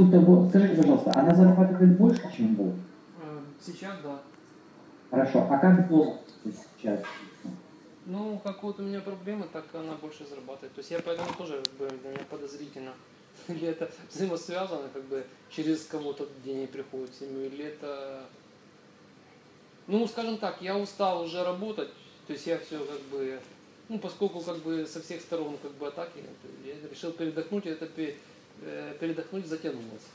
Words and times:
силу 0.00 0.10
того, 0.10 0.48
скажите, 0.48 0.76
пожалуйста, 0.76 1.12
она 1.14 1.34
зарабатывает 1.34 1.96
больше, 1.96 2.22
чем 2.36 2.54
вы? 2.54 2.70
Э, 3.22 3.40
Сейчас 3.60 3.96
да. 4.02 4.20
Хорошо, 5.10 5.46
а 5.50 5.58
как 5.58 5.88
долго 5.88 6.18
сейчас? 6.44 7.00
Ну, 8.06 8.40
как 8.42 8.62
вот 8.62 8.80
у 8.80 8.82
меня 8.82 9.00
проблемы, 9.00 9.46
так 9.52 9.64
она 9.74 9.94
больше 10.00 10.24
зарабатывает. 10.24 10.72
То 10.74 10.80
есть 10.80 10.90
я 10.90 11.00
поэтому 11.00 11.28
тоже 11.36 11.62
как 11.62 11.74
бы, 11.74 11.96
для 11.98 12.10
меня 12.10 12.24
подозрительно. 12.30 12.92
Или 13.48 13.68
это 13.68 13.90
взаимосвязано, 14.12 14.88
как 14.92 15.04
бы 15.04 15.24
через 15.50 15.84
кого-то 15.84 16.26
деньги 16.44 16.66
приходят 16.66 17.10
в 17.10 17.18
семью, 17.18 17.46
или 17.46 17.64
это... 17.64 18.22
Ну, 19.86 20.06
скажем 20.06 20.38
так, 20.38 20.60
я 20.60 20.76
устал 20.76 21.22
уже 21.22 21.42
работать, 21.42 21.88
то 22.26 22.32
есть 22.32 22.46
я 22.46 22.58
все 22.58 22.78
как 22.78 23.00
бы, 23.10 23.40
ну, 23.88 23.98
поскольку 23.98 24.40
как 24.40 24.58
бы 24.58 24.86
со 24.86 25.00
всех 25.00 25.20
сторон 25.20 25.56
как 25.62 25.72
бы 25.72 25.88
атаки, 25.88 26.22
я 26.64 26.74
решил 26.90 27.12
передохнуть, 27.12 27.66
и 27.66 27.70
это 27.70 27.86
передохнуть 28.98 29.46
затянулось. 29.46 30.06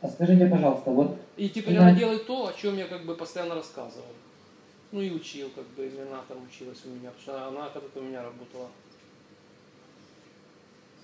А 0.00 0.08
скажите, 0.08 0.46
пожалуйста, 0.46 0.90
вот 0.90 1.18
И 1.36 1.48
типа 1.48 1.70
Да. 1.70 1.84
надо 1.84 1.96
делать 1.98 2.26
то, 2.26 2.46
о 2.48 2.52
чем 2.52 2.76
я 2.76 2.86
как 2.86 3.04
бы 3.06 3.14
постоянно 3.14 3.54
рассказывал. 3.54 4.06
Ну 4.92 5.00
и 5.00 5.10
учил, 5.10 5.50
как 5.54 5.64
бы, 5.68 5.90
она 6.00 6.20
там 6.28 6.44
училась 6.44 6.80
у 6.84 6.90
меня, 6.90 7.10
потому 7.10 7.20
что 7.22 7.48
она 7.48 7.68
когда-то 7.70 8.00
у 8.00 8.02
меня 8.02 8.22
работала. 8.22 8.68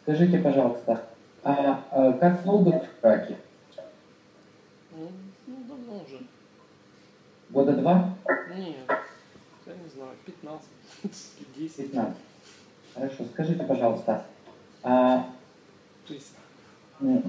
скажите, 0.03 0.39
пожалуйста, 0.39 1.05
а, 1.43 1.85
а 1.91 2.13
как 2.15 2.45
долго 2.45 2.69
вы 2.71 2.81
в 2.81 3.01
браке? 3.01 3.37
Ну, 4.93 5.11
ну 5.47 5.57
давно 5.69 6.05
уже. 6.05 6.21
Года 7.51 7.73
два? 7.73 8.17
Нет, 8.55 8.77
я 9.67 9.75
не 9.75 9.89
знаю, 9.89 10.13
15, 10.27 10.69
10. 11.57 11.77
15. 11.77 12.17
Хорошо, 12.95 13.25
скажите, 13.33 13.65
пожалуйста, 13.65 14.25
а, 14.83 15.31
м, 17.01 17.23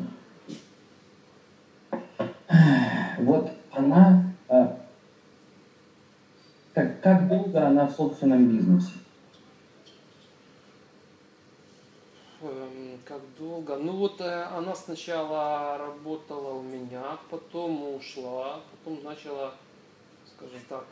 вот 3.20 3.52
она, 3.72 4.34
а, 4.50 4.78
как, 6.74 7.02
как 7.02 7.28
долго 7.28 7.68
она 7.68 7.86
в 7.88 7.92
собственном 7.92 8.48
бизнесе? 8.48 8.94
эм, 12.42 13.00
как 13.06 13.22
долго? 13.38 13.78
Ну 13.78 13.94
вот 13.98 14.20
э, 14.22 14.44
она 14.44 14.76
сначала 14.76 15.78
работала 15.78 16.56
у 16.56 16.62
меня, 16.62 17.18
потом 17.30 17.96
ушла, 17.96 18.62
потом 18.72 19.04
начала, 19.04 19.54
скажем 20.36 20.60
так, 20.70 20.86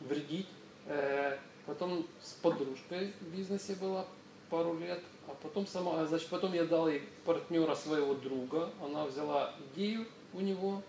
вредить. 0.00 0.48
Э, 0.86 1.36
Потом 1.66 2.06
с 2.22 2.30
подружкой 2.34 3.12
в 3.20 3.36
бизнесе 3.36 3.74
была 3.74 4.06
пару 4.50 4.78
лет, 4.78 5.02
а 5.28 5.34
потом 5.42 5.66
сама, 5.66 6.04
значит, 6.06 6.28
потом 6.28 6.52
я 6.52 6.64
дал 6.64 6.88
ей 6.88 7.02
партнера 7.24 7.74
своего 7.74 8.14
друга, 8.14 8.70
она 8.82 9.04
взяла 9.06 9.52
идею 9.74 10.06
у 10.32 10.40
него 10.40 10.82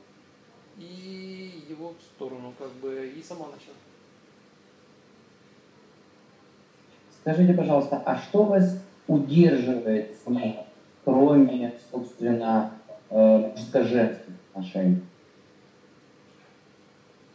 и 0.77 1.66
его 1.67 1.89
в 1.89 2.02
сторону, 2.03 2.53
как 2.57 2.71
бы, 2.73 3.07
и 3.07 3.21
сама 3.23 3.47
начала. 3.47 3.75
Скажите, 7.21 7.53
пожалуйста, 7.53 8.02
а 8.05 8.17
что 8.17 8.44
вас 8.44 8.79
удерживает 9.07 10.16
с 10.16 10.27
ней, 10.27 10.59
кроме, 11.03 11.73
собственно, 11.91 12.73
э, 13.09 13.38
мужско-женских 13.51 14.33
отношений? 14.53 15.01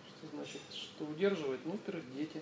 Что 0.06 0.36
значит, 0.36 0.60
что 0.70 1.04
удерживает? 1.04 1.60
Ну, 1.64 1.72
во-первых, 1.72 2.04
дети. 2.14 2.40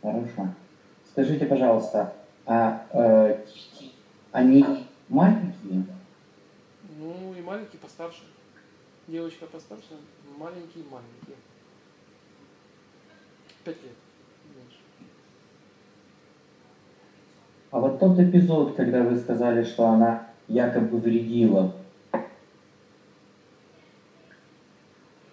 Хорошо. 0.00 0.54
Скажите, 1.12 1.44
пожалуйста, 1.44 2.14
а 2.46 2.86
э, 2.90 3.44
дети, 3.44 3.92
они 4.32 4.64
маленькие? 5.10 5.84
Ну, 6.98 7.34
и 7.34 7.42
маленький 7.42 7.76
постарше. 7.76 8.22
Девочка 9.06 9.44
постарше, 9.44 9.98
маленькие 10.38 10.84
маленькие. 10.84 11.36
Пять 13.62 13.82
лет. 13.82 13.92
меньше. 14.56 14.78
А 17.70 17.78
вот 17.78 18.00
тот 18.00 18.18
эпизод, 18.18 18.74
когда 18.74 19.02
вы 19.02 19.18
сказали, 19.18 19.64
что 19.64 19.88
она 19.88 20.28
якобы 20.48 20.96
вредила, 20.96 21.74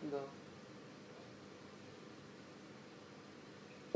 Да. 0.01 0.19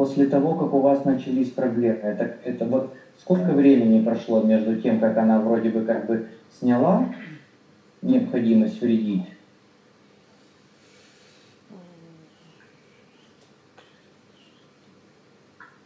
После 0.04 0.26
того, 0.26 0.56
как 0.56 0.74
у 0.74 0.82
вас 0.82 1.06
начались 1.06 1.50
проблемы, 1.52 2.00
это, 2.00 2.38
это 2.44 2.66
вот 2.66 2.94
сколько 3.22 3.54
времени 3.54 4.04
прошло 4.04 4.42
между 4.42 4.82
тем, 4.82 5.00
как 5.00 5.18
она 5.18 5.40
вроде 5.40 5.70
бы 5.70 5.86
как 5.86 6.08
бы 6.08 6.28
сняла 6.60 7.16
необходимость 8.02 8.82
вредить? 8.82 9.24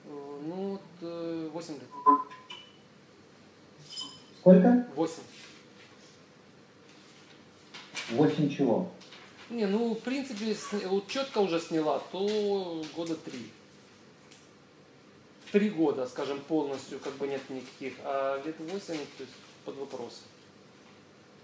Э, 0.06 0.10
Ну, 0.48 0.72
вот 0.72 0.82
э, 1.02 1.50
8 1.54 1.74
лет. 1.76 1.84
Сколько? 4.40 4.88
8. 4.96 5.14
Восемь 8.14 8.50
чего? 8.50 8.90
Не, 9.52 9.68
ну, 9.68 9.94
в 9.94 10.00
принципе, 10.00 10.56
вот 10.88 11.08
четко 11.08 11.38
уже 11.38 11.60
сняла, 11.60 12.02
то 12.12 12.84
года 12.96 13.14
три. 13.16 13.52
Три 15.52 15.70
года, 15.70 16.06
скажем, 16.08 16.42
полностью, 16.42 17.00
как 17.00 17.14
бы 17.14 17.28
нет 17.28 17.42
никаких, 17.50 17.94
а 18.04 18.42
лет 18.44 18.56
восемь, 18.60 18.98
то 19.18 19.24
есть 19.24 19.34
под 19.66 19.78
вопрос. 19.78 20.24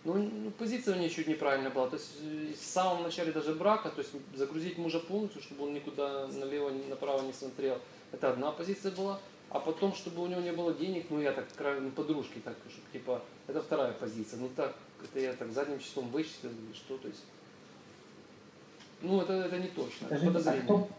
Ну, 0.06 0.16
ну, 0.16 0.52
позиция 0.52 0.96
у 0.96 1.00
нее 1.00 1.09
чуть 1.09 1.28
неправильная 1.28 1.72
была. 1.72 1.88
То 1.88 1.96
есть 1.96 2.18
э, 2.22 2.53
в 2.53 2.64
самом 2.64 3.03
начале 3.03 3.31
даже 3.31 3.53
брака, 3.53 3.90
то 3.90 4.00
есть 4.00 4.12
загрузить 4.36 4.78
мужа 4.78 5.00
полностью, 5.00 5.41
чтобы 5.41 5.64
он 5.64 5.74
никуда 5.74 6.28
налево, 6.28 6.72
направо 6.90 7.22
не 7.22 7.31
смотрел. 7.31 7.80
Это 8.12 8.31
одна 8.31 8.52
позиция 8.52 8.91
была. 8.91 9.19
А 9.50 9.59
потом, 9.59 9.94
чтобы 9.94 10.24
у 10.24 10.28
него 10.28 10.41
не 10.41 10.52
было 10.52 10.74
денег, 10.74 11.06
ну 11.09 11.22
я 11.22 11.31
так, 11.31 11.46
ну, 11.80 11.91
подружки 11.91 12.40
так, 12.44 12.56
чтобы, 12.70 12.88
типа, 12.91 13.22
это 13.47 13.62
вторая 13.62 13.94
позиция. 13.94 14.40
Ну 14.40 14.50
так, 14.56 14.75
это 15.03 15.20
я 15.20 15.34
так 15.34 15.52
задним 15.52 15.80
числом 15.80 16.09
вычислил 16.09 16.50
или 16.50 16.74
что, 16.74 16.97
то 16.97 17.08
есть. 17.08 17.24
Ну, 19.02 19.22
это, 19.22 19.34
это 19.34 19.59
не 19.59 19.68
точно, 19.68 20.08
это 20.08 20.18
Скажите, 20.18 20.28
а 20.28 20.31
подозрение. 20.31 20.64
кто... 20.64 20.90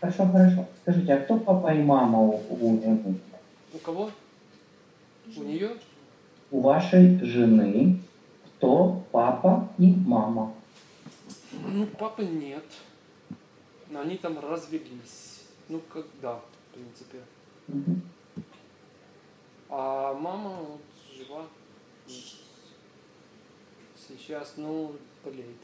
Хорошо, 0.00 0.26
хорошо. 0.26 0.66
Скажите, 0.82 1.14
а 1.14 1.20
кто 1.20 1.38
папа 1.38 1.74
и 1.74 1.82
мама 1.82 2.20
у, 2.20 2.40
у 2.50 2.80
жены? 2.80 3.18
У 3.72 3.78
кого? 3.78 4.10
У 5.36 5.42
нее? 5.42 5.70
У 6.50 6.60
вашей 6.60 7.18
жены 7.20 8.00
кто 8.56 9.04
папа 9.12 9.68
и 9.78 9.94
мама? 10.06 10.54
Ну, 11.52 11.86
папы 11.86 12.24
нет. 12.24 12.64
Но 13.90 14.00
они 14.00 14.16
там 14.16 14.38
развелись. 14.38 15.42
Ну, 15.68 15.80
когда, 15.92 16.36
в 16.36 16.74
принципе. 16.74 17.18
Мгм. 17.68 18.02
А 19.68 20.14
мама 20.14 20.50
вот 20.50 20.80
жива. 21.16 21.46
Сейчас, 23.96 24.54
ну, 24.56 24.92
болеет. 25.24 25.56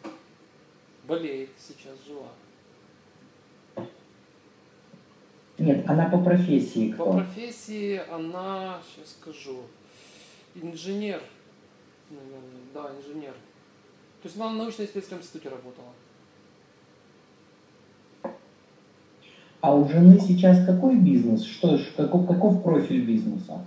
Болеет 1.06 1.50
сейчас, 1.58 1.94
жива. 2.06 2.28
Нет, 5.60 5.88
она 5.88 6.09
по 6.09 6.19
профессии 6.19 6.93
По 6.94 7.04
кто? 7.04 7.12
профессии 7.19 8.00
она, 8.10 8.81
сейчас 8.87 9.10
скажу, 9.21 9.59
инженер. 10.54 11.21
Наверное, 12.09 12.60
да, 12.72 12.91
инженер. 12.98 13.34
То 14.22 14.28
есть 14.28 14.37
она 14.37 14.49
в 14.49 14.56
научно-исследовательском 14.56 15.19
институте 15.19 15.50
работала. 15.50 15.93
А 19.60 19.75
у 19.75 19.87
жены 19.87 20.19
сейчас 20.19 20.65
какой 20.65 20.97
бизнес? 20.97 21.44
Что, 21.44 21.76
ж- 21.76 21.93
каков, 21.94 22.26
каков 22.26 22.62
профиль 22.62 23.04
бизнеса? 23.04 23.66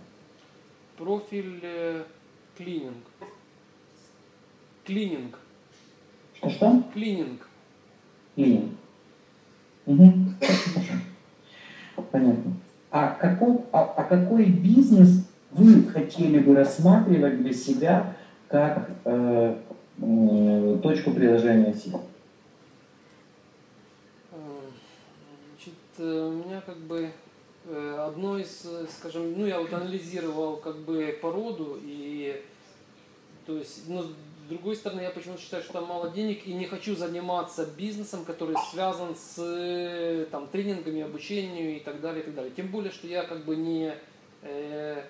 Профиль 0.98 1.60
э, 1.62 2.04
клининг. 2.58 3.06
Клининг. 4.84 5.38
Что-что? 6.38 6.84
Клининг. 6.94 7.48
Клининг. 8.36 8.72
Хорошо. 9.86 10.94
Понятно. 12.14 12.54
А 12.92 13.18
какой, 13.20 13.58
а, 13.72 13.92
а 13.98 14.04
какой 14.04 14.46
бизнес 14.46 15.26
вы 15.50 15.84
хотели 15.90 16.38
бы 16.38 16.56
рассматривать 16.56 17.42
для 17.42 17.52
себя 17.52 18.16
как 18.48 18.92
э, 19.04 19.58
м, 20.00 20.80
точку 20.80 21.10
приложения 21.10 21.74
сил? 21.74 22.04
Э, 24.32 24.36
Значит, 25.50 25.74
э, 25.98 26.28
у 26.28 26.46
меня 26.46 26.62
как 26.62 26.78
бы 26.78 27.10
э, 27.66 28.06
одно 28.08 28.38
из, 28.38 28.64
э, 28.64 28.86
скажем, 28.96 29.34
ну 29.36 29.48
я 29.48 29.60
вот 29.60 29.74
анализировал 29.74 30.58
как 30.58 30.78
бы 30.82 31.18
породу 31.20 31.80
и 31.82 32.44
то 33.48 33.58
есть, 33.58 33.86
с 33.86 33.88
другой 34.54 34.76
стороны, 34.76 35.02
я 35.02 35.10
почему-то 35.10 35.42
считаю, 35.42 35.64
что 35.64 35.74
там 35.74 35.86
мало 35.86 36.10
денег 36.10 36.48
и 36.48 36.54
не 36.54 36.66
хочу 36.66 36.96
заниматься 36.96 37.66
бизнесом, 37.66 38.26
который 38.26 38.56
связан 38.72 39.16
с 39.16 39.36
э, 39.38 40.26
там, 40.32 40.48
тренингами, 40.48 41.02
обучением 41.02 41.78
и 41.78 41.80
так 41.80 42.02
далее, 42.02 42.22
и 42.22 42.26
так 42.26 42.36
далее. 42.36 42.54
Тем 42.56 42.68
более, 42.68 42.92
что 42.92 43.08
я 43.08 43.24
как 43.24 43.46
бы 43.46 43.56
не, 43.56 43.94
э, 44.42 45.04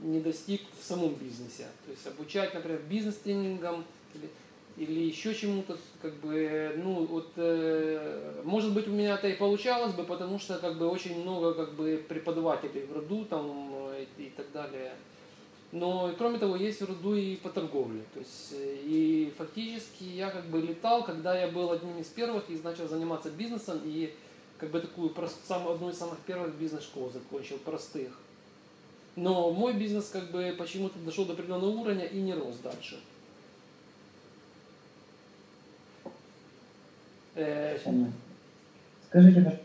не 0.00 0.20
достиг 0.20 0.62
в 0.80 0.84
самом 0.84 1.14
бизнесе. 1.14 1.66
То 1.86 1.90
есть 1.90 2.06
обучать, 2.06 2.54
например, 2.54 2.80
бизнес-тренингам 2.88 3.84
или, 4.14 4.28
или 4.76 5.00
еще 5.00 5.34
чему-то, 5.34 5.76
как 6.02 6.14
бы, 6.14 6.72
ну, 6.76 7.06
вот, 7.06 7.32
э, 7.36 8.42
может 8.44 8.72
быть, 8.74 8.88
у 8.88 8.92
меня 8.92 9.14
это 9.14 9.28
и 9.28 9.34
получалось 9.34 9.94
бы, 9.94 10.04
потому 10.04 10.38
что, 10.38 10.58
как 10.58 10.78
бы, 10.78 10.88
очень 10.88 11.20
много, 11.22 11.54
как 11.54 11.74
бы, 11.74 12.04
преподавателей 12.08 12.86
в 12.86 12.92
роду, 12.92 13.24
там, 13.24 13.72
э, 13.92 14.06
и, 14.18 14.24
и 14.24 14.30
так 14.30 14.50
далее. 14.52 14.92
Но, 15.72 16.12
кроме 16.18 16.38
того, 16.38 16.56
есть 16.56 16.80
в 16.80 16.86
роду 16.86 17.14
и 17.14 17.36
по 17.36 17.48
торговле. 17.48 18.02
То 18.12 18.18
есть, 18.18 18.52
э, 18.52 18.76
и 18.84 19.32
фактически 19.38 20.02
я, 20.02 20.30
как 20.30 20.46
бы, 20.46 20.60
летал, 20.60 21.04
когда 21.04 21.38
я 21.38 21.46
был 21.46 21.70
одним 21.70 21.98
из 21.98 22.06
первых 22.06 22.50
и 22.50 22.60
начал 22.62 22.88
заниматься 22.88 23.30
бизнесом, 23.30 23.80
и, 23.84 24.12
как 24.58 24.70
бы, 24.70 24.80
такую, 24.80 25.10
прост, 25.10 25.36
сам, 25.46 25.68
одну 25.68 25.90
из 25.90 25.96
самых 25.98 26.18
первых 26.20 26.54
бизнес-школ 26.56 27.10
закончил, 27.12 27.58
простых. 27.58 28.18
Но 29.14 29.52
мой 29.52 29.72
бизнес 29.74 30.08
как 30.08 30.30
бы 30.30 30.54
почему-то 30.58 30.98
дошел 30.98 31.24
до 31.24 31.34
определенного 31.34 31.70
уровня 31.70 32.04
и 32.04 32.20
не 32.20 32.34
рос 32.34 32.56
дальше. 32.62 32.98
Э, 37.36 37.78
Скажите, 39.08 39.60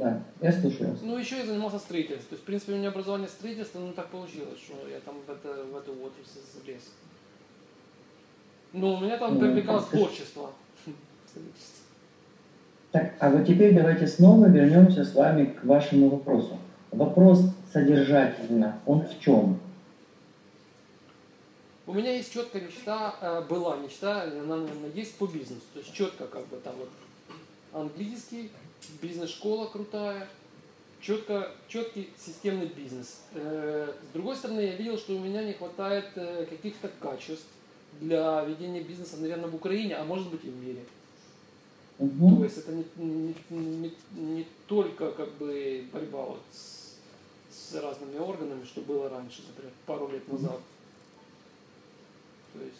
да, 0.00 0.22
я 0.40 0.50
слушаю 0.50 0.90
вас. 0.90 1.00
Ну, 1.02 1.18
еще 1.18 1.36
я 1.36 1.44
занимался 1.44 1.78
строительством. 1.78 2.30
То 2.30 2.32
есть, 2.32 2.42
в 2.42 2.46
принципе, 2.46 2.72
у 2.72 2.76
меня 2.76 2.88
образование 2.88 3.28
строительства, 3.28 3.80
ну, 3.80 3.92
так 3.92 4.08
получилось, 4.08 4.58
что 4.58 4.88
я 4.88 4.98
там 5.00 5.16
в, 5.26 5.30
это, 5.30 5.62
в 5.64 5.76
эту 5.76 5.92
отрасль 5.92 6.40
залез. 6.54 6.88
Но 8.72 8.94
у 8.94 9.00
меня 9.00 9.18
там 9.18 9.34
ну, 9.34 9.40
привлекало 9.40 9.82
творчество. 9.82 10.52
Так, 12.92 13.14
а 13.20 13.30
вот 13.30 13.46
теперь 13.46 13.72
давайте 13.72 14.08
снова 14.08 14.46
вернемся 14.46 15.04
с 15.04 15.14
вами 15.14 15.44
к 15.44 15.62
вашему 15.64 16.08
вопросу. 16.08 16.58
Вопрос 16.90 17.44
содержательно, 17.72 18.80
он 18.84 19.02
в 19.02 19.20
чем? 19.20 19.60
У 21.86 21.92
меня 21.92 22.16
есть 22.16 22.32
четкая 22.32 22.62
мечта, 22.62 23.14
э, 23.20 23.42
была 23.48 23.76
мечта, 23.76 24.22
она, 24.22 24.56
наверное, 24.56 24.90
есть 24.92 25.14
по 25.18 25.26
бизнесу. 25.26 25.62
То 25.72 25.78
есть 25.78 25.92
четко 25.92 26.26
как 26.26 26.48
бы 26.48 26.56
там 26.56 26.74
вот 26.78 26.88
английский, 27.72 28.50
бизнес-школа 29.00 29.66
крутая, 29.66 30.28
четко, 31.00 31.50
четкий 31.68 32.10
системный 32.18 32.66
бизнес. 32.66 33.20
Э, 33.34 33.92
с 34.10 34.12
другой 34.12 34.36
стороны, 34.36 34.60
я 34.60 34.76
видел, 34.76 34.98
что 34.98 35.14
у 35.14 35.18
меня 35.18 35.44
не 35.44 35.52
хватает 35.52 36.06
э, 36.14 36.46
каких-то 36.46 36.88
качеств 37.00 37.46
для 38.00 38.44
ведения 38.44 38.82
бизнеса, 38.82 39.16
наверное, 39.18 39.50
в 39.50 39.54
Украине, 39.54 39.96
а 39.96 40.04
может 40.04 40.30
быть 40.30 40.44
и 40.44 40.50
в 40.50 40.56
мире. 40.56 40.84
Угу. 41.98 42.36
То 42.36 42.44
есть 42.44 42.58
это 42.58 42.72
не, 42.72 42.84
не, 42.96 43.34
не, 43.50 43.92
не 44.12 44.46
только 44.66 45.10
как 45.12 45.30
бы 45.34 45.84
борьба 45.92 46.22
вот 46.24 46.40
с 46.52 46.80
с 47.50 47.74
разными 47.74 48.18
органами, 48.18 48.64
что 48.64 48.80
было 48.80 49.08
раньше, 49.08 49.42
например, 49.48 49.72
пару 49.86 50.08
лет 50.08 50.26
назад. 50.28 50.60
То 52.52 52.60
есть, 52.60 52.76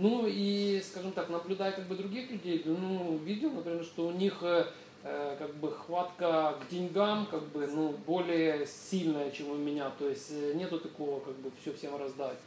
ну 0.00 0.26
и, 0.28 0.80
скажем 0.88 1.12
так, 1.12 1.28
наблюдая 1.28 1.72
как 1.72 1.86
бы 1.86 1.96
других 1.96 2.30
людей, 2.30 2.62
ну, 2.64 3.18
видел, 3.24 3.50
например, 3.50 3.82
что 3.82 4.06
у 4.06 4.12
них 4.12 4.38
э, 4.42 4.64
э, 5.02 5.36
как 5.38 5.54
бы 5.56 5.72
хватка 5.72 6.54
к 6.60 6.70
деньгам 6.72 7.26
как 7.28 7.42
бы, 7.48 7.66
ну, 7.66 7.94
более 8.06 8.64
сильная, 8.66 9.30
чем 9.32 9.50
у 9.50 9.56
меня. 9.56 9.90
То 9.98 10.08
есть 10.08 10.30
э, 10.30 10.54
нету 10.54 10.78
такого, 10.78 11.18
как 11.20 11.34
бы, 11.38 11.50
все 11.60 11.72
всем 11.72 11.96
раздать. 11.96 12.38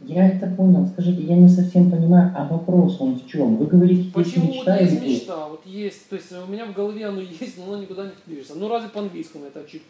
Я 0.00 0.28
это 0.28 0.48
понял. 0.48 0.86
Скажите, 0.86 1.22
я 1.22 1.36
не 1.36 1.48
совсем 1.48 1.90
понимаю, 1.90 2.34
а 2.36 2.44
вопрос 2.44 3.00
он 3.00 3.14
в 3.14 3.26
чем? 3.26 3.56
Вы 3.56 3.66
говорите, 3.66 4.10
Почему 4.12 4.52
есть 4.52 4.56
мечта 4.56 4.74
вот 4.74 4.80
есть 4.82 5.02
или 5.02 5.14
мечта? 5.14 5.48
Вот 5.48 5.66
есть, 5.66 6.08
то 6.08 6.16
есть 6.16 6.32
у 6.32 6.46
меня 6.46 6.66
в 6.66 6.74
голове 6.74 7.06
оно 7.06 7.20
есть, 7.40 7.56
но 7.56 7.64
оно 7.64 7.78
никуда 7.78 8.04
не 8.04 8.12
движется. 8.26 8.54
Ну 8.54 8.68
разве 8.68 8.90
по-английскому 8.90 9.46
это 9.46 9.64
чуть 9.66 9.82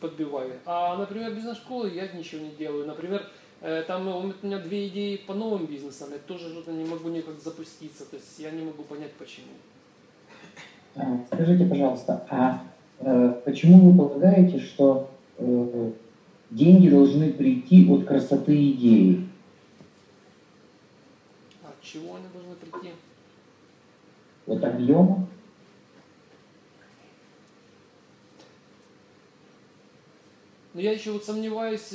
подбиваю. 0.00 0.52
А, 0.66 0.96
например, 0.98 1.32
бизнес-школы 1.32 1.90
я 1.94 2.08
ничего 2.08 2.42
не 2.42 2.50
делаю. 2.58 2.86
Например, 2.86 3.24
там 3.86 4.08
у 4.08 4.32
меня 4.42 4.58
две 4.58 4.88
идеи 4.88 5.16
по 5.16 5.34
новым 5.34 5.66
бизнесам, 5.66 6.10
я 6.12 6.18
тоже 6.18 6.50
что-то 6.50 6.72
не 6.72 6.84
могу 6.84 7.08
никак 7.08 7.40
запуститься, 7.40 8.04
то 8.04 8.16
есть 8.16 8.38
я 8.38 8.50
не 8.50 8.62
могу 8.64 8.82
понять 8.82 9.12
почему. 9.12 9.46
А, 10.96 11.24
скажите, 11.32 11.64
пожалуйста, 11.64 12.26
а 12.28 12.62
э, 12.98 13.40
почему 13.44 13.90
вы 13.90 13.96
полагаете, 13.96 14.58
что 14.58 15.10
э, 15.38 15.90
деньги 16.50 16.88
должны 16.88 17.32
прийти 17.32 17.88
от 17.88 18.04
красоты 18.04 18.70
идеи? 18.72 19.28
чего 21.82 22.16
они 22.16 22.26
должны 22.32 22.54
прийти? 22.54 22.94
От 24.46 24.64
объема? 24.64 25.28
Но 30.74 30.80
я 30.80 30.92
еще 30.92 31.12
вот 31.12 31.24
сомневаюсь 31.24 31.92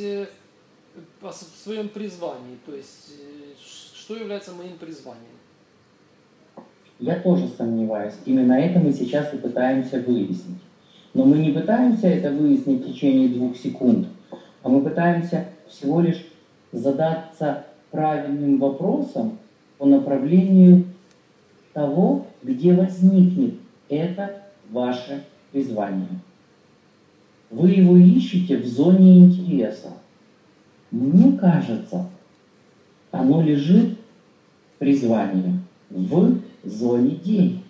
в 1.22 1.32
своем 1.32 1.90
призвании, 1.90 2.58
то 2.66 2.76
есть 2.76 3.12
э, 3.20 3.54
что 3.96 4.16
является 4.16 4.54
моим 4.54 4.78
призванием. 4.78 5.38
Я 7.00 7.20
тоже 7.20 7.48
сомневаюсь. 7.48 8.16
Именно 8.26 8.54
это 8.54 8.80
мы 8.80 8.92
сейчас 8.92 9.34
и 9.34 9.38
пытаемся 9.38 10.00
выяснить. 10.00 10.62
Но 11.14 11.26
мы 11.26 11.38
не 11.38 11.52
пытаемся 11.52 12.08
это 12.08 12.32
выяснить 12.32 12.84
в 12.84 12.88
течение 12.88 13.30
двух 13.30 13.56
секунд, 13.56 14.08
а 14.64 14.70
мы 14.70 14.82
пытаемся 14.82 15.48
всего 15.68 16.02
лишь 16.02 16.26
задаться 16.72 17.66
правильным 17.92 18.60
вопросом 18.60 19.38
по 19.78 19.86
направлению 19.86 20.86
того, 21.74 22.28
где 22.44 22.74
возникнет 22.74 23.56
это 23.90 24.44
ваше 24.70 25.24
призвание. 25.52 26.20
Вы 27.50 27.70
его 27.72 27.96
ищете 27.96 28.58
в 28.58 28.66
зоне 28.66 29.20
интереса. 29.20 29.94
Мне 30.92 31.38
кажется, 31.38 32.10
оно 33.12 33.42
лежит, 33.42 33.98
призвание, 34.78 35.60
в 35.90 36.40
зоне 36.64 37.16
денег. 37.16 37.64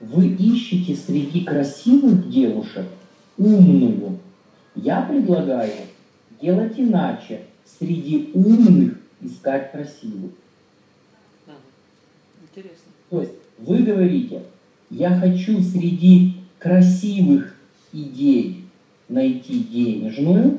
Вы 0.00 0.28
ищете 0.28 0.96
среди 0.96 1.44
красивых 1.44 2.28
девушек 2.28 2.86
умную. 3.38 4.18
Я 4.74 5.02
предлагаю 5.02 5.72
делать 6.40 6.74
иначе. 6.76 7.42
Среди 7.64 8.30
умных 8.34 8.98
искать 9.20 9.70
красивых. 9.70 10.32
Интересно. 12.42 12.92
То 13.08 13.20
есть 13.20 13.32
вы 13.58 13.78
говорите, 13.78 14.42
я 14.90 15.14
хочу 15.18 15.62
среди 15.62 16.41
красивых 16.62 17.56
идей 17.92 18.64
найти 19.08 19.58
денежную, 19.64 20.58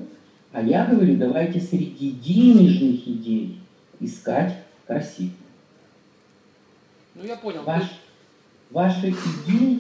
а 0.51 0.62
я 0.62 0.86
говорю, 0.86 1.15
давайте 1.15 1.62
среди 1.62 2.12
денежных 2.12 3.07
идей 3.07 3.60
искать 4.00 4.53
красивую. 4.86 5.31
Ну, 7.15 7.24
я 7.24 7.38
понял. 7.38 7.63
Ваш, 7.63 7.83
ваши 8.69 9.12
идеи 9.12 9.79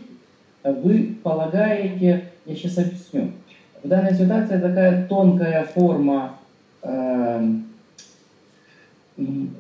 вы 0.63 1.17
полагаете, 1.21 2.29
я 2.45 2.55
сейчас 2.55 2.77
объясню, 2.77 3.31
в 3.83 3.87
данной 3.87 4.13
ситуации 4.13 4.59
такая 4.59 5.05
тонкая 5.07 5.65
форма, 5.65 6.37
э, 6.81 7.49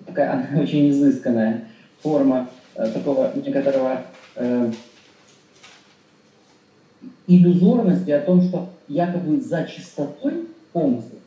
такая 0.05 0.31
она 0.51 0.61
очень 0.61 0.89
изысканная 0.91 1.65
форма 2.01 2.49
э, 2.75 2.89
такого 2.89 3.33
некоторого 3.35 4.03
э, 4.35 4.71
иллюзорности 7.27 8.11
о 8.11 8.21
том, 8.21 8.41
что 8.41 8.69
якобы 8.87 9.39
за 9.39 9.65
чистотой 9.65 10.45
помысла 10.71 11.19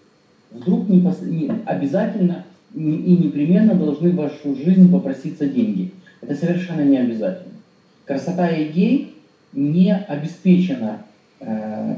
вдруг 0.50 0.88
не, 0.88 1.00
пос... 1.00 1.20
не 1.22 1.50
обязательно 1.64 2.44
и 2.74 2.78
непременно 2.78 3.74
должны 3.74 4.10
в 4.10 4.16
вашу 4.16 4.54
жизнь 4.54 4.90
попроситься 4.90 5.46
деньги. 5.46 5.92
Это 6.20 6.34
совершенно 6.34 6.82
не 6.82 6.98
обязательно. 6.98 7.54
Красота 8.04 8.50
идей 8.62 9.14
не 9.52 9.94
обеспечена 9.94 11.02
э, 11.40 11.96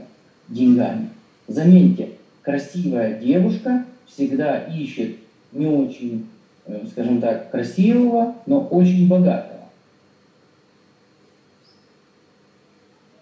деньгами. 0.49 1.11
Заметьте, 1.49 2.11
красивая 2.43 3.19
девушка 3.19 3.85
всегда 4.07 4.59
ищет 4.59 5.17
не 5.52 5.67
очень, 5.67 6.26
э, 6.67 6.85
скажем 6.90 7.21
так, 7.21 7.50
красивого, 7.50 8.37
но 8.47 8.61
очень 8.61 9.09
богатого. 9.09 9.58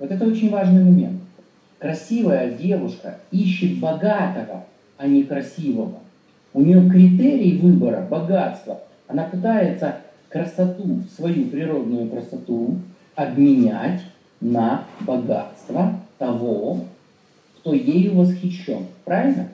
Вот 0.07 0.15
это 0.15 0.25
очень 0.25 0.51
важный 0.51 0.85
момент. 0.85 1.21
Красивая 1.81 2.53
девушка 2.53 3.19
ищет 3.33 3.81
богатого, 3.81 4.65
а 4.99 5.09
не 5.09 5.25
красивого. 5.25 5.99
У 6.55 6.61
нее 6.61 6.89
критерий 6.89 7.59
выбора– 7.59 8.07
богатство. 8.11 8.83
Она 9.09 9.25
пытается 9.25 9.97
красоту, 10.29 11.03
свою 11.17 11.47
природную 11.47 12.09
красоту 12.09 12.77
обменять 13.17 14.01
на 14.41 14.85
богатство 15.01 15.99
того, 16.19 16.85
кто 17.59 17.75
ею 17.75 18.15
восхищен. 18.15 18.87
Правильно? 19.05 19.49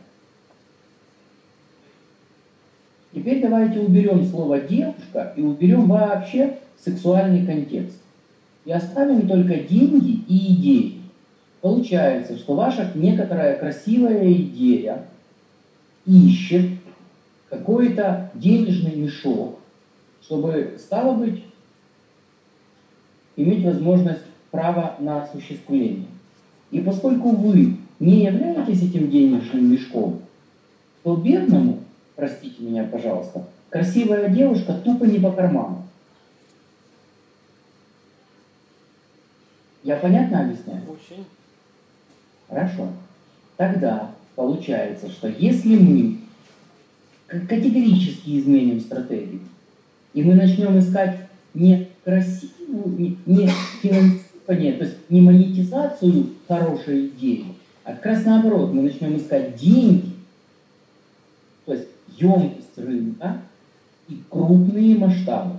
Теперь 3.14 3.40
давайте 3.40 3.80
уберем 3.80 4.23
слово 4.26 4.61
«девушка» 4.61 5.32
и 5.35 5.40
уберем 5.40 5.87
вообще 5.87 6.59
сексуальный 6.78 7.47
контекст. 7.47 8.01
И 8.64 8.73
оставим 8.73 9.28
только 9.28 9.54
деньги 9.57 10.21
и 10.28 10.54
идеи. 10.54 11.00
Получается, 11.61 12.37
что 12.37 12.54
ваша 12.54 12.90
некоторая 12.95 13.57
красивая 13.59 14.33
идея 14.33 15.07
ищет 16.07 16.71
какой-то 17.49 18.31
денежный 18.35 18.97
мешок, 18.97 19.59
чтобы, 20.23 20.76
стало 20.78 21.14
быть, 21.14 21.45
иметь 23.37 23.64
возможность 23.64 24.23
права 24.50 24.97
на 24.99 25.23
осуществление. 25.23 26.07
И 26.71 26.81
поскольку 26.81 27.31
вы 27.31 27.76
не 28.00 28.25
являетесь 28.25 28.83
этим 28.83 29.11
денежным 29.11 29.71
мешком, 29.71 30.21
то 31.02 31.16
бедному, 31.16 31.81
простите 32.16 32.62
меня, 32.62 32.85
пожалуйста, 32.85 33.47
красивая 33.71 34.28
девушка 34.28 34.75
тупо 34.75 35.04
не 35.04 35.19
по 35.19 35.31
карману. 35.31 35.82
Я 39.83 39.97
понятно 39.97 40.43
объясняю? 40.43 40.83
Очень. 40.89 41.25
Хорошо. 42.49 42.89
Тогда 43.57 44.11
получается, 44.37 45.11
что 45.11 45.29
если 45.29 45.77
мы 45.77 46.19
категорически 47.27 48.39
изменим 48.39 48.81
стратегию, 48.81 49.41
и 50.15 50.23
мы 50.23 50.35
начнем 50.35 50.79
искать 50.79 51.17
не 51.55 51.89
красивую, 52.05 52.99
не, 52.99 53.19
не 53.27 53.49
финансирование, 53.81 54.75
то 54.75 54.85
есть 54.85 54.97
не 55.09 55.21
монетизацию 55.21 56.27
хорошей 56.47 57.09
идеи, 57.09 57.47
а 57.85 57.95
как 57.95 58.07
раз 58.07 58.25
наоборот, 58.25 58.73
мы 58.73 58.83
начнем 58.83 59.17
искать 59.17 59.57
деньги, 59.57 60.12
то 61.65 61.73
есть 61.73 61.89
емкость 62.17 62.77
рынка 62.77 63.39
и 64.09 64.21
крупные 64.29 64.97
масштабы, 64.97 65.57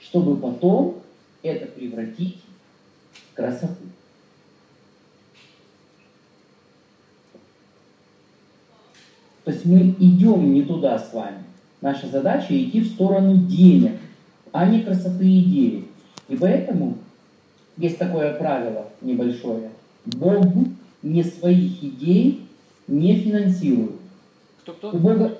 чтобы 0.00 0.36
потом 0.36 1.02
это 1.42 1.66
превратить 1.66 2.38
в 3.36 3.40
красоту. 3.40 3.74
То 9.44 9.52
есть 9.52 9.64
мы 9.64 9.94
идем 10.00 10.54
не 10.54 10.62
туда 10.62 10.98
с 10.98 11.12
вами. 11.12 11.44
Наша 11.80 12.08
задача 12.08 12.60
идти 12.60 12.80
в 12.80 12.88
сторону 12.88 13.36
денег, 13.36 13.92
а 14.52 14.66
не 14.66 14.82
красоты 14.82 15.24
идеи. 15.40 15.84
И 16.28 16.36
поэтому 16.36 16.98
есть 17.76 17.98
такое 17.98 18.34
правило 18.34 18.88
небольшое. 19.00 19.70
Бог 20.04 20.46
не 21.02 21.22
своих 21.22 21.82
идей 21.84 22.48
не 22.88 23.20
финансирует. 23.20 23.96
Кто-кто? 24.62 24.90
У 24.90 24.98
Бога 24.98 25.38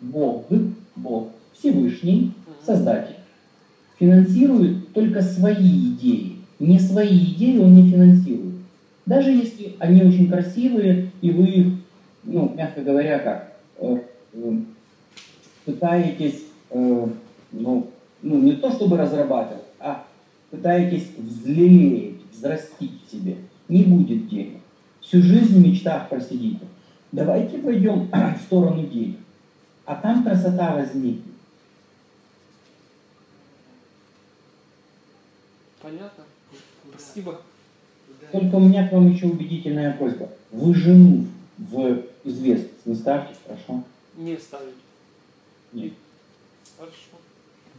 Бог, 0.00 0.46
Бог, 0.96 1.28
Всевышний, 1.52 2.32
Создатель, 2.64 3.16
финансирует 3.98 4.92
только 4.92 5.22
свои 5.22 5.92
идеи. 5.92 6.33
Не 6.58 6.78
свои 6.78 7.18
идеи 7.18 7.58
он 7.58 7.74
не 7.74 7.90
финансирует. 7.90 8.54
Даже 9.06 9.30
если 9.30 9.74
они 9.78 10.02
очень 10.02 10.30
красивые, 10.30 11.10
и 11.20 11.30
вы 11.30 11.46
их, 11.46 11.66
ну, 12.22 12.52
мягко 12.56 12.80
говоря, 12.80 13.18
как, 13.18 13.56
э, 13.78 13.98
э, 14.32 14.52
пытаетесь, 15.64 16.42
э, 16.70 17.06
ну, 17.52 17.90
ну, 18.22 18.38
не 18.38 18.52
то 18.52 18.70
чтобы 18.70 18.96
разрабатывать, 18.96 19.64
а 19.78 20.04
пытаетесь 20.50 21.08
взлелеять, 21.18 22.14
взрастить 22.32 22.92
в 23.06 23.10
себе, 23.10 23.36
не 23.68 23.82
будет 23.82 24.28
денег. 24.28 24.60
Всю 25.00 25.20
жизнь 25.20 25.58
в 25.58 25.66
мечтах 25.66 26.08
просидите. 26.08 26.60
Давайте 27.12 27.58
пойдем 27.58 28.08
в 28.12 28.42
сторону 28.46 28.86
денег. 28.86 29.18
А 29.84 29.96
там 29.96 30.24
красота 30.24 30.74
возникнет. 30.74 31.34
Понятно. 35.82 36.24
Спасибо. 37.14 37.40
Только 38.32 38.56
у 38.56 38.60
меня 38.60 38.88
к 38.88 38.92
вам 38.92 39.08
еще 39.12 39.26
убедительная 39.26 39.96
просьба. 39.96 40.28
Вы 40.50 40.74
жену 40.74 41.26
в 41.58 42.02
известность 42.24 42.84
не 42.84 42.96
ставьте, 42.96 43.36
хорошо? 43.46 43.84
Не 44.16 44.36
ставить. 44.36 44.74
Нет. 45.72 45.92
Хорошо. 46.76 46.94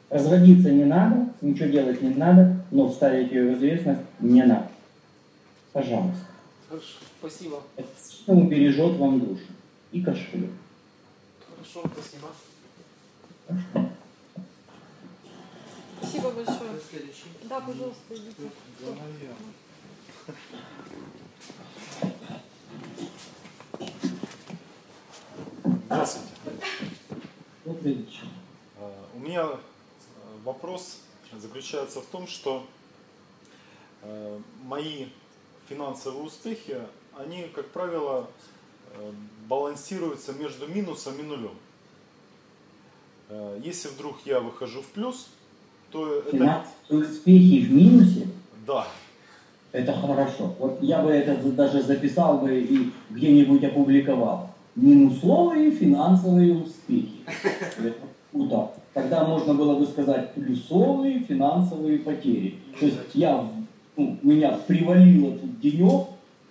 Разводиться 0.09 0.71
не 0.71 0.85
надо, 0.85 1.33
ничего 1.41 1.67
делать 1.67 2.01
не 2.01 2.11
надо, 2.11 2.63
но 2.71 2.89
вставить 2.89 3.31
ее 3.33 3.51
в 3.51 3.57
известность 3.57 4.01
не 4.21 4.43
надо. 4.43 4.69
Пожалуйста. 5.73 6.27
Хорошо. 6.69 6.99
Спасибо. 7.19 7.61
Это 7.75 8.31
убережет 8.31 8.95
вам 8.95 9.19
душу 9.19 9.47
и 9.91 10.01
кошелек. 10.01 10.51
Хорошо, 11.45 11.89
спасибо. 11.93 12.29
Хорошо. 13.47 13.89
Спасибо 16.15 16.31
большое. 16.31 16.79
Следующий. 16.89 17.25
Да, 17.43 17.59
пожалуйста, 17.59 18.01
идите. 18.09 18.49
Здравствуйте. 25.85 26.29
Э, 28.77 28.91
У 29.13 29.19
меня 29.19 29.43
э, 29.43 29.57
вопрос 30.45 30.99
заключается 31.33 31.99
в 31.99 32.05
том, 32.05 32.27
что 32.27 32.65
э, 34.01 34.39
мои 34.63 35.07
финансовые 35.67 36.23
успехи, 36.23 36.81
они, 37.17 37.49
как 37.53 37.69
правило, 37.71 38.29
балансируются 39.47 40.31
между 40.31 40.67
минусом 40.67 41.19
и 41.19 41.23
нулем. 41.23 41.57
Если 43.61 43.89
вдруг 43.89 44.25
я 44.25 44.39
выхожу 44.39 44.81
в 44.81 44.87
плюс, 44.87 45.27
то 45.95 46.13
это... 46.17 46.31
Финансовые 46.31 47.09
успехи 47.09 47.65
в 47.65 47.71
минусе 47.71 48.27
Да, 48.67 48.85
Это 49.71 49.93
хорошо. 49.93 50.53
Вот 50.59 50.79
я 50.81 50.99
бы 51.01 51.09
это 51.09 51.35
даже 51.51 51.81
записал 51.81 52.39
бы 52.39 52.59
и 52.59 52.91
где-нибудь 53.09 53.63
опубликовал. 53.63 54.49
Минусовые 54.75 55.71
финансовые 55.71 56.53
успехи. 56.53 57.21
Это 57.79 57.95
круто. 58.31 58.71
Тогда 58.93 59.23
можно 59.23 59.53
было 59.53 59.79
бы 59.79 59.85
сказать 59.85 60.33
плюсовые 60.33 61.19
финансовые 61.19 61.99
потери. 61.99 62.59
То 62.77 62.85
есть 62.85 62.97
я, 63.13 63.49
ну, 63.95 64.17
меня 64.21 64.59
привалило 64.67 65.37
тут 65.37 65.61
денек, 65.61 66.07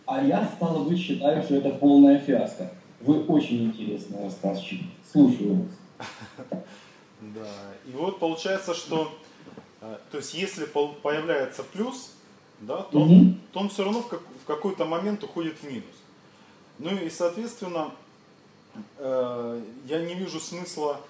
а 0.06 0.24
я, 0.24 0.48
стало 0.56 0.84
быть, 0.84 0.98
считаю, 0.98 1.42
что 1.42 1.56
это 1.56 1.68
полная 1.68 2.18
фиаско. 2.18 2.70
Вы 3.02 3.22
очень 3.24 3.66
интересный 3.66 4.24
рассказчик. 4.24 4.80
Слушаю 5.12 5.66
вас. 5.98 6.08
Да. 7.34 7.48
И 7.86 7.96
вот 7.96 8.18
получается, 8.18 8.74
что 8.74 9.10
то 10.10 10.18
есть 10.18 10.34
если 10.34 10.64
появляется 10.66 11.62
плюс, 11.64 12.12
да, 12.60 12.82
то, 12.82 12.98
он, 13.00 13.08
Мгм. 13.08 13.40
то 13.52 13.60
он 13.60 13.68
все 13.68 13.84
равно 13.84 14.00
в, 14.02 14.08
как- 14.08 14.22
в 14.42 14.46
какой-то 14.46 14.84
момент 14.84 15.22
уходит 15.24 15.58
в 15.58 15.64
минус. 15.64 15.84
Ну 16.78 16.90
и 16.96 17.10
соответственно 17.10 17.92
э, 18.98 19.62
я 19.86 20.02
не 20.02 20.14
вижу 20.14 20.40
смысла 20.40 21.00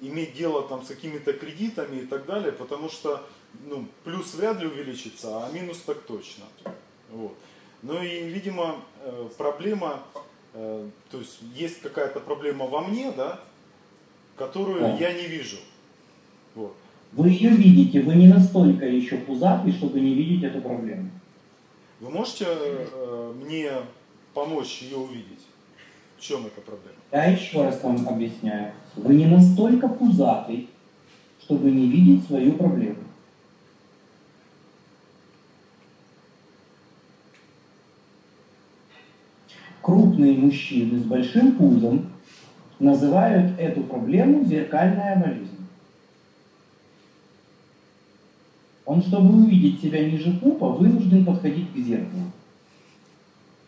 иметь 0.00 0.34
дело 0.34 0.62
там 0.68 0.84
с 0.84 0.88
какими-то 0.88 1.32
кредитами 1.32 2.00
и 2.00 2.06
так 2.06 2.26
далее, 2.26 2.52
потому 2.52 2.88
что 2.88 3.24
ну, 3.66 3.86
плюс 4.04 4.34
вряд 4.34 4.60
ли 4.60 4.66
увеличится, 4.66 5.44
а 5.44 5.50
минус 5.52 5.78
так 5.78 6.00
точно. 6.02 6.44
Вот. 7.10 7.34
Ну 7.82 8.02
и, 8.02 8.22
видимо, 8.28 8.76
э, 9.00 9.28
проблема, 9.36 10.02
э, 10.54 10.88
то 11.10 11.18
есть 11.18 11.38
есть 11.54 11.80
какая-то 11.82 12.20
проблема 12.20 12.66
во 12.66 12.80
мне, 12.80 13.12
да, 13.12 13.40
которую 14.36 14.80
Да. 14.80 14.96
я 14.96 15.12
не 15.12 15.26
вижу. 15.26 15.58
Вот. 16.54 16.74
Вы 17.12 17.28
ее 17.28 17.50
видите, 17.50 18.00
вы 18.00 18.14
не 18.14 18.26
настолько 18.26 18.86
еще 18.86 19.16
пузатый, 19.18 19.72
чтобы 19.72 20.00
не 20.00 20.14
видеть 20.14 20.44
эту 20.44 20.62
проблему. 20.62 21.10
Вы 22.00 22.10
можете 22.10 22.46
э, 22.48 23.34
мне 23.44 23.70
помочь 24.32 24.82
ее 24.82 24.96
увидеть? 24.96 25.46
В 26.16 26.22
чем 26.22 26.46
эта 26.46 26.60
проблема? 26.62 26.96
Я 27.12 27.24
еще 27.26 27.64
раз 27.64 27.82
вам 27.82 28.08
объясняю. 28.08 28.72
Вы 28.96 29.14
не 29.14 29.26
настолько 29.26 29.88
пузатый, 29.88 30.68
чтобы 31.42 31.70
не 31.70 31.86
видеть 31.86 32.26
свою 32.26 32.52
проблему. 32.52 32.96
Крупные 39.82 40.38
мужчины 40.38 40.98
с 40.98 41.02
большим 41.02 41.56
пузом 41.56 42.06
называют 42.78 43.58
эту 43.58 43.82
проблему 43.82 44.44
зеркальная 44.44 45.16
болезнь. 45.16 45.51
Он, 48.84 49.00
чтобы 49.02 49.44
увидеть 49.44 49.80
себя 49.80 50.04
ниже 50.08 50.32
пупа, 50.32 50.68
вынужден 50.68 51.24
подходить 51.24 51.72
к 51.72 51.76
зеркалу. 51.76 52.24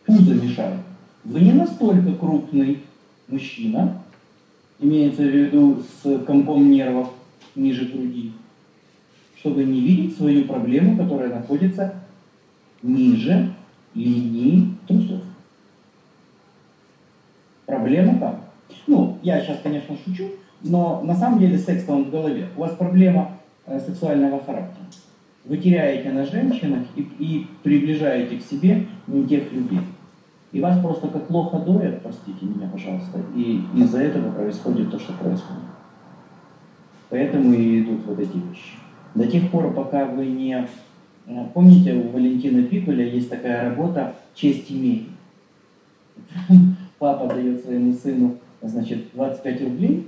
Пузо 0.05 0.33
мешает. 0.35 0.79
Вы 1.23 1.39
не 1.39 1.53
настолько 1.53 2.13
крупный 2.13 2.79
мужчина, 3.27 4.01
имеется 4.79 5.23
в 5.23 5.29
виду 5.29 5.81
с 5.81 6.19
компом 6.25 6.69
нервов 6.69 7.09
ниже 7.55 7.85
груди, 7.85 8.33
чтобы 9.39 9.63
не 9.63 9.79
видеть 9.79 10.17
свою 10.17 10.45
проблему, 10.45 10.97
которая 10.97 11.29
находится 11.29 11.93
ниже 12.83 13.53
линии 13.93 14.75
трусов. 14.87 15.21
Проблема 17.65 18.19
там. 18.19 18.41
Ну, 18.85 19.17
я 19.23 19.41
сейчас, 19.41 19.59
конечно, 19.63 19.95
шучу, 20.05 20.29
но 20.61 21.01
на 21.01 21.15
самом 21.15 21.39
деле 21.39 21.57
секс 21.57 21.85
там 21.85 22.03
в 22.03 22.11
голове. 22.11 22.49
У 22.55 22.61
вас 22.61 22.75
проблема 22.75 23.31
э, 23.65 23.79
сексуального 23.79 24.43
характера. 24.43 24.85
Вы 25.45 25.57
теряете 25.57 26.11
на 26.11 26.25
женщинах 26.25 26.83
и, 26.95 27.01
и 27.19 27.47
приближаете 27.63 28.37
к 28.37 28.41
себе 28.43 28.87
не 29.07 29.25
тех 29.25 29.51
людей. 29.51 29.79
И 30.51 30.61
вас 30.61 30.79
просто 30.79 31.07
как 31.07 31.27
плохо 31.27 31.59
доят, 31.59 32.01
простите 32.01 32.45
меня, 32.45 32.69
пожалуйста, 32.71 33.19
и 33.35 33.61
из-за 33.75 34.01
этого 34.01 34.31
происходит 34.31 34.89
то, 34.89 34.99
что 34.99 35.13
происходит. 35.13 35.63
Поэтому 37.09 37.53
и 37.53 37.81
идут 37.81 38.05
вот 38.05 38.19
эти 38.19 38.37
вещи. 38.37 38.75
До 39.13 39.27
тех 39.27 39.49
пор, 39.51 39.73
пока 39.73 40.05
вы 40.05 40.25
не... 40.25 40.67
э, 41.27 41.45
Помните, 41.53 41.93
у 41.93 42.09
Валентина 42.09 42.63
Пикуля 42.63 43.05
есть 43.05 43.29
такая 43.29 43.69
работа 43.69 44.15
«Честь 44.33 44.71
имей». 44.71 45.09
Папа 46.99 47.27
дает 47.27 47.63
своему 47.63 47.93
сыну, 47.93 48.37
значит, 48.61 49.07
25 49.13 49.61
рублей 49.61 50.07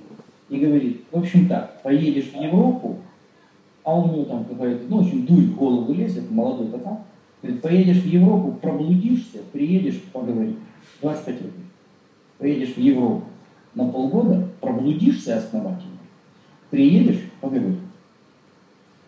и 0.50 0.58
говорит, 0.58 1.03
в 1.12 1.17
общем 1.17 1.48
так, 1.48 1.82
поедешь 1.84 2.32
в 2.32 2.41
Европу, 2.41 2.98
а 3.88 3.96
у 3.96 4.12
него 4.12 4.25
там 4.25 4.44
какая-то, 4.44 4.84
ну, 4.89 4.98
в 4.98 5.00
общем, 5.00 5.25
дурь 5.25 5.46
в 5.46 5.56
голову 5.56 5.94
лезет, 5.94 6.29
молодой 6.29 6.67
пацан, 6.67 6.98
говорит, 7.41 7.62
поедешь 7.62 8.01
в 8.01 8.06
Европу, 8.06 8.51
проблудишься, 8.62 9.38
приедешь, 9.53 10.01
поговорим. 10.12 10.58
25 11.01 11.36
рублей. 11.36 11.65
Поедешь 12.38 12.74
в 12.75 12.77
Европу 12.79 13.24
на 13.75 13.88
полгода, 13.88 14.50
проблудишься 14.60 15.38
основательно, 15.38 16.00
приедешь, 16.70 17.22
поговорим. 17.39 17.79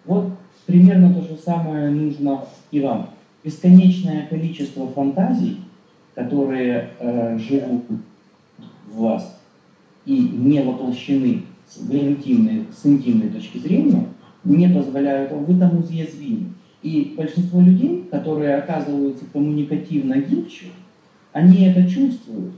Вот 0.05 0.31
примерно 0.65 1.13
то 1.13 1.23
же 1.23 1.35
самое 1.35 1.89
нужно 1.89 2.45
и 2.71 2.79
вам. 2.79 3.09
Бесконечное 3.43 4.27
количество 4.27 4.87
фантазий, 4.87 5.57
которые 6.15 6.91
э, 6.99 7.37
живут 7.37 7.83
в 8.87 8.97
вас 8.97 9.41
и 10.05 10.17
не 10.17 10.63
воплощены 10.63 11.43
с, 11.67 11.79
интимной, 11.91 12.65
с 12.73 12.85
интимной 12.85 13.27
точки 13.27 13.57
зрения, 13.57 14.07
не 14.43 14.67
позволяют 14.69 15.31
вы 15.31 15.59
там 15.59 15.77
уязвимы. 15.77 16.53
И 16.81 17.13
большинство 17.17 17.61
людей, 17.61 18.07
которые 18.09 18.55
оказываются 18.55 19.25
коммуникативно 19.33 20.15
гибче, 20.15 20.67
они 21.33 21.65
это 21.65 21.87
чувствуют 21.89 22.55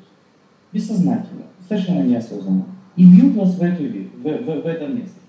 бессознательно, 0.71 1.43
совершенно 1.67 2.03
неосознанно, 2.03 2.65
и 2.95 3.03
бьют 3.03 3.35
вас 3.35 3.55
в, 3.55 3.63
эту, 3.63 3.83
в, 3.83 4.23
в, 4.23 4.61
в 4.61 4.65
это 4.65 4.87
место. 4.87 5.19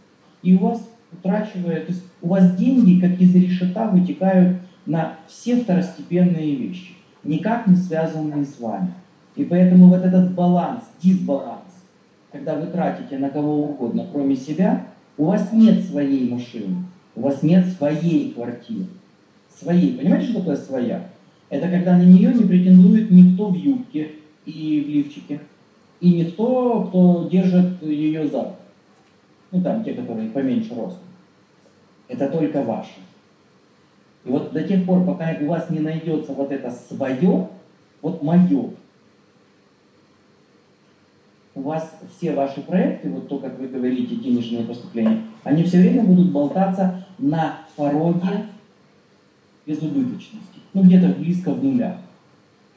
И 0.43 0.55
у 0.55 0.59
вас 0.59 0.89
утрачивает, 1.13 1.87
то 1.87 1.93
есть 1.93 2.05
у 2.21 2.29
вас 2.29 2.55
деньги, 2.57 3.01
как 3.01 3.21
из 3.21 3.35
решета, 3.35 3.89
вытекают 3.89 4.59
на 4.87 5.15
все 5.27 5.57
второстепенные 5.57 6.55
вещи, 6.57 6.93
никак 7.25 7.67
не 7.67 7.77
связанные 7.77 8.45
с 8.45 8.59
вами. 8.61 8.93
И 9.37 9.45
поэтому 9.45 9.89
вот 9.89 10.03
этот 10.03 10.33
баланс, 10.33 10.83
дисбаланс, 11.03 11.63
когда 12.31 12.57
вы 12.57 12.67
тратите 12.67 13.19
на 13.19 13.31
кого 13.31 13.65
угодно, 13.65 14.07
кроме 14.13 14.37
себя, 14.37 14.87
у 15.23 15.27
вас 15.27 15.53
нет 15.53 15.85
своей 15.85 16.29
машины, 16.29 16.83
у 17.15 17.21
вас 17.21 17.45
нет 17.45 17.65
своей 17.79 18.33
квартиры. 18.33 18.87
Своей. 19.57 19.97
Понимаете, 19.97 20.27
что 20.27 20.41
такое 20.41 20.57
своя? 20.57 21.11
Это 21.49 21.69
когда 21.69 21.97
на 21.97 22.03
нее 22.03 22.35
не 22.35 22.43
претендует 22.43 23.09
никто 23.09 23.47
в 23.47 23.55
юбке 23.55 24.11
и 24.47 24.85
в 24.85 24.91
лифчике, 24.91 25.39
и 26.01 26.13
никто, 26.13 26.87
кто 26.89 27.29
держит 27.31 27.81
ее 27.85 28.27
за. 28.27 28.57
Ну 29.53 29.63
там, 29.63 29.85
те, 29.85 29.95
которые 29.95 30.29
поменьше 30.31 30.75
ростом. 30.75 31.05
Это 32.09 32.29
только 32.29 32.65
ваше. 32.65 32.99
И 34.25 34.29
вот 34.29 34.53
до 34.53 34.65
тех 34.65 34.85
пор, 34.85 35.05
пока 35.05 35.37
у 35.41 35.47
вас 35.47 35.71
не 35.71 35.79
найдется 35.79 36.33
вот 36.33 36.51
это 36.51 36.73
свое, 36.73 37.49
вот 38.01 38.23
мое, 38.25 38.71
у 41.55 41.63
вас 41.63 41.95
все 42.17 42.33
ваши 42.33 42.61
проекты, 42.63 43.11
вот 43.11 43.29
то, 43.29 43.39
как 43.39 43.59
вы 43.59 43.69
говорите, 43.69 44.17
денежные 44.17 44.65
поступления, 44.65 45.23
они 45.45 45.65
все 45.65 45.81
время 45.81 46.03
будут 46.03 46.33
болтаться 46.33 47.05
на 47.19 47.59
пороге 47.77 48.47
безубыточности. 49.67 50.61
Ну, 50.73 50.83
где-то 50.83 51.09
близко 51.09 51.53
в 51.53 51.63
нулях. 51.63 51.97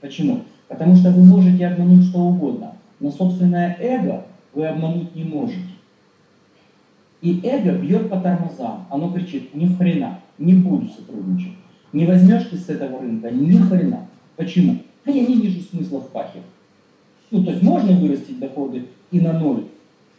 Почему? 0.02 0.41
Потому 0.67 0.95
что 0.95 1.12
вы 1.12 1.23
можете 1.23 1.67
обмануть 1.67 2.06
что 2.06 2.19
угодно, 2.19 2.73
но 2.99 3.12
собственное 3.12 3.78
эго 3.80 4.26
вы 4.54 4.67
обмануть 4.67 5.15
не 5.15 5.23
можете. 5.23 5.60
И 7.21 7.39
эго 7.43 7.71
бьет 7.78 8.10
по 8.10 8.19
тормозам. 8.19 8.86
Оно 8.89 9.12
кричит, 9.12 9.56
ни 9.56 9.67
хрена, 9.67 10.19
не 10.38 10.54
буду 10.54 10.89
сотрудничать. 10.89 11.54
Не 11.93 12.06
возьмешь 12.06 12.47
ты 12.52 12.58
с 12.58 12.69
этого 12.69 12.99
рынка, 12.99 13.32
ни 13.32 13.58
хрена. 13.58 14.08
Почему? 14.36 14.78
А 15.06 15.12
я 15.12 15.26
не 15.26 15.36
вижу 15.36 15.62
смысла 15.62 16.02
в 16.02 16.10
пахе. 16.10 16.41
Ну, 17.31 17.43
то 17.43 17.51
есть 17.51 17.63
можно 17.63 17.93
вырастить 17.93 18.39
доходы 18.39 18.85
и 19.11 19.19
на 19.19 19.33
ноль 19.39 19.65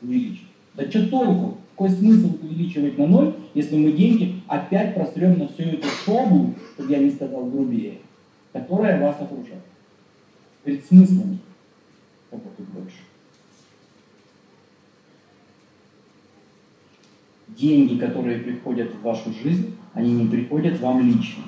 увеличить. 0.02 0.46
Да 0.74 0.88
что 0.88 1.08
толку? 1.08 1.58
Какой 1.70 1.90
смысл 1.90 2.30
увеличивать 2.42 2.96
на 2.96 3.06
ноль, 3.06 3.34
если 3.54 3.76
мы 3.76 3.92
деньги 3.92 4.40
опять 4.46 4.94
прострем 4.94 5.38
на 5.38 5.48
всю 5.48 5.64
эту 5.64 5.86
шоблу, 5.88 6.54
чтобы 6.74 6.90
я 6.90 6.98
не 6.98 7.10
сказал 7.10 7.44
грубее, 7.44 7.98
которая 8.52 9.00
вас 9.00 9.20
окружает. 9.20 9.62
Перед 10.64 10.84
смыслом 10.86 11.38
работать 12.30 12.66
больше. 12.68 12.96
Деньги, 17.48 17.98
которые 17.98 18.38
приходят 18.40 18.94
в 18.94 19.02
вашу 19.02 19.32
жизнь, 19.32 19.76
они 19.92 20.12
не 20.12 20.28
приходят 20.28 20.80
вам 20.80 21.06
лично. 21.06 21.44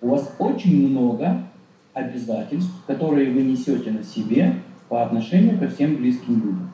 У 0.00 0.08
вас 0.08 0.34
очень 0.38 0.88
много 0.88 1.49
обязательств, 1.92 2.72
которые 2.86 3.30
вы 3.30 3.42
несете 3.42 3.90
на 3.90 4.02
себе 4.02 4.56
по 4.88 5.02
отношению 5.02 5.58
ко 5.58 5.68
всем 5.68 5.96
близким 5.96 6.34
людям. 6.34 6.72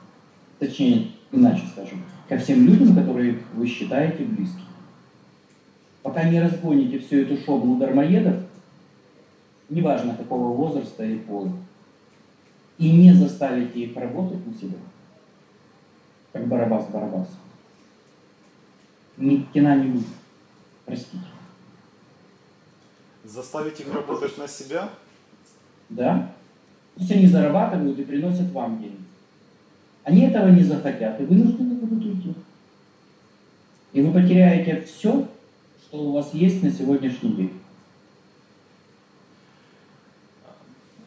Точнее, 0.58 1.12
иначе 1.32 1.62
скажу, 1.72 1.96
ко 2.28 2.38
всем 2.38 2.66
людям, 2.66 2.94
которые 2.94 3.42
вы 3.54 3.66
считаете 3.66 4.24
близкими. 4.24 4.62
Пока 6.02 6.24
не 6.24 6.40
разгоните 6.40 6.98
всю 6.98 7.16
эту 7.16 7.36
шоблу 7.44 7.76
дармоедов, 7.76 8.36
неважно 9.68 10.14
какого 10.14 10.54
возраста 10.56 11.04
и 11.04 11.18
пола, 11.18 11.52
и 12.78 12.92
не 12.92 13.12
заставите 13.12 13.80
их 13.80 13.96
работать 13.96 14.46
на 14.46 14.54
себя, 14.54 14.78
как 16.32 16.46
Барабас-Барабас, 16.46 17.28
ни 19.16 19.46
кино 19.52 19.74
не 19.74 19.88
будет. 19.88 20.06
Простите. 20.84 21.24
Заставить 23.24 23.80
их 23.80 23.92
работать 23.92 24.38
на 24.38 24.46
себя? 24.46 24.90
Да? 25.88 26.32
Пусть 26.96 27.10
они 27.12 27.26
зарабатывают 27.26 27.98
и 27.98 28.04
приносят 28.04 28.50
вам 28.52 28.80
деньги. 28.80 28.96
Они 30.04 30.22
этого 30.22 30.48
не 30.48 30.62
захотят, 30.62 31.20
и 31.20 31.24
вынуждены 31.24 31.74
будут 31.74 32.04
уйти. 32.04 32.34
И 33.92 34.02
вы 34.02 34.12
потеряете 34.12 34.82
все, 34.82 35.26
что 35.82 35.98
у 35.98 36.12
вас 36.12 36.32
есть 36.34 36.62
на 36.62 36.70
сегодняшний 36.70 37.32
день. 37.32 37.52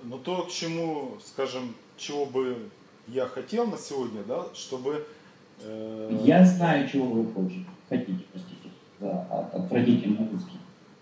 Но 0.03 0.17
то, 0.17 0.43
к 0.43 0.51
чему, 0.51 1.13
скажем, 1.25 1.75
чего 1.97 2.25
бы 2.25 2.57
я 3.07 3.25
хотел 3.25 3.67
на 3.67 3.77
сегодня, 3.77 4.23
да, 4.27 4.45
чтобы... 4.53 5.05
э, 5.61 6.19
Я 6.23 6.45
знаю, 6.45 6.89
чего 6.89 7.05
вы 7.05 7.33
хотите. 7.33 7.65
Хотите, 7.89 8.23
простите, 8.31 8.69
за 8.99 9.21
от- 9.23 9.53
отвратительный 9.53 10.29
русский. 10.31 10.57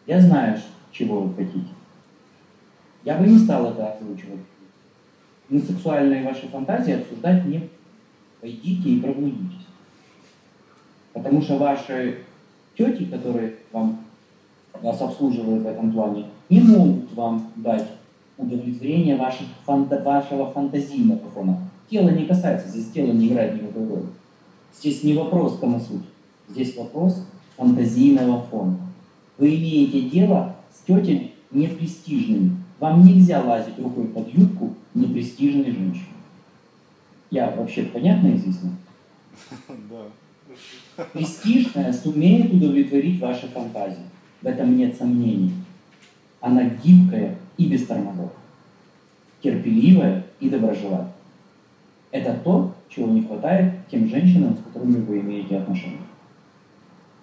Я 0.06 0.22
знаю, 0.22 0.60
чего 0.92 1.22
вы 1.22 1.36
хотите. 1.36 1.68
Я 3.04 3.18
бы 3.18 3.28
не 3.28 3.38
стал 3.38 3.72
это 3.72 3.94
озвучивать. 3.94 4.42
Но 5.50 5.60
сексуальные 5.60 6.26
ваши 6.26 6.48
фантазии 6.48 6.94
обсуждать 6.94 7.46
не 7.46 7.70
пойдите 8.42 8.90
и 8.90 9.00
проблудитесь. 9.00 9.66
Потому 11.14 11.42
что 11.42 11.58
ваши 11.58 12.20
тети, 12.78 13.06
которые 13.06 13.56
вам, 13.72 14.04
вас 14.82 15.02
обслуживают 15.02 15.64
в 15.64 15.68
этом 15.68 15.92
плане, 15.92 16.26
не 16.50 16.60
могут 16.62 17.14
вам 17.14 17.52
дать 17.56 17.88
удовлетворение 18.38 19.16
ваших 19.16 19.48
фанта- 19.66 20.04
вашего 20.04 20.52
фантазийного 20.52 21.30
фона. 21.34 21.58
Тело 21.90 22.10
не 22.10 22.26
касается, 22.26 22.68
здесь 22.68 22.92
тело 22.92 23.12
не 23.14 23.28
играет 23.28 23.56
никакой 23.56 23.88
роли. 23.88 24.06
Здесь 24.78 25.04
не 25.04 25.14
вопрос 25.14 25.58
камасуть, 25.60 26.04
здесь 26.50 26.76
вопрос 26.76 27.26
фантазийного 27.56 28.44
фона. 28.44 28.78
Вы 29.38 29.56
имеете 29.56 30.02
дело 30.10 30.56
с 30.72 30.86
тетями 30.86 31.32
непрестижными. 31.52 32.58
Вам 32.80 33.04
нельзя 33.04 33.42
лазить 33.44 33.80
рукой 33.80 34.06
под 34.06 34.32
юбку 34.34 34.74
непрестижной 34.94 35.72
женщины. 35.72 36.06
Я 37.32 37.52
вообще 37.52 37.84
понятно 37.84 38.36
изъяснил? 38.36 38.74
Да. 39.90 41.06
Престижная 41.14 41.92
сумеет 41.92 42.54
удовлетворить 42.54 43.20
ваши 43.20 43.48
фантазии. 43.48 44.06
В 44.42 44.48
этом 44.48 44.78
нет 44.78 44.96
сомнений. 44.96 45.52
Она 46.40 46.64
гибкая 46.64 47.36
и 47.58 47.68
без 47.68 47.86
тормозов. 47.86 48.32
Терпеливая 49.42 50.26
и 50.40 50.50
доброжелательная. 50.50 51.12
Это 52.12 52.34
то, 52.44 52.74
чего 52.90 53.08
не 53.08 53.24
хватает 53.24 53.74
тем 53.92 54.08
женщинам, 54.08 54.56
с 54.56 54.64
которыми 54.64 55.02
вы 55.02 55.20
имеете 55.20 55.58
отношения. 55.58 55.98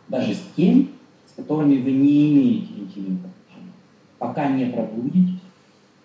Даже 0.09 0.35
с 0.35 0.43
теми, 0.55 0.91
с 1.27 1.37
которыми 1.37 1.79
вы 1.79 1.93
не 1.93 2.31
имеете 2.31 2.75
интимных 2.75 3.21
отношений. 3.21 3.73
Пока 4.19 4.49
не 4.51 4.67
пробудитесь 4.67 5.34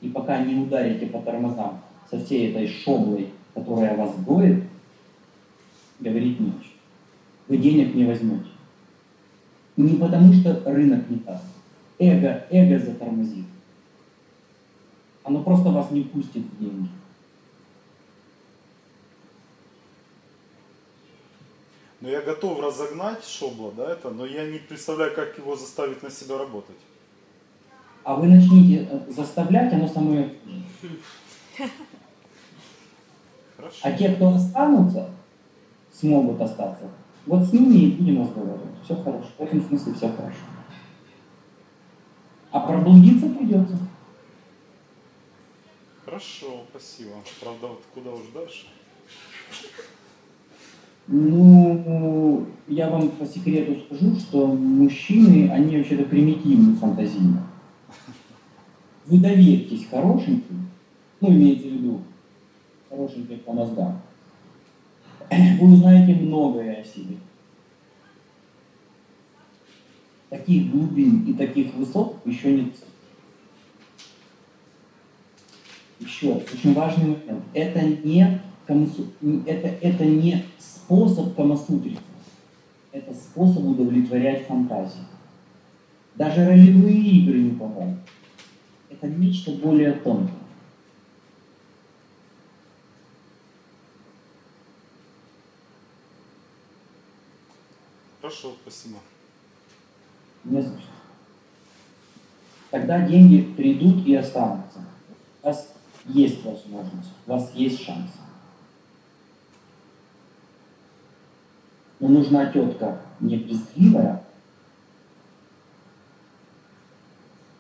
и 0.02 0.10
пока 0.10 0.44
не 0.44 0.56
ударите 0.56 1.08
по 1.08 1.22
тормозам 1.22 1.82
со 2.10 2.20
всей 2.24 2.52
этой 2.52 2.68
шоблой, 2.68 3.30
которая 3.54 3.96
вас 3.96 4.16
гоет, 4.24 4.64
говорить 6.00 6.40
не 6.40 6.50
о 6.50 6.54
чем. 6.54 6.72
Вы 7.48 7.58
денег 7.58 7.94
не 7.96 8.06
возьмете. 8.06 8.50
Не 9.76 9.98
потому, 9.98 10.34
что 10.34 10.62
рынок 10.66 11.10
не 11.10 11.18
даст. 11.18 11.44
Эго, 11.98 12.46
эго 12.50 12.80
затормозит. 12.80 13.46
Оно 15.24 15.44
просто 15.44 15.70
вас 15.70 15.92
не 15.92 16.02
пустит 16.02 16.44
в 16.44 16.60
деньги. 16.60 16.90
Но 22.02 22.10
я 22.10 22.22
готов 22.22 22.62
разогнать 22.62 23.26
Шобла, 23.26 23.74
да, 23.74 23.92
это, 23.92 24.10
но 24.10 24.26
я 24.26 24.50
не 24.50 24.60
представляю, 24.60 25.14
как 25.14 25.38
его 25.38 25.58
заставить 25.58 26.02
на 26.02 26.10
себя 26.10 26.38
работать. 26.38 26.78
А 28.04 28.16
вы 28.16 28.28
начните 28.28 28.88
э, 28.90 29.12
заставлять, 29.12 29.74
оно 29.74 29.88
само 29.88 30.16
и. 30.16 30.26
А 33.84 33.92
те, 33.92 34.10
кто 34.16 34.30
останутся, 34.30 35.10
смогут 35.92 36.42
остаться. 36.42 36.86
Вот 37.26 37.44
с 37.44 37.54
ними 37.54 37.76
и 37.76 37.92
будем 37.92 38.22
разговаривать. 38.22 38.70
Все 38.84 38.96
хорошо. 38.96 39.28
В 39.38 39.42
этом 39.44 39.62
смысле 39.62 39.94
все 39.94 40.10
хорошо. 40.10 40.38
А 42.52 42.60
проблудиться 42.62 43.28
придется. 43.28 43.78
Хорошо, 46.06 46.64
спасибо. 46.72 47.12
Правда, 47.40 47.68
вот 47.68 47.84
куда 47.94 48.12
уж 48.12 48.22
дальше? 48.34 48.68
Ну, 51.08 52.46
я 52.68 52.90
вам 52.90 53.10
по 53.10 53.26
секрету 53.26 53.82
скажу, 53.82 54.20
что 54.20 54.48
мужчины, 54.48 55.50
они 55.52 55.78
вообще-то 55.78 56.04
примитивны 56.04 56.76
фантазийно. 56.76 57.49
Вы 59.10 59.18
доверьтесь 59.18 59.88
хорошеньким, 59.90 60.70
ну, 61.20 61.32
имеется 61.32 61.68
в 61.68 61.72
виду, 61.72 62.02
хорошеньким 62.88 63.40
по 63.40 63.54
мозгам. 63.54 64.02
Вы 65.32 65.74
узнаете 65.74 66.14
многое 66.14 66.82
о 66.82 66.84
себе. 66.84 67.18
Таких 70.30 70.72
глубин 70.72 71.26
и 71.26 71.34
таких 71.34 71.74
высот 71.74 72.18
еще 72.24 72.52
нет. 72.54 72.76
Еще 76.00 76.34
раз, 76.34 76.44
очень 76.54 76.76
важный 76.76 77.06
момент. 77.06 77.44
Это 77.56 77.82
не, 77.82 78.40
камасу- 78.68 79.10
это, 79.48 79.70
это 79.82 80.06
не 80.06 80.46
способ 80.60 81.36
камасутриться. 81.36 82.04
Это 82.92 83.12
способ 83.16 83.66
удовлетворять 83.66 84.46
фантазию. 84.46 85.06
Даже 86.14 86.46
ролевые 86.46 87.02
игры 87.02 87.40
не 87.40 87.52
помогут. 87.52 87.98
Это 89.02 89.08
нечто 89.14 89.52
более 89.52 89.94
тонкое. 89.94 90.36
Хорошо, 98.20 98.56
спасибо. 98.62 99.00
Не 100.44 100.62
за 100.62 100.70
что. 100.70 100.88
Тогда 102.72 103.08
деньги 103.08 103.54
придут 103.54 104.06
и 104.06 104.16
останутся. 104.16 104.84
У 105.42 105.48
вас 105.48 105.74
есть 106.06 106.44
возможность, 106.44 107.10
у 107.26 107.32
вас 107.32 107.52
есть 107.56 107.82
шанс. 107.82 108.12
Но 112.00 112.10
нужна 112.10 112.52
тетка 112.52 113.02
не 113.20 113.38
брезгливая 113.38 114.24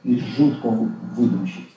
и 0.04 0.20
жутко 0.20 0.70
выдумщица. 0.70 1.68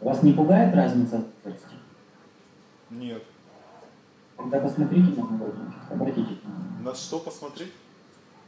Вас 0.00 0.22
не 0.22 0.32
пугает 0.32 0.74
разница 0.74 1.18
в 1.18 1.44
возрасте? 1.44 1.76
Нет. 2.90 3.22
Тогда 4.36 4.58
посмотрите 4.60 5.10
на 5.20 5.24
молоденьких, 5.24 5.90
обратите 5.90 6.34
внимание. 6.42 6.82
На 6.82 6.94
что 6.94 7.20
посмотреть? 7.20 7.72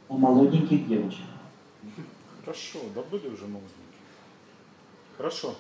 На 0.09 0.17
молоденьких 0.17 0.89
девочек. 0.89 1.25
Хорошо, 2.41 2.79
да 2.95 3.03
были 3.03 3.29
уже 3.29 3.47
молоденькие. 3.47 3.77
Хорошо. 5.17 5.55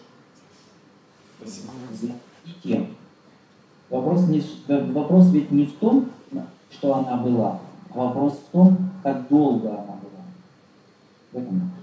Спасибо. 1.39 1.73
Знаете, 1.93 2.95
вопрос, 3.93 4.27
не, 4.29 4.43
вопрос 4.93 5.31
ведь 5.31 5.51
не 5.51 5.67
в 5.67 5.75
том, 5.75 6.11
что 6.71 6.95
она 6.95 7.19
была, 7.19 7.61
а 7.91 7.99
вопрос 7.99 8.39
в 8.49 8.51
том, 8.51 8.91
как 9.03 9.29
долго 9.29 9.69
она 9.69 9.83
была. 9.83 10.25
В 11.33 11.37
этом 11.37 11.61
вопрос. 11.61 11.83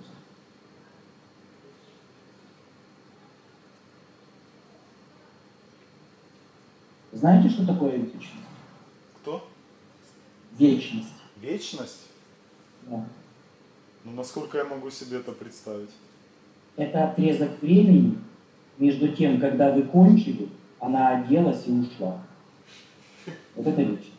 Знаете, 7.12 7.50
что 7.50 7.66
такое 7.68 7.98
вечность? 7.98 8.30
Кто? 9.22 9.48
Вечность. 10.58 11.14
Вечность? 11.40 12.08
Да. 12.88 13.06
Ну, 14.04 14.12
насколько 14.14 14.58
я 14.58 14.66
могу 14.66 14.90
себе 14.90 15.18
это 15.18 15.32
представить? 15.32 15.92
Это 16.76 17.10
отрезок 17.10 17.62
времени 17.62 18.18
между 18.78 19.10
тем, 19.10 19.40
когда 19.40 19.72
вы 19.72 19.84
кончили, 19.84 20.50
она 20.80 21.10
оделась 21.10 21.68
и 21.68 21.72
ушла. 21.72 22.18
Вот 23.56 23.68
это 23.68 23.82
вечность. 23.82 24.14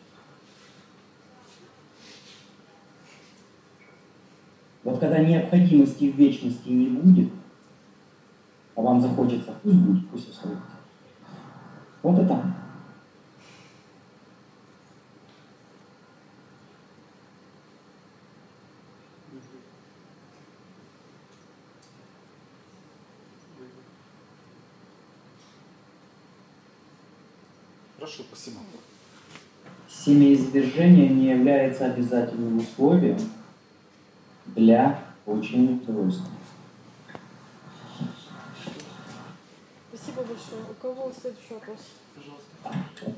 Вот 4.83 4.99
когда 4.99 5.19
необходимости 5.19 6.11
в 6.11 6.15
вечности 6.15 6.69
не 6.69 6.87
будет, 6.87 7.31
а 8.75 8.81
вам 8.81 8.99
захочется, 9.01 9.53
пусть 9.61 9.75
будет, 9.75 10.09
пусть 10.09 10.29
остается. 10.29 10.63
Вот 12.01 12.17
это. 12.17 12.33
оно. 12.33 12.61
Хорошо, 28.11 28.23
спасибо. 28.29 28.59
Семяизвержение 29.87 31.07
не 31.09 31.29
является 31.29 31.85
обязательным 31.85 32.57
условием 32.57 33.17
для 34.47 35.01
получения 35.23 35.75
удовольствия. 35.75 36.25
Спасибо 39.93 40.23
большое. 40.23 40.63
У 40.69 40.73
кого 40.81 41.11
следующий 41.13 41.53
вопрос? 41.53 41.79
Пожалуйста. 42.15 43.15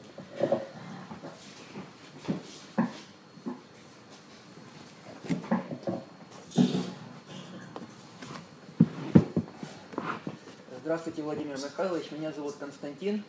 Здравствуйте, 10.81 11.23
Владимир 11.23 11.57
Михайлович. 11.57 12.11
Меня 12.11 12.31
зовут 12.31 12.55
Константин. 12.59 13.23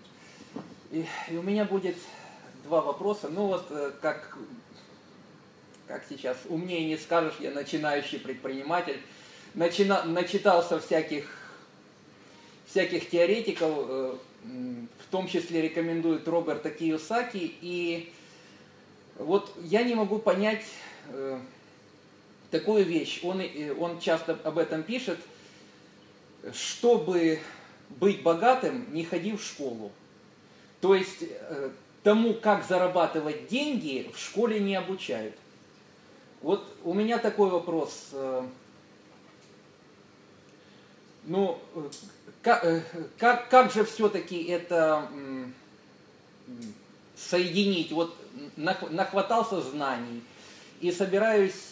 И, 0.95 1.05
и 1.29 1.37
у 1.37 1.43
меня 1.43 1.65
будет 1.65 1.97
два 2.63 2.81
вопроса. 2.81 3.29
Ну 3.29 3.47
вот, 3.47 3.67
э, 3.71 3.91
как, 4.01 4.39
как 5.89 6.05
сейчас, 6.09 6.37
умнее 6.49 6.87
не 6.87 6.97
скажешь, 6.97 7.35
я 7.41 7.51
начинающий 7.51 8.21
предприниматель. 8.21 9.01
Начина, 9.55 10.05
начитался 10.05 10.79
всяких, 10.79 11.29
всяких 12.69 13.11
теоретиков, 13.11 13.73
э, 13.89 14.17
в 14.45 15.11
том 15.11 15.27
числе 15.27 15.63
рекомендует 15.63 16.29
Роберта 16.29 16.69
Кiyosaki. 16.69 17.57
И 17.61 18.13
вот 19.19 19.53
я 19.63 19.83
не 19.83 19.97
могу 19.97 20.21
понять 20.21 20.65
э, 21.09 21.41
такую 22.53 22.85
вещь. 22.85 23.21
Он, 23.25 23.43
он 23.81 23.99
часто 23.99 24.39
об 24.45 24.59
этом 24.59 24.85
пишет– 24.85 25.19
чтобы 26.53 27.41
быть 27.89 28.23
богатым, 28.23 28.93
не 28.93 29.05
ходи 29.05 29.33
в 29.33 29.43
школу. 29.43 29.93
То 30.85 30.95
есть 30.95 31.23
э, 31.23 31.71
тому, 32.03 32.35
как 32.35 32.63
зарабатывать 32.63 33.49
деньги, 33.49 34.11
в 34.15 34.19
школе 34.19 34.61
не 34.61 34.77
обучают. 34.77 35.35
Вот 36.43 36.63
у 36.85 36.93
меня 36.93 37.17
такой 37.17 37.49
вопрос. 37.49 38.09
э, 38.13 38.47
Ну, 41.25 41.59
э, 41.75 41.89
как, 42.43 42.85
как, 43.17 43.49
как 43.49 43.73
же 43.73 43.87
все-таки 43.87 44.45
это 44.45 45.09
соединить? 47.17 47.91
Вот 47.91 48.15
нах- 48.59 48.91
нахватался 48.91 49.63
знаний 49.63 50.23
и 50.83 50.93
собираюсь 50.93 51.71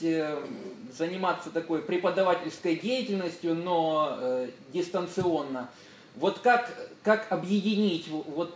заниматься 0.96 1.50
такой 1.50 1.82
преподавательской 1.82 2.76
деятельностью, 2.76 3.54
но 3.56 4.46
дистанционно. 4.72 5.68
Вот 6.16 6.38
как, 6.38 6.90
как 7.02 7.30
объединить 7.30 8.08
вот, 8.08 8.54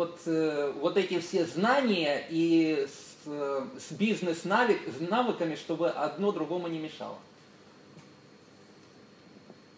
вот, 0.00 0.18
э, 0.24 0.72
вот 0.80 0.96
эти 0.96 1.20
все 1.20 1.44
знания 1.44 2.26
и 2.30 2.88
с, 2.88 3.26
э, 3.26 3.66
с 3.78 3.92
бизнес-навыками, 3.92 5.54
чтобы 5.54 5.90
одно 5.90 6.32
другому 6.32 6.68
не 6.68 6.78
мешало? 6.78 7.18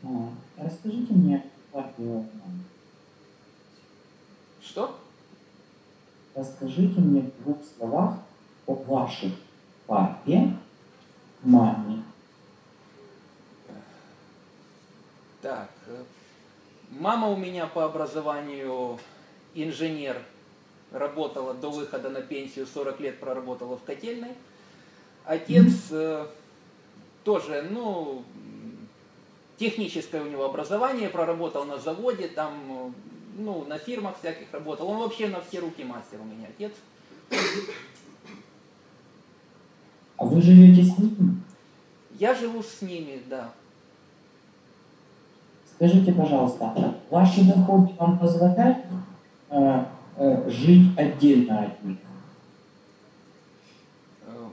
А, 0.04 0.28
Расскажите 0.56 1.12
мне, 1.12 1.44
вы 1.72 2.24
Что? 4.62 4.96
Расскажите 6.36 7.00
мне 7.00 7.22
в 7.22 7.42
двух 7.42 7.58
словах 7.76 8.18
о 8.68 8.74
вашем 8.74 9.34
папе, 9.88 10.56
маме. 11.42 12.04
Так, 15.40 15.70
э, 15.88 16.04
мама 16.90 17.26
у 17.26 17.36
меня 17.36 17.66
по 17.66 17.84
образованию 17.84 19.00
инженер, 19.54 20.16
работала 20.90 21.54
до 21.54 21.70
выхода 21.70 22.10
на 22.10 22.20
пенсию, 22.20 22.66
40 22.66 23.00
лет 23.00 23.20
проработала 23.20 23.76
в 23.76 23.82
котельной. 23.82 24.32
Отец 25.24 25.72
э, 25.90 26.26
тоже, 27.24 27.66
ну, 27.70 28.24
техническое 29.56 30.22
у 30.22 30.26
него 30.26 30.44
образование, 30.44 31.08
проработал 31.08 31.64
на 31.64 31.78
заводе, 31.78 32.28
там, 32.28 32.54
э, 32.68 32.90
ну, 33.38 33.64
на 33.64 33.78
фирмах 33.78 34.18
всяких 34.18 34.52
работал. 34.52 34.88
Он 34.88 34.98
вообще 34.98 35.28
на 35.28 35.40
все 35.40 35.60
руки 35.60 35.84
мастер 35.84 36.18
у 36.20 36.24
меня, 36.24 36.48
отец. 36.48 36.72
А 40.16 40.24
вы 40.24 40.40
живете 40.40 40.82
с 40.82 40.98
ним? 40.98 41.42
Я 42.18 42.34
живу 42.34 42.62
с 42.62 42.82
ними, 42.82 43.22
да. 43.28 43.52
Скажите, 45.74 46.12
пожалуйста, 46.12 46.94
ваши 47.10 47.42
доходы 47.42 47.92
вам 47.98 48.18
позволяют 48.18 48.78
жить 50.48 50.96
отдельно 50.98 51.64
от 51.64 51.84
них? 51.84 51.98
Э, 54.26 54.48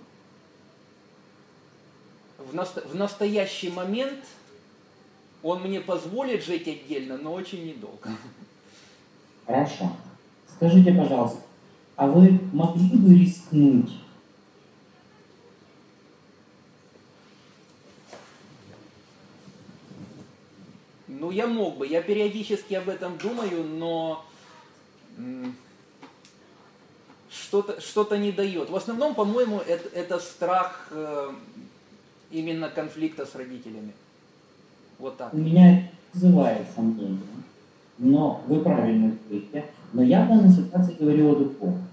В, 2.40 2.56
наsto- 2.56 2.88
в 2.88 2.96
настоящий 2.96 3.70
момент 3.70 4.26
он 5.44 5.62
мне 5.64 5.80
позволит 5.80 6.44
жить 6.44 6.68
отдельно, 6.68 7.18
но 7.18 7.34
очень 7.34 7.66
недолго. 7.66 8.10
Хорошо. 9.46 9.92
Скажите, 10.56 10.94
пожалуйста, 10.94 11.40
а 11.96 12.08
вы 12.08 12.40
могли 12.52 12.98
бы 12.98 13.18
рискнуть 13.18 13.92
Ну, 21.08 21.32
я 21.32 21.48
мог 21.48 21.78
бы, 21.78 21.88
я 21.88 22.02
периодически 22.02 22.76
об 22.76 22.88
этом 22.88 23.18
думаю, 23.18 23.64
но 23.64 24.24
что-то 27.30 27.80
что 27.82 28.16
не 28.16 28.32
дает. 28.32 28.70
В 28.70 28.76
основном, 28.76 29.14
по-моему, 29.16 29.60
это, 29.60 29.88
это 29.94 30.20
страх 30.20 30.88
э, 30.92 31.30
именно 32.32 32.70
конфликта 32.70 33.26
с 33.26 33.36
родителями. 33.36 33.94
Вот 34.98 35.18
так. 35.18 35.34
У 35.34 35.38
меня 35.38 35.90
вызывает 36.14 36.68
сомнения. 36.76 37.20
Но 37.98 38.42
вы 38.48 38.62
правильно 38.62 39.16
говорите. 39.28 39.66
Но 39.94 40.04
я 40.04 40.26
в 40.26 40.28
данной 40.30 40.50
ситуации 40.50 40.96
говорю 41.00 41.32
о 41.32 41.36
другом. 41.36 41.84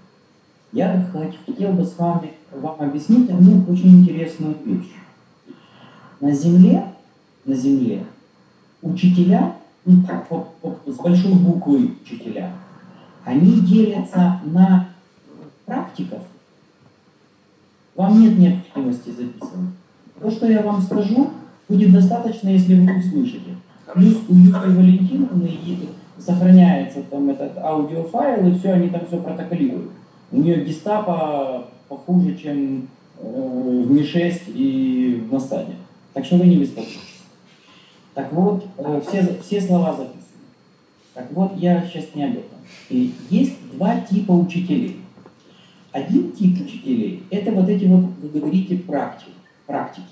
Я 0.72 1.08
хот- 1.12 1.34
хотел 1.46 1.72
бы 1.72 1.84
с 1.84 1.96
вами 1.98 2.32
вам 2.52 2.80
объяснить 2.80 3.30
одну 3.30 3.64
очень 3.70 4.02
интересную 4.02 4.56
вещь. 4.64 4.92
На 6.20 6.32
Земле, 6.32 6.92
на 7.44 7.54
Земле 7.54 8.04
учителя, 8.82 9.56
ну, 9.84 10.02
так, 10.06 10.28
по- 10.28 10.48
по- 10.60 10.78
с 10.90 10.96
большой 10.96 11.34
буквы 11.34 11.94
учителя, 12.02 12.52
они 13.26 13.60
делятся 13.60 14.40
на 14.44 14.88
практиков. 15.64 16.22
Вам 17.96 18.20
нет 18.20 18.38
необходимости 18.38 19.10
записывать. 19.10 19.70
То, 20.20 20.30
что 20.30 20.46
я 20.46 20.62
вам 20.62 20.80
скажу, 20.80 21.30
будет 21.68 21.92
достаточно, 21.92 22.50
если 22.50 22.78
вы 22.78 22.98
услышите. 22.98 23.56
Плюс 23.92 24.18
у 24.28 24.32
Юлии 24.32 24.76
Валентиновны 24.76 25.58
сохраняется 26.18 27.02
там 27.02 27.28
этот 27.28 27.58
аудиофайл, 27.58 28.46
и 28.46 28.58
все, 28.58 28.72
они 28.72 28.90
там 28.90 29.04
все 29.08 29.18
протоколируют. 29.18 29.90
У 30.30 30.36
нее 30.36 30.64
гестапо 30.64 31.66
похуже, 31.88 32.36
чем 32.36 32.88
э, 33.18 33.82
в 33.84 33.90
Ми-6 33.90 34.52
и 34.54 35.26
в 35.28 35.32
Насаде. 35.32 35.74
Так 36.14 36.24
что 36.24 36.36
вы 36.36 36.46
не 36.46 36.58
беспокойтесь. 36.58 37.00
Так 38.14 38.32
вот, 38.32 38.64
э, 38.78 39.00
все, 39.06 39.36
все 39.42 39.60
слова 39.60 39.92
записаны. 39.92 40.22
Так 41.12 41.26
вот, 41.32 41.56
я 41.56 41.82
сейчас 41.82 42.14
не 42.14 42.24
об 42.24 42.32
этом. 42.32 42.55
Есть 42.88 43.56
два 43.72 44.00
типа 44.00 44.32
учителей. 44.32 45.00
Один 45.92 46.32
тип 46.32 46.60
учителей– 46.60 47.22
это 47.30 47.52
вот 47.52 47.68
эти 47.68 47.84
вот, 47.86 48.04
вы 48.20 48.28
говорите, 48.28 48.76
практики. 48.76 49.30
практики. 49.66 50.04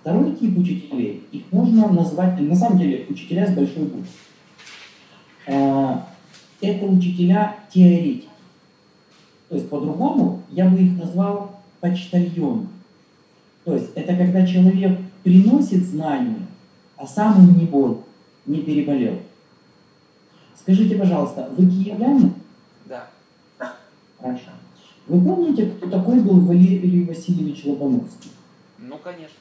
Второй 0.00 0.36
тип 0.36 0.56
учителей, 0.56 1.24
их 1.32 1.42
можно 1.50 1.88
назвать, 1.88 2.40
на 2.40 2.54
самом 2.54 2.78
деле, 2.78 3.06
учителя 3.08 3.46
с 3.46 3.54
большой 3.54 3.84
буквы. 3.84 4.04
Э, 5.46 5.96
Это 6.60 6.86
учителя 6.86 7.56
теоретики. 7.72 8.28
То 9.48 9.56
есть 9.56 9.68
по-другому 9.68 10.42
я 10.50 10.68
бы 10.68 10.78
их 10.80 10.96
назвал 10.96 11.60
почтальон. 11.80 12.68
То 13.64 13.74
есть 13.74 13.90
это 13.94 14.16
когда 14.16 14.46
человек 14.46 14.98
приносит 15.22 15.84
знания, 15.84 16.46
а 16.96 17.06
сам 17.06 17.42
им 17.42 17.58
не 17.58 17.64
болен, 17.64 17.98
не 18.46 18.60
переболел. 18.60 19.18
Скажите, 20.60 20.96
пожалуйста, 20.96 21.48
вы 21.56 21.66
киевляне? 21.70 22.34
Да. 22.84 23.08
Хорошо. 24.20 24.50
Вы 25.06 25.20
помните, 25.24 25.70
кто 25.70 25.88
такой 25.88 26.20
был 26.20 26.40
Валерий 26.40 27.04
Васильевич 27.06 27.64
Лобановский? 27.64 28.30
Ну, 28.78 28.98
конечно. 28.98 29.38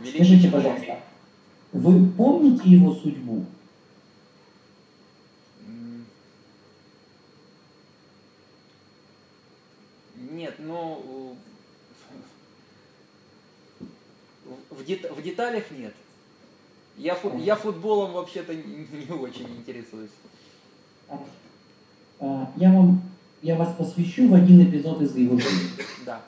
Великий 0.00 0.24
Скажите, 0.24 0.48
пожалуйста, 0.50 0.98
вы 1.72 2.06
помните 2.10 2.68
его 2.70 2.94
судьбу? 2.94 3.44
Нет, 10.14 10.54
ну 10.58 11.36
в, 14.44 14.74
в 14.74 14.84
дет- 14.84 15.10
в 15.10 15.22
деталях 15.22 15.70
нет. 15.70 15.94
Я, 17.00 17.14
фу- 17.14 17.38
я 17.38 17.56
футболом 17.56 18.12
вообще-то 18.12 18.54
не, 18.54 18.86
очень 19.10 19.46
интересуюсь. 19.56 20.10
А, 22.20 22.52
Я 22.56 22.72
вам, 22.72 23.00
я 23.40 23.56
вас 23.56 23.74
посвящу 23.74 24.28
в 24.28 24.34
один 24.34 24.62
эпизод 24.68 25.00
из 25.00 25.16
его 25.16 25.38
жизни. 25.38 25.70
Да. 26.04 26.20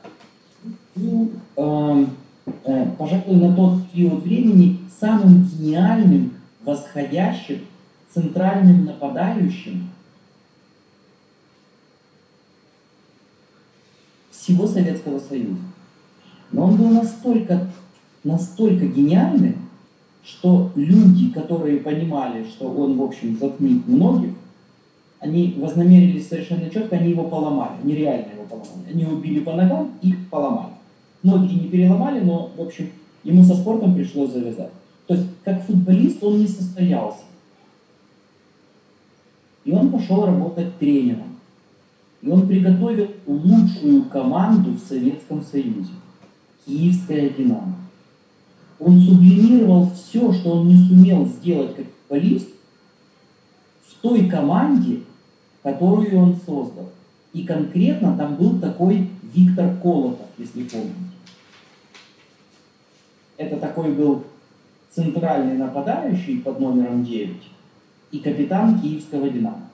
Ну, 0.94 1.30
эм, 1.56 2.16
э, 2.64 2.86
пожалуй, 2.98 3.36
на 3.36 3.54
тот 3.54 3.90
период 3.90 4.22
времени 4.22 4.78
самым 4.98 5.44
гениальным, 5.44 6.36
восходящим, 6.62 7.66
центральным 8.14 8.86
нападающим 8.86 9.90
всего 14.30 14.66
Советского 14.66 15.18
Союза. 15.18 15.60
Но 16.50 16.64
он 16.64 16.76
был 16.76 16.88
настолько, 16.88 17.70
настолько 18.24 18.86
гениальным, 18.86 19.61
что 20.24 20.70
люди, 20.76 21.30
которые 21.30 21.78
понимали, 21.78 22.44
что 22.44 22.68
он, 22.70 22.96
в 22.96 23.02
общем, 23.02 23.36
затмит 23.38 23.86
многих, 23.88 24.30
они 25.18 25.54
вознамерились 25.56 26.28
совершенно 26.28 26.68
четко, 26.68 26.96
они 26.96 27.10
его 27.10 27.24
поломали, 27.24 27.76
нереально 27.84 28.32
его 28.32 28.44
поломали. 28.44 28.90
Они 28.92 29.02
его 29.02 29.16
били 29.16 29.40
по 29.40 29.54
ногам 29.54 29.92
и 30.02 30.14
поломали. 30.30 30.74
Ноги 31.22 31.54
не 31.54 31.68
переломали, 31.68 32.20
но, 32.20 32.50
в 32.56 32.60
общем, 32.60 32.90
ему 33.22 33.44
со 33.44 33.54
спортом 33.54 33.94
пришлось 33.94 34.32
завязать. 34.32 34.72
То 35.06 35.14
есть, 35.14 35.28
как 35.44 35.62
футболист 35.64 36.22
он 36.22 36.40
не 36.40 36.48
состоялся. 36.48 37.22
И 39.64 39.72
он 39.72 39.90
пошел 39.90 40.26
работать 40.26 40.76
тренером. 40.78 41.38
И 42.20 42.28
он 42.28 42.46
приготовил 42.46 43.08
лучшую 43.26 44.04
команду 44.04 44.72
в 44.72 44.78
Советском 44.80 45.42
Союзе. 45.42 45.92
Киевская 46.64 47.30
«Динамо». 47.30 47.81
Он 48.84 49.00
сублимировал 49.00 49.90
все, 49.90 50.32
что 50.32 50.56
он 50.56 50.68
не 50.68 50.76
сумел 50.76 51.24
сделать 51.24 51.76
как 51.76 51.86
футболист, 51.86 52.48
в 53.86 53.94
той 54.02 54.28
команде, 54.28 55.02
которую 55.62 56.18
он 56.18 56.34
создал. 56.34 56.88
И 57.32 57.44
конкретно 57.44 58.16
там 58.16 58.34
был 58.34 58.58
такой 58.58 59.08
Виктор 59.22 59.76
Колотов, 59.76 60.26
если 60.36 60.64
помните. 60.64 60.94
Это 63.36 63.56
такой 63.58 63.92
был 63.92 64.24
центральный 64.90 65.56
нападающий 65.56 66.40
под 66.40 66.58
номером 66.58 67.04
9 67.04 67.36
и 68.10 68.18
капитан 68.18 68.80
киевского 68.80 69.30
«Динамо». 69.30 69.68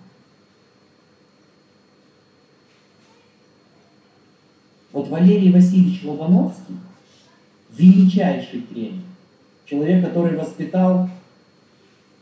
Вот 4.93 5.09
Валерий 5.09 5.51
Васильевич 5.51 6.05
Лобановский– 6.05 6.77
величайший 7.79 8.63
тренер. 8.63 9.03
Человек, 9.65 10.05
который 10.05 10.37
воспитал 10.37 11.09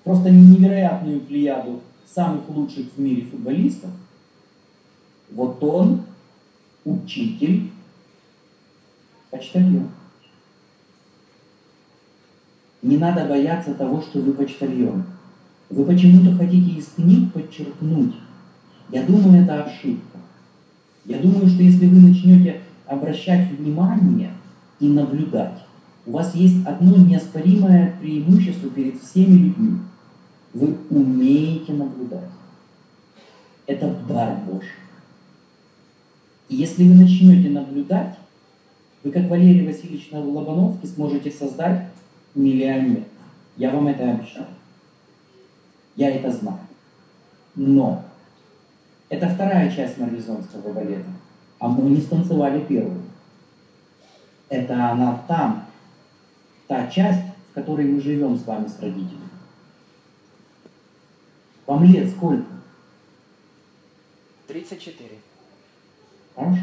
просто 0.05 0.31
невероятную 0.31 1.21
плеяду 1.21 1.81
самых 2.07 2.49
лучших 2.49 2.87
в 2.97 3.01
мире 3.01 3.23
футболистов. 3.23 3.91
Вот 5.31 5.63
он 5.63 6.03
учитель, 6.85 7.71
почтальон. 9.31 9.89
Не 12.83 12.99
надо 12.99 13.25
бояться 13.27 13.75
того, 13.75 14.01
что 14.01 14.21
вы 14.21 14.33
почтальон. 14.33 15.05
Вы 15.69 15.85
почему-то 15.85 16.37
хотите 16.37 16.79
из 16.79 16.87
книг 16.87 17.33
подчеркнуть. 17.33 18.15
Я 18.91 19.03
думаю, 19.03 19.43
это 19.43 19.65
ошибка. 19.65 20.19
Я 21.05 21.19
думаю, 21.19 21.49
что 21.49 21.63
если 21.63 21.87
вы 21.87 22.09
начнете 22.09 22.61
обращать 22.87 23.51
внимание 23.51 24.36
и 24.81 24.89
наблюдать, 24.89 25.59
у 26.05 26.13
вас 26.13 26.35
есть 26.35 26.65
одно 26.65 26.97
неоспоримое 26.97 27.97
преимущество 28.01 28.71
перед 28.71 29.01
всеми 29.01 29.49
людьми. 29.49 29.79
Вы 30.55 30.77
умеете 30.91 31.73
наблюдать. 31.73 32.31
Это 33.67 33.91
дар 34.09 34.39
Божий. 34.47 34.71
И 36.49 36.57
если 36.57 36.85
вы 36.85 36.95
начнете 36.95 37.51
наблюдать, 37.51 38.17
вы, 39.03 39.11
как 39.11 39.29
Валерий 39.29 39.67
Васильевич 39.67 40.09
Лобановский, 40.13 40.89
сможете 40.89 41.31
создать 41.31 41.89
миллионер. 42.35 43.05
Я 43.57 43.71
вам 43.71 43.89
это 43.89 44.11
обещаю. 44.11 44.47
Я 45.97 46.11
это 46.11 46.31
знаю. 46.31 46.61
Но 47.55 48.05
это 49.09 49.29
вторая 49.29 49.71
часть 49.71 49.99
марлезонского 49.99 50.73
балета. 50.73 51.09
А 51.59 51.69
мы 51.69 51.91
не 51.91 52.01
станцевали 52.01 52.65
первую. 52.65 53.03
Это 54.49 54.91
она 54.91 55.25
там, 55.27 55.67
та 56.69 56.87
часть, 56.89 57.23
в 57.51 57.55
которой 57.55 57.87
мы 57.87 58.01
живем 58.01 58.37
с 58.37 58.45
вами, 58.45 58.69
с 58.69 58.79
родителями. 58.81 59.29
Вам 61.67 61.85
лет 61.85 62.09
сколько? 62.11 62.47
34. 64.47 65.11
Хорошо. 66.35 66.61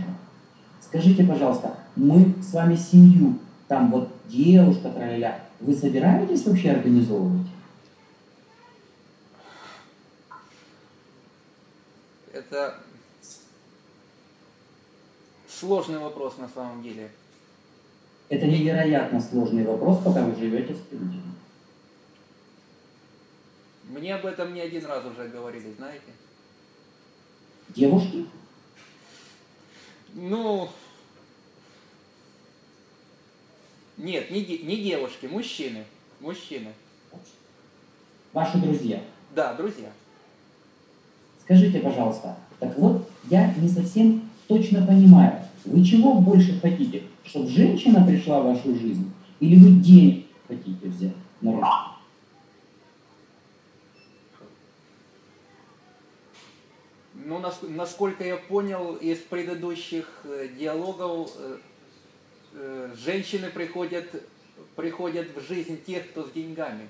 Скажите, 0.82 1.26
пожалуйста, 1.26 1.78
мы 1.96 2.36
с 2.42 2.54
вами 2.54 2.76
семью, 2.76 3.40
там 3.68 3.92
вот 3.92 4.10
девушка, 4.28 4.90
траля, 4.90 5.44
вы 5.60 5.74
собираетесь 5.74 6.46
вообще 6.46 6.72
организовывать? 6.72 7.48
Это 12.32 12.76
сложный 15.48 16.00
вопрос 16.00 16.38
на 16.38 16.48
самом 16.48 16.84
деле. 16.84 17.10
Это 18.34 18.48
невероятно 18.48 19.22
сложный 19.22 19.64
вопрос, 19.64 20.00
пока 20.04 20.24
вы 20.26 20.36
живете 20.36 20.74
с 20.74 20.92
людьми. 20.92 21.22
Мне 23.84 24.16
об 24.16 24.26
этом 24.26 24.56
не 24.56 24.62
один 24.62 24.84
раз 24.88 25.06
уже 25.06 25.28
говорили, 25.28 25.72
знаете? 25.78 26.08
Девушки? 27.70 28.26
Ну, 30.16 30.68
нет, 33.98 34.32
не, 34.32 34.44
не 34.44 34.78
девушки, 34.78 35.28
мужчины. 35.28 35.86
Мужчины. 36.20 36.74
Ваши 38.32 38.58
друзья. 38.58 39.00
Да, 39.36 39.54
друзья. 39.54 39.92
Скажите, 41.44 41.82
пожалуйста, 41.82 42.36
так 42.58 42.76
вот, 42.80 43.08
я 43.30 43.54
не 43.54 43.70
совсем 43.70 44.28
точно 44.48 44.88
понимаю, 44.88 45.40
вы 45.66 45.86
чего 45.86 46.16
больше 46.16 46.60
хотите? 46.60 47.04
Чтобы 47.24 47.50
женщина 47.50 48.06
пришла 48.06 48.42
в 48.42 48.46
вашу 48.46 48.76
жизнь? 48.76 49.12
Или 49.40 49.56
вы 49.58 49.80
денег 49.82 50.26
хотите 50.48 50.88
взять 50.88 51.16
на 51.42 51.54
руки? 51.54 51.68
Ну, 57.26 57.40
нас- 57.40 57.62
насколько 57.62 58.24
я 58.24 58.36
понял 58.36 58.96
из 58.96 59.20
предыдущих 59.20 60.08
э, 60.26 60.50
диалогов, 60.60 61.32
э, 61.38 61.58
э, 62.56 62.96
женщины 62.98 63.50
приходят, 63.50 64.24
приходят 64.76 65.28
в 65.36 65.48
жизнь 65.48 65.80
тех, 65.86 66.10
кто 66.10 66.24
с 66.28 66.32
деньгами. 66.32 66.90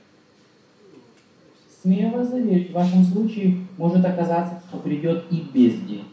Смею 1.81 2.11
вас 2.11 2.29
заверить, 2.29 2.71
в 2.71 2.73
вашем 2.73 3.03
случае 3.03 3.57
может 3.77 4.03
оказаться, 4.05 4.63
что 4.69 4.79
придет 4.79 5.25
и 5.29 5.41
без 5.41 5.79
денег. 5.81 6.05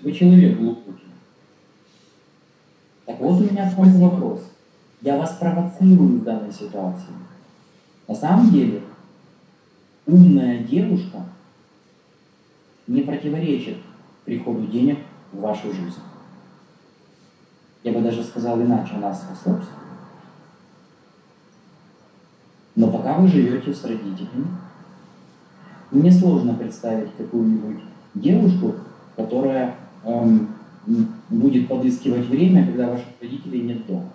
Вы 0.00 0.12
человек 0.12 0.56
глубокий. 0.58 1.07
Так 3.08 3.18
вот 3.20 3.40
у 3.40 3.44
меня 3.44 3.72
вам 3.74 4.00
вопрос. 4.00 4.40
Я 5.00 5.16
вас 5.16 5.38
провоцирую 5.40 6.18
в 6.18 6.24
данной 6.24 6.52
ситуации. 6.52 7.14
На 8.06 8.14
самом 8.14 8.50
деле, 8.50 8.82
умная 10.06 10.58
девушка 10.58 11.24
не 12.86 13.00
противоречит 13.00 13.78
приходу 14.26 14.66
денег 14.66 14.98
в 15.32 15.40
вашу 15.40 15.72
жизнь. 15.72 16.02
Я 17.82 17.92
бы 17.92 18.02
даже 18.02 18.22
сказал 18.22 18.60
иначе, 18.60 18.96
она 18.96 19.14
способствует. 19.14 19.64
Но 22.74 22.92
пока 22.92 23.14
вы 23.14 23.28
живете 23.28 23.72
с 23.72 23.84
родителями, 23.84 24.48
мне 25.90 26.12
сложно 26.12 26.52
представить 26.52 27.16
какую-нибудь 27.16 27.84
девушку, 28.14 28.74
которая 29.16 29.76
эм, 30.04 30.57
будет 31.28 31.68
подыскивать 31.68 32.26
время, 32.26 32.66
когда 32.66 32.90
ваших 32.90 33.06
родителей 33.20 33.62
нет 33.62 33.86
дома. 33.86 34.10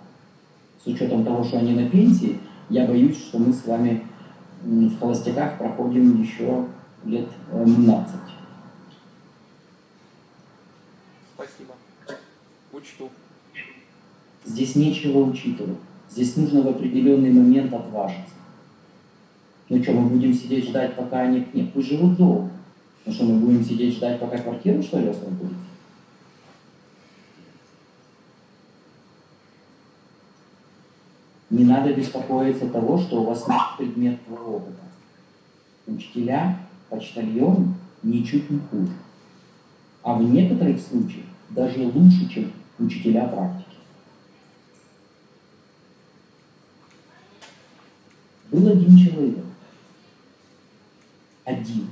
С 0.82 0.86
учетом 0.86 1.24
того, 1.24 1.44
что 1.44 1.58
они 1.58 1.72
на 1.72 1.88
пенсии, 1.88 2.38
я 2.68 2.86
боюсь, 2.86 3.16
что 3.16 3.38
мы 3.38 3.52
с 3.52 3.64
вами 3.66 4.02
в 4.62 4.98
холостяках 4.98 5.58
проходим 5.58 6.20
еще 6.22 6.66
лет 7.04 7.28
э, 7.52 7.64
17. 7.66 8.14
Спасибо. 11.34 11.74
Учту. 12.72 13.10
Здесь 14.44 14.74
нечего 14.76 15.18
учитывать. 15.20 15.78
Здесь 16.10 16.36
нужно 16.36 16.62
в 16.62 16.68
определенный 16.68 17.30
момент 17.30 17.72
отважиться. 17.72 18.34
Ну 19.68 19.82
что, 19.82 19.92
мы 19.92 20.08
будем 20.08 20.34
сидеть 20.34 20.68
ждать, 20.68 20.94
пока 20.94 21.20
они... 21.20 21.46
Нет, 21.52 21.72
пусть 21.72 21.88
живут 21.88 22.16
долго. 22.16 22.50
Ну 23.06 23.12
что, 23.12 23.24
мы 23.24 23.38
будем 23.38 23.64
сидеть 23.64 23.94
ждать, 23.94 24.20
пока 24.20 24.38
квартира, 24.38 24.80
что 24.82 24.98
ли, 24.98 25.08
освободится? 25.08 25.73
Не 31.54 31.62
надо 31.62 31.92
беспокоиться 31.92 32.68
того, 32.68 32.98
что 32.98 33.22
у 33.22 33.26
вас 33.26 33.46
нет 33.46 33.60
предметного 33.78 34.56
опыта. 34.56 34.80
Учителя, 35.86 36.58
почтальоны 36.90 37.74
ничуть 38.02 38.50
не 38.50 38.58
хуже. 38.58 38.90
А 40.02 40.14
в 40.14 40.24
некоторых 40.24 40.80
случаях 40.80 41.26
даже 41.50 41.86
лучше, 41.86 42.28
чем 42.28 42.50
учителя 42.80 43.28
практики. 43.28 43.76
Был 48.50 48.66
один 48.66 48.98
человек. 48.98 49.44
Один. 51.44 51.86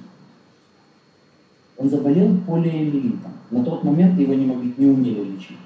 Он 1.76 1.88
заболел 1.88 2.36
полиомиелитом. 2.38 3.32
На 3.52 3.64
тот 3.64 3.84
момент 3.84 4.18
его 4.18 4.34
не, 4.34 4.44
могли, 4.44 4.74
не 4.76 4.86
умели 4.86 5.22
лечить. 5.22 5.58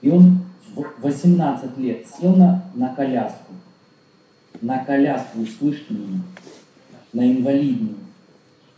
И 0.00 0.10
он 0.10 0.47
18 1.00 1.78
лет 1.78 2.06
сел 2.06 2.34
на, 2.34 2.64
на 2.74 2.94
коляску. 2.94 3.52
На 4.60 4.84
коляску, 4.84 5.40
услышьте 5.40 5.94
меня. 5.94 6.20
На 7.12 7.30
инвалидную. 7.30 7.96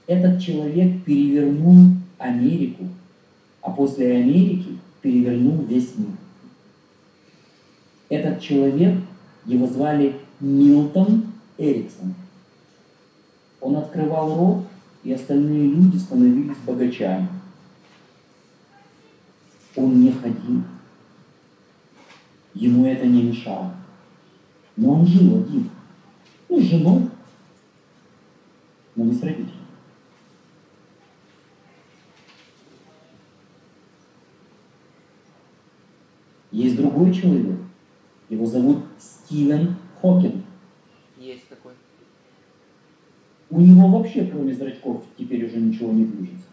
Этот 0.07 0.41
человек 0.41 1.05
перевернул 1.05 1.95
Америку, 2.19 2.89
а 3.63 3.71
после 3.71 4.17
Америки 4.17 4.79
перевернул 5.01 5.63
весь 5.65 5.97
мир. 5.97 6.11
Этот 8.09 8.41
человек, 8.41 8.99
его 9.47 9.67
звали 9.67 10.17
Милтон 10.41 11.27
Эриксон. 11.57 12.15
Он 13.61 13.77
открывал 13.77 14.37
рот, 14.37 14.65
и 15.05 15.13
остальные 15.13 15.69
люди 15.71 15.97
становились 15.97 16.57
богачами. 16.67 17.29
Он 19.77 20.03
не 20.03 20.13
ходил. 20.13 20.63
Ему 22.55 22.87
это 22.87 23.07
не 23.07 23.23
мешало. 23.23 23.75
Но 24.77 24.95
он 24.95 25.07
жил 25.07 25.43
один. 25.43 25.71
Ну, 26.49 26.61
с 26.61 26.65
женой, 26.65 27.09
но 28.97 29.05
не 29.05 29.13
с 29.13 29.23
родителями. 29.23 29.61
Есть 36.51 36.77
другой 36.77 37.15
человек. 37.15 37.59
Его 38.29 38.47
зовут 38.47 38.85
Стивен 38.99 39.77
Хокинг. 40.01 40.45
Есть 41.17 41.49
такой. 41.49 41.73
У 43.51 43.61
него 43.61 43.89
вообще, 43.89 44.27
кроме 44.27 44.55
зрачков, 44.55 45.05
теперь 45.17 45.47
уже 45.47 45.57
ничего 45.59 45.93
не 45.93 46.05
движется. 46.05 46.47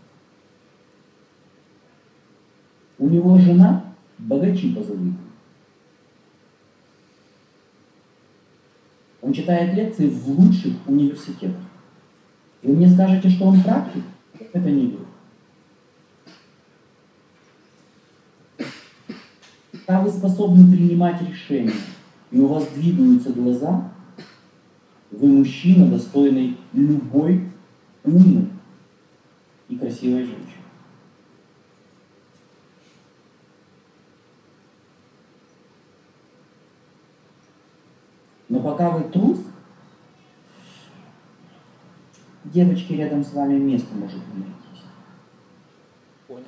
У 2.99 3.07
него 3.07 3.37
жена 3.37 3.93
богачи 4.17 4.73
позавидуют. 4.73 5.26
Он 9.27 9.33
читает 9.33 9.73
лекции 9.73 10.07
в 10.07 10.25
лучших 10.29 10.73
университетах. 10.87 11.59
Вы 12.63 12.77
мне 12.77 12.89
скажете, 12.89 13.29
что 13.29 13.47
он 13.47 13.61
практик? 13.61 14.01
Это 14.53 14.71
не 14.71 14.87
верю. 14.87 15.05
Когда 19.85 19.99
вы 19.99 20.09
способны 20.11 20.71
принимать 20.73 21.21
решения, 21.21 21.73
и 22.31 22.39
у 22.39 22.47
вас 22.47 22.67
двигаются 22.67 23.33
глаза, 23.33 23.91
Вы 25.11 25.27
мужчина, 25.27 25.87
достойный 25.87 26.55
любой 26.71 27.49
умной 28.05 28.47
и 29.67 29.75
красивой 29.75 30.23
женщины. 30.23 30.56
Но 38.49 38.61
пока 38.61 38.91
вы 38.91 39.09
трус, 39.09 39.39
девочки 42.45 42.93
рядом 42.93 43.23
с 43.23 43.33
вами 43.33 43.57
место 43.57 43.93
может 43.95 44.15
не 44.33 44.39
найтись. 44.39 44.83
Понял. 46.27 46.43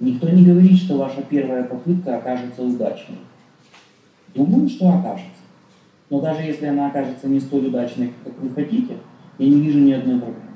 Никто 0.00 0.28
не 0.28 0.44
говорит, 0.44 0.78
что 0.78 0.98
ваша 0.98 1.22
первая 1.22 1.64
попытка 1.64 2.18
окажется 2.18 2.62
удачной. 2.62 3.18
Думаю, 4.34 4.68
что 4.68 4.90
окажется. 4.90 5.30
Но 6.10 6.20
даже 6.20 6.42
если 6.42 6.66
она 6.66 6.88
окажется 6.88 7.28
не 7.28 7.40
столь 7.40 7.68
удачной, 7.68 8.12
как 8.22 8.36
вы 8.38 8.50
хотите, 8.50 8.98
я 9.38 9.48
не 9.48 9.60
вижу 9.60 9.78
ни 9.78 9.92
одной 9.92 10.18
проблемы. 10.18 10.54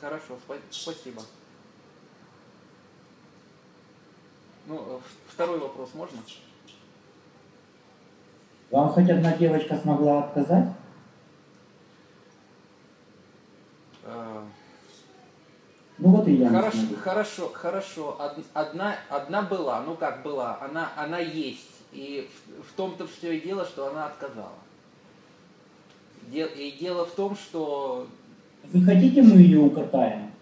Хорошо, 0.00 0.33
спа- 0.33 0.33
спасибо. 0.70 1.22
Ну, 4.66 4.76
э, 4.76 4.98
второй 5.28 5.58
вопрос 5.58 5.90
можно? 5.94 6.18
Вам 8.70 8.88
хоть 8.88 9.10
одна 9.10 9.36
девочка 9.36 9.76
смогла 9.76 10.24
отказать? 10.24 10.68
Э, 14.04 14.42
Ну 15.98 16.08
вот 16.08 16.26
и 16.26 16.32
я 16.34 16.48
Хорошо, 16.48 16.78
хорошо, 17.02 17.48
хорошо. 17.52 18.16
Од- 18.18 18.44
Одна, 18.52 18.96
одна 19.08 19.42
была, 19.42 19.80
ну 19.82 19.94
как 19.94 20.22
была, 20.22 20.58
она, 20.60 20.90
она 20.96 21.18
есть. 21.20 21.70
И 21.92 22.28
в, 22.58 22.62
в 22.68 22.72
том-то 22.72 23.06
все 23.06 23.36
и 23.36 23.40
дело, 23.40 23.64
что 23.64 23.86
она 23.88 24.06
отказала. 24.06 24.58
Де- 26.32 26.48
и 26.48 26.72
дело 26.72 27.04
в 27.06 27.12
том, 27.14 27.36
что 27.36 28.08
Вы 28.64 28.84
хотите, 28.84 29.22
мы 29.22 29.36
ее 29.36 29.60
укатаем? 29.60 30.32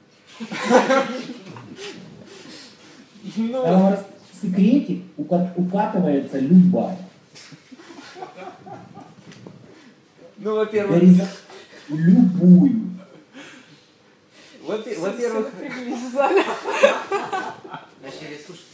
Ну, 3.36 3.62
рас- 3.64 4.06
секретик, 4.40 5.02
ука- 5.16 5.52
укатывается 5.56 6.38
любая. 6.38 6.98
ну, 10.38 10.54
во-первых, 10.56 11.00
любую. 11.88 12.90
во-пе- 14.62 14.98
во-первых, 14.98 15.52
в. 15.54 16.44
Начали 18.02 18.38
слушать. 18.44 18.66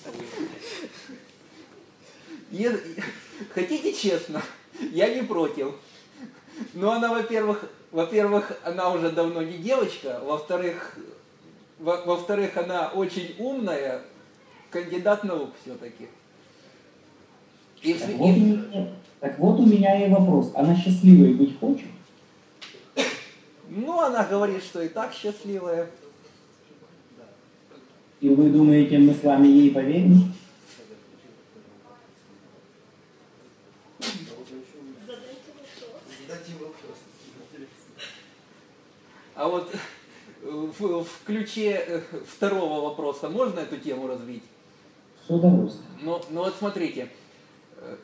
Хотите 3.54 3.92
честно? 3.92 4.42
Я 4.92 5.14
не 5.14 5.22
против. 5.22 5.74
Но 6.74 6.92
она, 6.92 7.12
во-первых, 7.12 7.64
во-первых, 7.90 8.52
она 8.64 8.90
уже 8.90 9.10
давно 9.10 9.42
не 9.42 9.58
девочка, 9.58 10.20
во-вторых, 10.24 10.96
во- 11.78 12.02
во-вторых, 12.04 12.56
она 12.56 12.88
очень 12.88 13.34
умная, 13.38 14.02
кандидат 14.70 15.24
наук 15.24 15.50
все-таки. 15.62 16.08
И, 17.82 17.94
Так 17.94 18.10
и- 18.10 18.14
вот, 18.14 18.28
у 18.28 18.40
меня, 18.40 18.88
так 19.20 19.38
вот 19.38 19.60
у 19.60 19.66
меня 19.66 20.06
и 20.06 20.10
вопрос. 20.10 20.52
Она 20.54 20.74
счастливой 20.76 21.34
быть 21.34 21.58
хочет? 21.58 21.86
ну, 23.68 24.00
она 24.00 24.24
говорит, 24.24 24.62
что 24.64 24.82
и 24.82 24.88
так 24.88 25.12
счастливая. 25.12 25.88
И 28.20 28.28
вы 28.30 28.50
думаете, 28.50 28.98
мы 28.98 29.14
с 29.14 29.22
вами 29.22 29.46
ей 29.46 29.70
поверим? 29.70 30.32
А 39.34 39.48
вот 39.48 39.72
в, 40.66 41.04
в 41.04 41.24
ключе 41.24 41.84
э, 41.86 42.00
второго 42.26 42.88
вопроса 42.88 43.28
можно 43.28 43.60
эту 43.60 43.76
тему 43.78 44.06
развить? 44.06 44.42
С 45.26 45.30
удовольствием. 45.30 45.86
Ну, 46.02 46.20
ну 46.30 46.44
вот 46.44 46.54
смотрите, 46.58 47.08
э, 47.76 47.96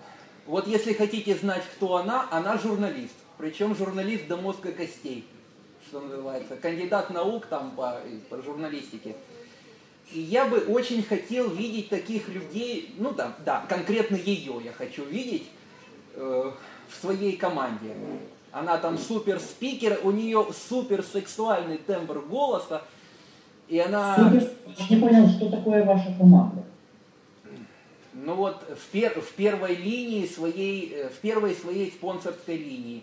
вот 0.46 0.66
если 0.66 0.92
хотите 0.92 1.34
знать, 1.34 1.62
кто 1.76 1.96
она, 1.96 2.28
она 2.30 2.58
журналист. 2.58 3.14
Причем 3.38 3.74
журналист 3.74 4.26
до 4.28 4.36
мозга 4.36 4.72
костей, 4.72 5.26
что 5.88 6.00
называется. 6.00 6.56
Кандидат 6.56 7.10
наук 7.10 7.46
там 7.46 7.72
по, 7.72 8.00
по 8.30 8.40
журналистике. 8.42 9.16
И 10.12 10.20
я 10.20 10.46
бы 10.46 10.58
очень 10.58 11.02
хотел 11.02 11.48
видеть 11.50 11.88
таких 11.88 12.28
людей, 12.28 12.94
ну 12.98 13.12
да, 13.12 13.34
да, 13.44 13.64
конкретно 13.68 14.16
ее 14.16 14.60
я 14.62 14.72
хочу 14.72 15.04
видеть 15.04 15.48
э, 16.14 16.52
в 16.88 17.00
своей 17.00 17.36
команде. 17.36 17.94
Она 18.54 18.78
там 18.78 18.96
супер 18.96 19.40
спикер, 19.40 19.98
у 20.04 20.12
нее 20.12 20.46
супер 20.68 21.02
сексуальный 21.02 21.76
тембр 21.76 22.20
голоса, 22.20 22.82
и 23.68 23.80
она... 23.80 24.14
Супер. 24.14 24.48
Я 24.78 24.96
не 24.96 25.02
понял, 25.02 25.28
что 25.28 25.50
такое 25.50 25.84
ваша 25.84 26.14
команда. 26.16 26.62
Ну 28.12 28.36
вот 28.36 28.62
в, 28.62 28.94
пер- 28.94 29.20
в 29.20 29.32
первой 29.32 29.74
линии 29.74 30.24
своей, 30.24 30.92
э, 30.94 31.08
в 31.08 31.18
первой 31.18 31.52
своей 31.52 31.90
спонсорской 31.90 32.56
линии. 32.56 33.02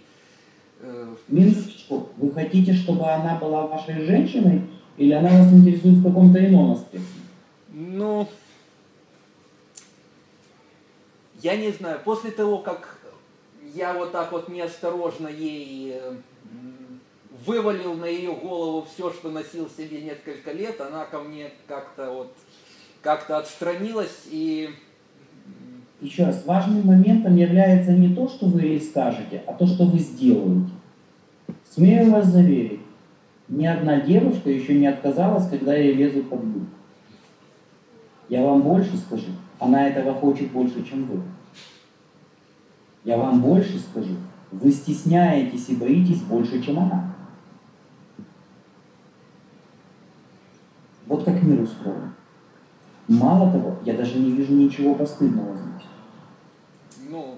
Э, 0.80 1.14
Минуточку. 1.28 2.08
Вы 2.16 2.32
хотите, 2.32 2.74
чтобы 2.74 3.06
она 3.12 3.36
была 3.36 3.68
вашей 3.68 4.06
женщиной? 4.06 4.62
Или 4.96 5.12
она 5.12 5.28
вас 5.28 5.52
интересует 5.52 5.98
в 5.98 6.04
каком-то 6.04 6.40
ином 6.40 6.72
аспекте? 6.72 7.08
Ну, 7.74 8.26
я 11.42 11.58
не 11.58 11.72
знаю, 11.72 12.00
после 12.06 12.32
того, 12.32 12.60
как 12.60 13.01
я 13.74 13.94
вот 13.94 14.12
так 14.12 14.32
вот 14.32 14.50
неосторожно 14.50 15.28
ей 15.28 15.94
э, 15.94 16.14
м, 16.52 17.00
вывалил 17.46 17.94
на 17.94 18.06
ее 18.06 18.34
голову 18.34 18.86
все, 18.94 19.12
что 19.12 19.30
носил 19.30 19.70
себе 19.70 20.02
несколько 20.02 20.52
лет, 20.52 20.80
она 20.82 21.06
ко 21.06 21.20
мне 21.20 21.52
как-то 21.68 22.12
вот 22.12 22.34
как-то 23.02 23.38
отстранилась 23.38 24.26
и 24.30 24.70
Еще 26.02 26.26
раз, 26.26 26.46
важным 26.46 26.86
моментом 26.86 27.36
является 27.36 27.92
не 27.94 28.14
то, 28.16 28.28
что 28.28 28.46
вы 28.48 28.62
ей 28.62 28.82
скажете, 28.82 29.44
а 29.48 29.54
то, 29.54 29.66
что 29.68 29.86
вы 29.86 30.00
сделаете. 30.00 30.72
Смею 31.70 32.12
вас 32.12 32.28
заверить, 32.28 32.82
ни 33.48 33.66
одна 33.66 34.02
девушка 34.02 34.50
еще 34.50 34.74
не 34.76 34.88
отказалась, 34.88 35.48
когда 35.50 35.76
ей 35.76 35.94
лезут 35.94 36.30
под 36.30 36.44
юбку. 36.44 36.68
Я 38.30 38.44
вам 38.44 38.62
больше 38.62 38.98
скажу, 38.98 39.32
она 39.60 39.88
этого 39.88 40.14
хочет 40.14 40.52
больше, 40.52 40.84
чем 40.86 41.06
вы. 41.06 41.22
Я 43.04 43.18
вам 43.18 43.42
больше 43.42 43.80
скажу, 43.80 44.16
вы 44.52 44.72
стесняетесь 44.72 45.70
и 45.70 45.76
боитесь 45.76 46.22
больше, 46.22 46.62
чем 46.62 46.80
она. 46.80 47.16
Вот 51.08 51.24
как 51.24 51.42
мир 51.42 51.62
устроен. 51.62 52.14
Мало 53.08 53.52
того, 53.52 53.78
я 53.84 53.94
даже 53.96 54.18
не 54.20 54.32
вижу 54.32 54.54
ничего 54.54 54.96
постыдного 54.96 55.58
здесь. 55.58 55.88
ну, 57.10 57.38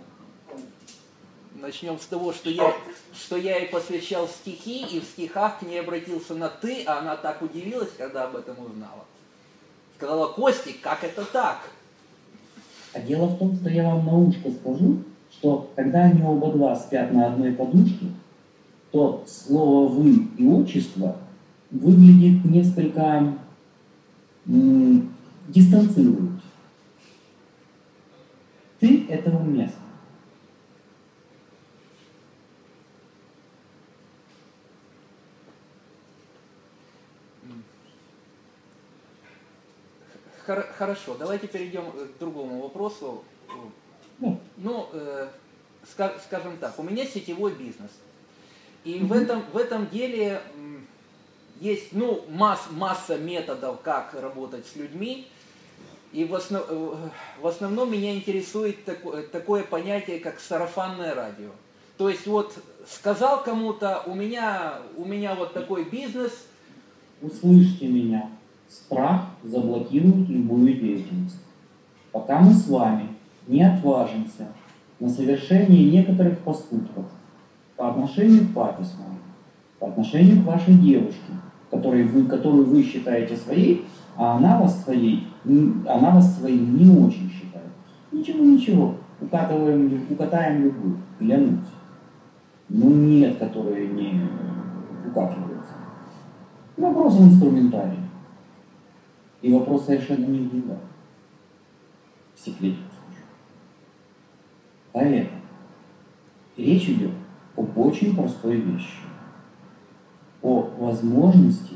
начнем 1.55 1.97
с 1.97 2.05
того, 2.05 2.34
что 2.34 2.49
я, 2.49 2.74
что 3.14 3.38
я 3.38 3.57
ей 3.57 3.70
посвящал 3.70 4.28
стихи, 4.28 4.86
и 4.86 4.99
в 4.99 5.05
стихах 5.05 5.59
к 5.59 5.61
ней 5.64 5.80
обратился 5.80 6.36
на 6.36 6.49
«ты», 6.49 6.84
а 6.84 6.99
она 6.99 7.16
так 7.16 7.41
удивилась, 7.41 7.89
когда 7.97 8.26
об 8.26 8.36
этом 8.36 8.59
узнала. 8.59 9.05
Сказала, 9.95 10.28
Костик, 10.28 10.82
как 10.82 11.03
это 11.03 11.24
так? 11.26 11.61
А 12.93 12.99
дело 12.99 13.26
в 13.26 13.39
том, 13.39 13.55
что 13.55 13.70
я 13.70 13.86
вам 13.86 14.05
на 14.05 14.18
ушко 14.18 14.51
скажу, 14.51 14.99
что 15.44 15.70
когда 15.76 16.04
они 16.06 16.24
оба 16.24 16.54
два 16.54 16.74
спят 16.74 17.12
на 17.12 17.28
одной 17.28 17.52
подушке, 17.52 18.06
то 18.91 19.26
слово 19.28 19.89
«вы» 19.89 20.30
и 20.38 20.48
«отчество» 20.48 21.18
выглядит 21.70 22.46
несколько 22.46 23.34
м, 24.48 25.14
дистанцирующе. 25.50 26.39
Ты– 28.80 29.06
это 29.10 29.32
уместно. 29.36 29.82
Хор- 40.46 40.68
Хорошо, 40.78 41.16
давайте 41.18 41.48
перейдем 41.48 41.84
э, 41.96 42.06
к 42.08 42.20
другому 42.20 42.62
вопросу. 42.62 43.24
Ну. 44.20 44.39
Ну, 44.57 44.88
э, 44.93 45.28
ска- 45.86 46.20
скажем 46.24 46.57
так, 46.57 46.78
у 46.80 46.84
меня 46.84 47.05
сетевой 47.05 47.53
бизнес. 47.53 47.91
И 48.84 48.99
в 48.99 49.14
этом, 49.14 49.43
в 49.53 49.57
этом 49.57 49.89
деле 49.89 50.41
есть 51.59 51.93
ну, 51.93 52.26
масс, 52.30 52.68
масса 52.72 53.18
методов, 53.18 53.82
как 53.82 54.14
работать 54.14 54.66
с 54.66 54.76
людьми. 54.76 55.28
И 56.11 56.26
в, 56.26 56.36
основ- 56.36 56.66
э, 56.70 57.09
в 57.41 57.47
основном 57.47 57.91
меня 57.91 58.16
интересует 58.16 58.86
тако- 58.86 59.22
такое 59.24 59.64
понятие, 59.64 60.20
как 60.20 60.39
сарафанное 60.39 61.16
радио. 61.16 61.49
То 61.97 62.09
есть 62.09 62.28
вот 62.28 62.55
сказал 62.88 63.43
кому-то, 63.43 64.03
у 64.05 64.14
меня, 64.14 64.80
у 64.97 65.05
меня 65.05 65.36
вот 65.36 65.53
такой 65.53 65.86
бизнес, 65.86 66.32
услышьте 67.22 67.88
меня. 67.88 68.30
Страх 68.70 69.26
заблокирует 69.43 70.28
любую 70.30 70.74
деятельность. 70.74 71.38
Пока 72.11 72.39
мы 72.39 72.53
с 72.53 72.68
вами 72.68 73.12
не 73.48 73.64
отважимся 73.64 74.48
на 75.00 75.10
совершение 75.10 75.91
некоторых 75.91 76.39
поступков 76.39 77.06
по 77.76 77.89
отношению 77.89 78.48
к 78.48 78.54
папе 78.54 78.84
с 78.84 78.96
вами, 78.98 79.20
по 79.80 79.88
отношению 79.88 80.44
к 80.44 80.46
вашей 80.46 80.76
девушке, 80.76 81.34
которой 81.70 82.04
вы, 82.04 82.26
которую 82.26 82.66
вы 82.66 82.84
считаете 82.84 83.36
своей, 83.36 83.86
а 84.16 84.38
она 84.38 84.60
вас 84.60 84.84
своей, 84.84 85.28
она 85.46 86.12
вас 86.12 86.38
своим 86.38 86.78
не 86.78 86.89
очень 86.89 87.30
считает. 87.30 87.72
Ничего, 88.12 88.44
ничего, 88.44 88.96
укатываем, 89.20 90.06
укатаем 90.10 90.64
любую, 90.64 90.98
клянусь. 91.18 91.74
Ну 92.70 92.89
нет, 92.89 93.38
которые 93.38 93.88
не 93.88 94.22
укатываются. 95.08 95.74
Вопрос 96.78 97.16
в 97.16 97.28
инструментарии. 97.28 98.00
И 99.41 99.52
вопрос 99.52 99.86
совершенно 99.86 100.26
не 100.26 100.39
в 100.39 100.52
деньгах. 100.52 100.78
В. 102.36 102.93
Поэтому 104.94 105.41
речь 106.56 106.88
идет 106.88 107.12
об 107.58 107.78
очень 107.78 108.16
простой 108.16 108.58
вещи. 108.58 109.02
О 110.41 110.70
возможности 110.78 111.76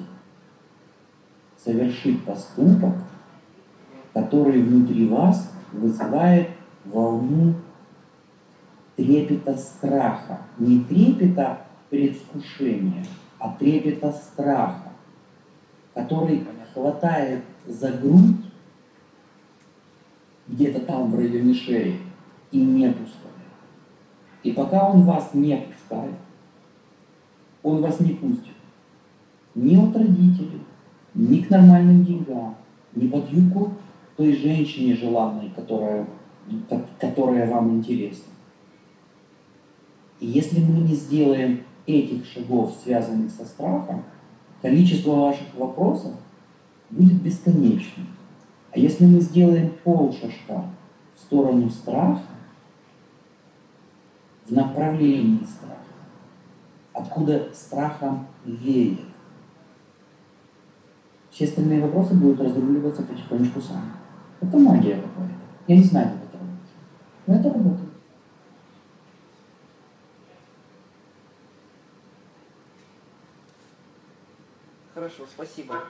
совершить 1.57 2.23
поступок, 2.23 2.93
который 4.13 4.61
внутри 4.61 5.07
вас 5.07 5.51
вызывает 5.73 6.49
волну 6.85 7.55
трепета 8.95 9.57
страха. 9.57 10.41
Не 10.59 10.83
трепета 10.83 11.61
предвкушения, 11.89 13.05
а 13.39 13.53
трепета 13.53 14.11
страха, 14.11 14.91
который 15.93 16.45
хватает 16.73 17.43
за 17.65 17.91
грудь 17.93 18.35
где-то 20.47 20.81
там 20.81 21.11
в 21.11 21.15
районе 21.15 21.53
шеи 21.53 21.99
и 22.51 22.59
не 22.59 22.87
пускает. 22.87 23.33
И 24.43 24.51
пока 24.51 24.89
он 24.89 25.03
вас 25.03 25.33
не 25.33 25.57
пускает, 25.57 26.15
он 27.63 27.81
вас 27.81 27.99
не 27.99 28.13
пустит 28.13 28.53
ни 29.55 29.75
от 29.75 29.95
родителей, 29.95 30.61
ни 31.15 31.41
к 31.41 31.49
нормальным 31.49 32.05
деньгам, 32.05 32.55
ни 32.93 33.07
под 33.07 33.29
юбку 33.31 33.73
той 34.15 34.35
женщине 34.35 34.95
желанной, 34.95 35.51
которая, 35.55 36.07
ко- 36.69 36.85
которая 36.99 37.49
вам 37.49 37.71
интересна. 37.77 38.31
И 40.19 40.27
если 40.27 40.59
мы 40.59 40.81
не 40.87 40.95
сделаем 40.95 41.63
этих 41.87 42.25
шагов, 42.25 42.75
связанных 42.83 43.31
со 43.31 43.45
страхом, 43.45 44.03
количество 44.61 45.11
ваших 45.11 45.53
вопросов 45.55 46.13
будет 46.89 47.21
бесконечным. 47.21 48.07
А 48.71 48.79
если 48.79 49.05
мы 49.05 49.19
сделаем 49.21 49.71
полшажка 49.83 50.65
в 51.15 51.19
сторону 51.19 51.69
страха, 51.69 52.21
направлении 54.51 55.43
страха, 55.45 55.75
откуда 56.93 57.53
страхом 57.53 58.27
веет, 58.45 58.99
все 61.31 61.45
остальные 61.45 61.81
вопросы 61.81 62.13
будут 62.15 62.41
разруливаться 62.41 63.03
потихонечку 63.03 63.61
сами. 63.61 63.91
Это 64.41 64.57
магия 64.57 64.95
какая-то. 64.95 65.33
Я 65.67 65.77
не 65.77 65.83
знаю, 65.83 66.09
как 66.11 66.29
это 66.29 66.37
работает. 66.37 66.69
Но 67.27 67.35
это 67.35 67.49
работает. 67.53 67.89
Хорошо, 74.93 75.25
спасибо. 75.31 75.83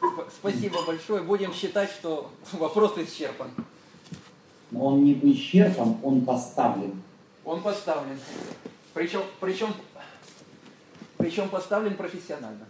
Сп- 0.00 0.30
Спасибо 0.30 0.78
большое. 0.86 1.22
Будем 1.22 1.52
считать, 1.52 1.90
что 1.90 2.30
вопрос 2.52 2.96
исчерпан. 2.98 3.50
Но 4.72 4.86
он 4.86 5.04
не 5.04 5.12
исчерпан, 5.34 5.98
он 6.02 6.22
поставлен. 6.24 7.00
Он 7.44 7.62
поставлен. 7.62 8.18
Причем, 8.94 9.20
причем, 9.38 9.68
причем 11.18 11.48
поставлен 11.50 11.94
профессионально. 11.94 12.66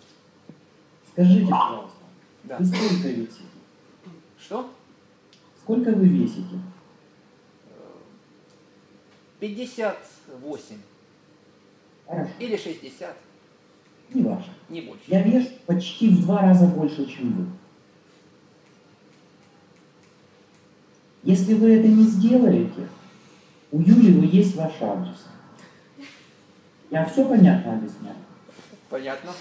Скажите, 1.13 1.47
пожалуйста, 1.49 1.97
Да. 2.45 2.57
вы 2.59 2.65
сколько 2.67 3.09
весите? 3.09 3.45
Что? 4.39 4.69
Сколько 5.63 5.93
вы 5.93 6.07
весите? 6.09 6.59
58 9.41 10.77
Хорошо, 12.07 12.31
или 12.39 12.57
60, 12.57 13.17
не 14.15 14.23
важно. 14.23 14.53
не 14.69 14.81
больше. 14.83 15.03
Я 15.07 15.23
вес 15.23 15.49
почти 15.67 16.09
в 16.11 16.23
два 16.23 16.43
раза 16.43 16.67
больше, 16.67 17.07
чем 17.07 17.33
вы. 17.33 17.47
Если 21.23 21.55
вы 21.55 21.77
это 21.77 21.87
не 21.87 22.03
сделаете, 22.03 22.89
у 23.71 23.81
Юлии 23.81 24.35
есть 24.35 24.57
ваш 24.57 24.73
адрес. 24.81 25.27
Я 26.91 27.05
все 27.07 27.27
понятно 27.27 27.75
объясняю. 27.75 28.17
Понятно? 28.89 29.33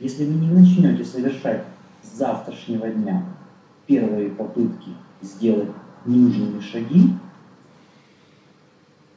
Если 0.00 0.24
вы 0.24 0.32
не 0.34 0.50
начнете 0.50 1.04
совершать 1.04 1.64
с 2.02 2.16
завтрашнего 2.16 2.88
дня 2.88 3.24
первые 3.86 4.30
попытки 4.30 4.90
сделать 5.20 5.70
нужные 6.04 6.60
шаги, 6.60 7.14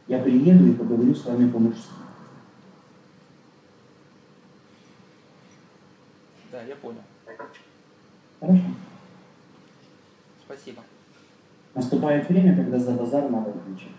я 0.08 0.20
приеду 0.20 0.68
и 0.68 0.74
поговорю 0.74 1.16
с 1.16 1.26
вами 1.26 1.50
по-мужски. 1.50 1.94
Да, 6.52 6.62
я 6.64 6.76
понял. 6.76 7.02
Хорошо? 8.44 8.62
Спасибо. 10.46 10.84
Наступает 11.74 12.28
время, 12.28 12.54
когда 12.58 12.78
за 12.78 12.92
базар 12.92 13.30
надо 13.30 13.52
отвечать. 13.52 13.94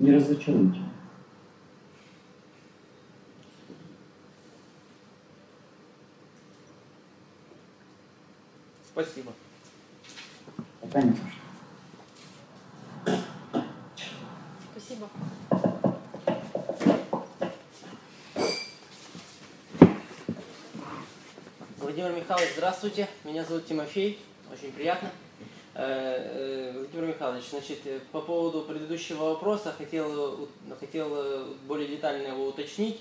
Не 0.00 0.10
разочаруйте. 0.16 0.80
Спасибо. 8.90 9.32
Пока 10.80 11.02
не. 11.02 11.16
Спасибо. 14.72 15.08
Владимир 21.96 22.20
Михайлович, 22.20 22.50
здравствуйте. 22.52 23.08
Меня 23.24 23.42
зовут 23.42 23.64
Тимофей. 23.64 24.18
Очень 24.52 24.70
приятно. 24.70 25.10
Э, 25.72 26.70
э, 26.70 26.72
Владимир 26.76 27.06
Михайлович, 27.06 27.44
значит, 27.48 27.78
э, 27.86 28.00
по 28.12 28.20
поводу 28.20 28.64
предыдущего 28.64 29.30
вопроса 29.30 29.72
хотел, 29.72 30.46
хотел 30.78 31.56
более 31.66 31.88
детально 31.88 32.26
его 32.26 32.48
уточнить. 32.48 33.00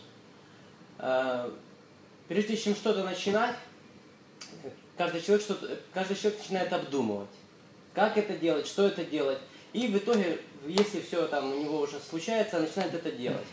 Прежде 2.30 2.56
чем 2.56 2.74
что-то 2.74 3.04
начинать, 3.04 3.58
каждый 4.98 5.22
человек, 5.22 5.44
что 5.44 5.58
каждый 5.94 6.16
человек 6.16 6.40
начинает 6.40 6.72
обдумывать, 6.72 7.28
как 7.94 8.18
это 8.18 8.38
делать, 8.38 8.66
что 8.66 8.88
это 8.88 9.04
делать. 9.04 9.40
И 9.74 9.88
в 9.88 9.98
итоге, 9.98 10.40
если 10.66 11.02
все 11.02 11.28
там 11.28 11.52
у 11.52 11.62
него 11.62 11.82
уже 11.82 12.00
случается, 12.00 12.62
начинает 12.62 12.94
это 12.94 13.12
делать. 13.12 13.48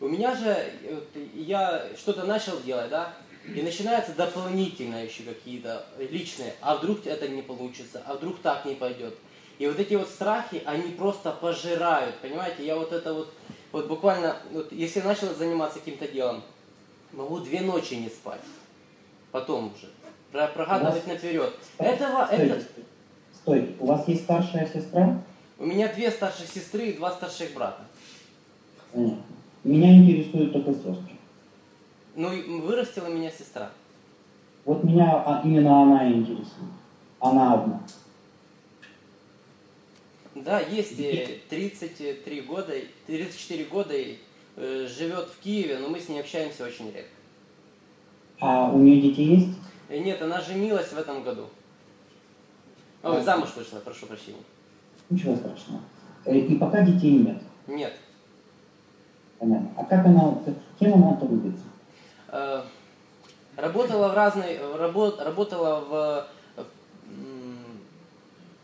У 0.00 0.08
меня 0.08 0.34
же, 0.34 0.72
я 1.32 1.86
что-то 1.96 2.24
начал 2.24 2.60
делать, 2.60 2.90
да, 2.90 3.14
и 3.54 3.62
начинаются 3.62 4.12
дополнительные 4.14 5.06
еще 5.06 5.22
какие-то 5.22 5.86
личные, 6.10 6.54
а 6.60 6.76
вдруг 6.76 7.06
это 7.06 7.28
не 7.28 7.42
получится, 7.42 8.02
а 8.06 8.14
вдруг 8.14 8.40
так 8.40 8.64
не 8.64 8.74
пойдет. 8.74 9.14
И 9.58 9.66
вот 9.66 9.78
эти 9.78 9.94
вот 9.94 10.08
страхи, 10.08 10.62
они 10.64 10.92
просто 10.92 11.32
пожирают, 11.32 12.16
понимаете? 12.18 12.64
Я 12.64 12.76
вот 12.76 12.92
это 12.92 13.12
вот, 13.12 13.32
вот 13.72 13.88
буквально, 13.88 14.36
вот 14.52 14.70
если 14.72 15.00
начал 15.00 15.34
заниматься 15.34 15.78
каким-то 15.80 16.06
делом, 16.06 16.42
могу 17.12 17.40
две 17.40 17.60
ночи 17.60 17.94
не 17.94 18.08
спать. 18.08 18.40
Потом 19.32 19.72
уже. 19.74 19.88
Про- 20.30 20.46
Прогадывать 20.48 21.06
вас- 21.06 21.06
наперед. 21.06 21.52
Этого, 21.78 22.26
Стойте, 22.26 22.44
это... 22.44 22.62
Стойте. 23.34 23.74
У 23.80 23.86
вас 23.86 24.06
есть 24.08 24.24
старшая 24.24 24.66
сестра? 24.72 25.22
У 25.58 25.66
меня 25.66 25.92
две 25.92 26.10
старших 26.10 26.48
сестры 26.48 26.88
и 26.88 26.92
два 26.92 27.10
старших 27.10 27.52
брата. 27.54 27.82
Понятно. 28.92 29.22
Меня 29.64 29.96
интересуют 29.96 30.52
только 30.52 30.72
сестры. 30.72 31.17
Ну, 32.18 32.30
вырастила 32.62 33.06
меня 33.06 33.30
сестра. 33.30 33.70
Вот 34.64 34.82
меня 34.82 35.22
а, 35.24 35.40
именно 35.44 35.82
она 35.82 36.08
интересует. 36.12 36.72
Она 37.20 37.54
одна. 37.54 37.80
Да, 40.34 40.58
есть 40.58 40.98
э, 40.98 41.38
33 41.48 42.40
года, 42.40 42.72
34 43.06 43.64
года 43.66 43.94
и 43.96 44.18
э, 44.56 44.88
живет 44.88 45.28
в 45.28 45.38
Киеве, 45.38 45.78
но 45.78 45.88
мы 45.90 46.00
с 46.00 46.08
ней 46.08 46.18
общаемся 46.18 46.64
очень 46.64 46.86
редко. 46.86 47.12
А 48.40 48.72
у 48.72 48.78
нее 48.78 49.00
дети 49.00 49.20
есть? 49.20 49.56
Э, 49.88 49.98
Нет, 50.00 50.20
она 50.20 50.40
женилась 50.40 50.92
в 50.92 50.98
этом 50.98 51.22
году. 51.22 51.44
Ой, 53.04 53.12
Да. 53.18 53.20
замуж 53.22 53.50
вышла, 53.54 53.78
прошу 53.78 54.06
прощения. 54.06 54.42
Ничего 55.08 55.36
страшного. 55.36 55.82
Э, 56.24 56.36
И 56.36 56.56
пока 56.56 56.82
детей 56.82 57.12
нет. 57.12 57.40
Нет. 57.68 57.96
Понятно. 59.38 59.70
А 59.76 59.84
как 59.84 60.04
она, 60.04 60.36
кем 60.80 60.94
она 60.94 61.14
трудится? 61.14 61.62
Э, 62.28 62.62
Работала 63.56 64.08
в 64.10 64.14
разной, 64.14 64.56
работ, 64.76 65.20
работала 65.20 65.80
в, 65.80 66.26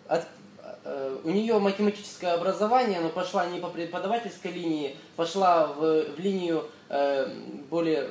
от- 0.06 0.28
э, 0.84 1.18
у 1.24 1.30
нее 1.30 1.58
математическое 1.58 2.28
образование, 2.34 3.00
но 3.00 3.08
пошла 3.08 3.44
не 3.46 3.58
по 3.58 3.68
преподавательской 3.70 4.52
линии, 4.52 4.96
пошла 5.16 5.66
в, 5.66 5.80
в 6.14 6.18
линию 6.20 6.64
э, 6.90 7.28
более 7.70 8.10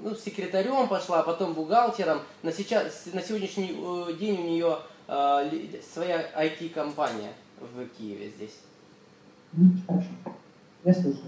ну, 0.00 0.14
секретарем 0.14 0.88
пошла, 0.88 1.20
а 1.20 1.22
потом 1.22 1.52
бухгалтером. 1.52 2.22
На, 2.42 2.50
сейчас, 2.50 3.06
на 3.12 3.20
сегодняшний 3.20 3.76
э, 3.76 4.12
день 4.14 4.40
у 4.40 4.44
нее 4.44 4.78
э, 5.08 5.50
своя 5.92 6.30
IT-компания 6.34 7.34
в 7.60 7.86
Киеве 7.98 8.30
здесь. 8.30 8.56
М, 9.54 9.82
Хорошо. 9.86 10.08
Я 10.84 10.94
слушаю. 10.94 11.24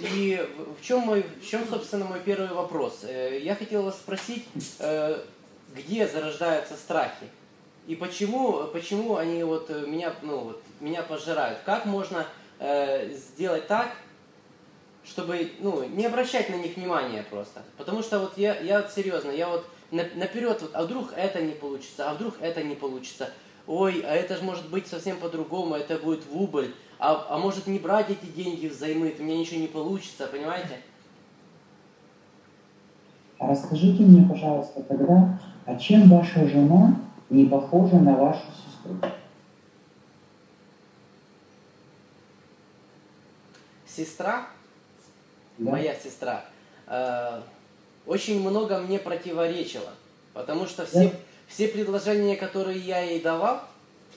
И 0.00 0.46
в- 0.78 0.84
чем 0.84 1.00
мой, 1.00 1.24
в 1.42 1.46
чем, 1.46 1.66
собственно, 1.68 2.04
мой 2.04 2.20
первый 2.20 2.48
вопрос? 2.48 3.00
Э, 3.02 3.38
Я 3.42 3.54
хотел 3.56 3.82
вас 3.82 3.96
спросить, 3.96 4.46
э, 4.78 5.20
где 5.74 6.06
зарождаются 6.06 6.74
страхи 6.76 7.26
и 7.86 7.94
почему, 7.96 8.64
почему 8.72 9.16
они 9.16 9.42
вот 9.44 9.70
э, 9.70 9.84
меня, 9.86 10.12
ну 10.22 10.38
вот 10.38 10.62
меня 10.80 11.02
пожирают? 11.02 11.58
Как 11.64 11.84
можно 11.86 12.26
сделать 13.12 13.66
так, 13.68 13.88
чтобы, 15.02 15.50
ну, 15.60 15.82
не 15.88 16.04
обращать 16.04 16.50
на 16.50 16.56
них 16.56 16.76
внимания 16.76 17.24
просто? 17.30 17.62
Потому 17.78 18.02
что 18.02 18.18
вот 18.18 18.36
я, 18.36 18.60
я 18.60 18.82
вот 18.82 18.92
серьезно, 18.92 19.30
я 19.30 19.48
вот 19.48 19.64
на- 19.90 20.08
наперед, 20.14 20.60
вот, 20.60 20.70
а 20.74 20.82
вдруг 20.82 21.14
это 21.16 21.40
не 21.40 21.52
получится, 21.52 22.10
а 22.10 22.14
вдруг 22.14 22.34
это 22.42 22.62
не 22.62 22.74
получится. 22.74 23.30
Ой, 23.66 24.02
а 24.06 24.14
это 24.14 24.36
же 24.36 24.42
может 24.42 24.68
быть 24.68 24.86
совсем 24.86 25.16
по-другому, 25.18 25.74
это 25.74 25.96
будет 25.96 26.26
в 26.26 26.36
убыль. 26.36 26.74
А, 27.02 27.26
а 27.30 27.38
может 27.38 27.66
не 27.66 27.78
брать 27.78 28.10
эти 28.10 28.26
деньги 28.26 28.66
взаймы, 28.66 29.14
у 29.18 29.22
меня 29.22 29.38
ничего 29.38 29.58
не 29.58 29.68
получится, 29.68 30.26
понимаете? 30.26 30.80
А 33.38 33.48
расскажите 33.48 34.02
мне, 34.02 34.28
пожалуйста, 34.28 34.82
тогда, 34.82 35.38
а 35.64 35.76
чем 35.76 36.10
ваша 36.10 36.46
жена 36.46 37.00
не 37.30 37.46
похожа 37.46 37.96
на 37.96 38.12
вашу 38.14 38.44
сестру? 38.52 38.96
Сестра, 43.86 44.46
Да? 45.56 45.70
моя 45.70 45.94
сестра, 45.94 46.44
э, 46.86 47.40
очень 48.06 48.46
много 48.46 48.78
мне 48.78 48.98
противоречила. 48.98 49.90
Потому 50.34 50.66
что 50.66 50.84
все, 50.84 51.08
Да. 51.08 51.16
все 51.48 51.68
предложения, 51.68 52.36
которые 52.36 52.78
я 52.78 53.00
ей 53.00 53.22
давал 53.22 53.62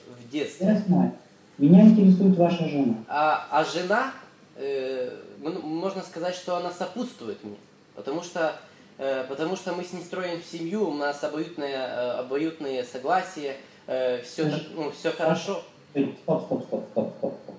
в 0.06 0.28
детстве, 0.30 0.66
Я 0.66 0.76
знаю. 0.76 1.12
Меня 1.58 1.82
интересует 1.82 2.36
ваша 2.36 2.68
жена. 2.68 2.94
А, 3.08 3.46
а 3.50 3.64
жена, 3.64 4.12
э, 4.56 5.10
можно 5.40 6.02
сказать, 6.02 6.34
что 6.34 6.56
она 6.56 6.70
сопутствует 6.70 7.42
мне. 7.44 7.56
Потому 7.94 8.22
что, 8.22 8.56
э, 8.98 9.24
потому 9.28 9.56
что 9.56 9.72
мы 9.72 9.84
с 9.84 9.92
ней 9.92 10.02
строим 10.02 10.42
семью, 10.42 10.88
у 10.88 10.94
нас 10.94 11.22
обоюдное, 11.22 11.86
э, 11.86 12.10
обоюдные 12.20 12.84
согласия, 12.84 13.56
все, 13.86 14.22
Скажи, 14.24 14.68
ну, 14.74 14.90
все 14.92 15.10
хорошо. 15.10 15.62
Стоп, 15.90 16.08
стоп, 16.22 16.44
стоп, 16.44 16.64
стоп, 16.64 16.84
стоп, 17.18 17.34
стоп. 17.42 17.54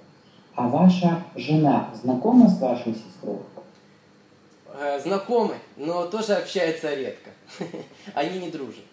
А 0.55 0.67
ваша 0.67 1.23
жена 1.35 1.89
знакома 1.93 2.49
с 2.49 2.59
вашей 2.59 2.95
сестрой? 2.95 3.37
Э, 4.77 4.99
знакомы, 4.99 5.55
но 5.77 6.05
тоже 6.07 6.33
общаются 6.33 6.93
редко. 6.93 7.29
Они 8.13 8.39
не 8.39 8.49
дружат. 8.49 8.83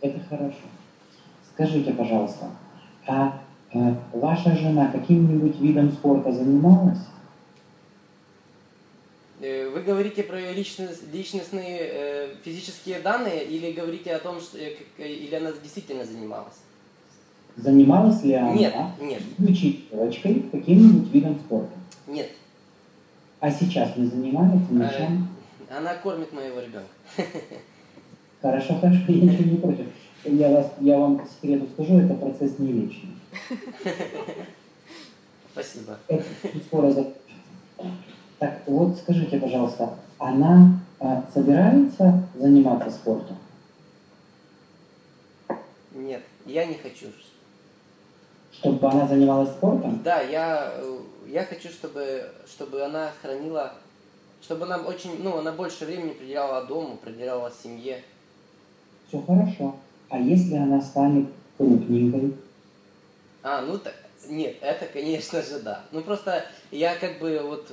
Это 0.00 0.18
хорошо. 0.28 0.56
Скажите, 1.52 1.92
пожалуйста, 1.92 2.50
а 3.06 3.28
э, 3.28 3.30
ваша 3.74 4.54
жена 4.56 4.88
каким-нибудь 4.90 5.58
видом 5.60 5.92
спорта 5.92 6.32
занималась? 6.32 6.98
Э, 9.40 9.68
Вы 9.70 9.80
говорите 9.82 10.22
про 10.22 10.38
ее 10.38 10.52
личность- 10.54 11.12
личностные 11.12 11.78
э, 11.80 12.34
физические 12.44 13.00
данные 13.00 13.44
или 13.44 13.72
говорите 13.72 14.14
о 14.14 14.18
том, 14.20 14.40
что, 14.40 14.58
э, 14.58 14.76
э, 14.98 15.08
или 15.08 15.34
она 15.34 15.50
действительно 15.62 16.04
занималась? 16.04 16.54
Занималась 17.56 18.22
ли 18.22 18.34
она, 18.34 18.54
Нет, 18.54 18.74
нет, 19.00 19.22
будучи 19.36 19.84
девочкой, 19.90 20.42
каким-нибудь 20.52 21.12
видом 21.12 21.36
спорта? 21.36 21.72
нет. 22.06 22.30
А 23.40 23.50
сейчас 23.50 23.96
не 23.96 24.06
занимается 24.06 24.72
ничем? 24.72 25.28
Она 25.68 25.94
кормит 25.96 26.32
моего 26.32 26.60
ребенка. 26.60 26.86
Хорошо, 28.40 28.76
хорошо, 28.78 29.00
я 29.08 29.20
ничего 29.22 29.50
не 29.50 29.56
против. 29.56 29.86
Я, 30.24 30.50
вас, 30.50 30.72
я 30.80 30.96
вам 30.96 31.18
по 31.18 31.26
секрету 31.26 31.66
скажу, 31.72 31.98
это 31.98 32.14
процесс 32.14 32.58
не 32.60 32.72
вечный. 32.72 33.10
Спасибо. 35.52 35.98
Так, 38.38 38.62
вот 38.66 38.96
скажите, 38.96 39.38
пожалуйста, 39.38 39.96
она 40.18 40.80
э, 40.98 41.22
собирается 41.32 42.26
заниматься 42.34 42.90
спортом? 42.90 43.36
Нет, 45.92 46.22
я 46.46 46.66
не 46.66 46.74
хочу. 46.74 47.06
Чтобы 48.52 48.88
она 48.88 49.06
занималась 49.06 49.50
спортом? 49.50 50.00
Да, 50.02 50.20
я, 50.22 50.72
э, 50.74 50.98
я 51.28 51.44
хочу, 51.44 51.68
чтобы, 51.68 52.30
чтобы 52.46 52.82
она 52.82 53.12
хранила, 53.22 53.74
чтобы 54.42 54.64
она 54.64 54.78
очень, 54.78 55.22
ну, 55.22 55.38
она 55.38 55.52
больше 55.52 55.84
времени 55.84 56.12
приделяла 56.12 56.64
дому, 56.64 56.96
приделяла 56.96 57.50
семье. 57.50 58.02
Все 59.06 59.22
хорошо. 59.22 59.76
А 60.08 60.18
если 60.18 60.56
она 60.56 60.80
станет 60.80 61.28
крупненькой? 61.56 62.34
А, 63.42 63.62
ну 63.62 63.78
так, 63.78 63.94
нет, 64.28 64.56
это, 64.60 64.86
конечно 64.86 65.42
же, 65.42 65.60
да. 65.60 65.84
Ну, 65.92 66.00
просто 66.02 66.44
я 66.70 66.94
как 66.96 67.18
бы 67.18 67.40
вот, 67.42 67.70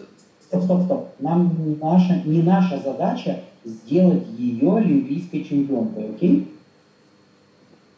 Стоп, 0.47 0.63
стоп, 0.63 0.83
стоп. 0.85 1.09
Нам 1.19 1.55
не 1.67 1.75
наша, 1.75 2.21
не 2.25 2.41
наша 2.41 2.79
задача 2.79 3.43
сделать 3.63 4.25
ее 4.37 4.77
олимпийской 4.77 5.43
чемпионкой, 5.43 6.09
окей? 6.15 6.55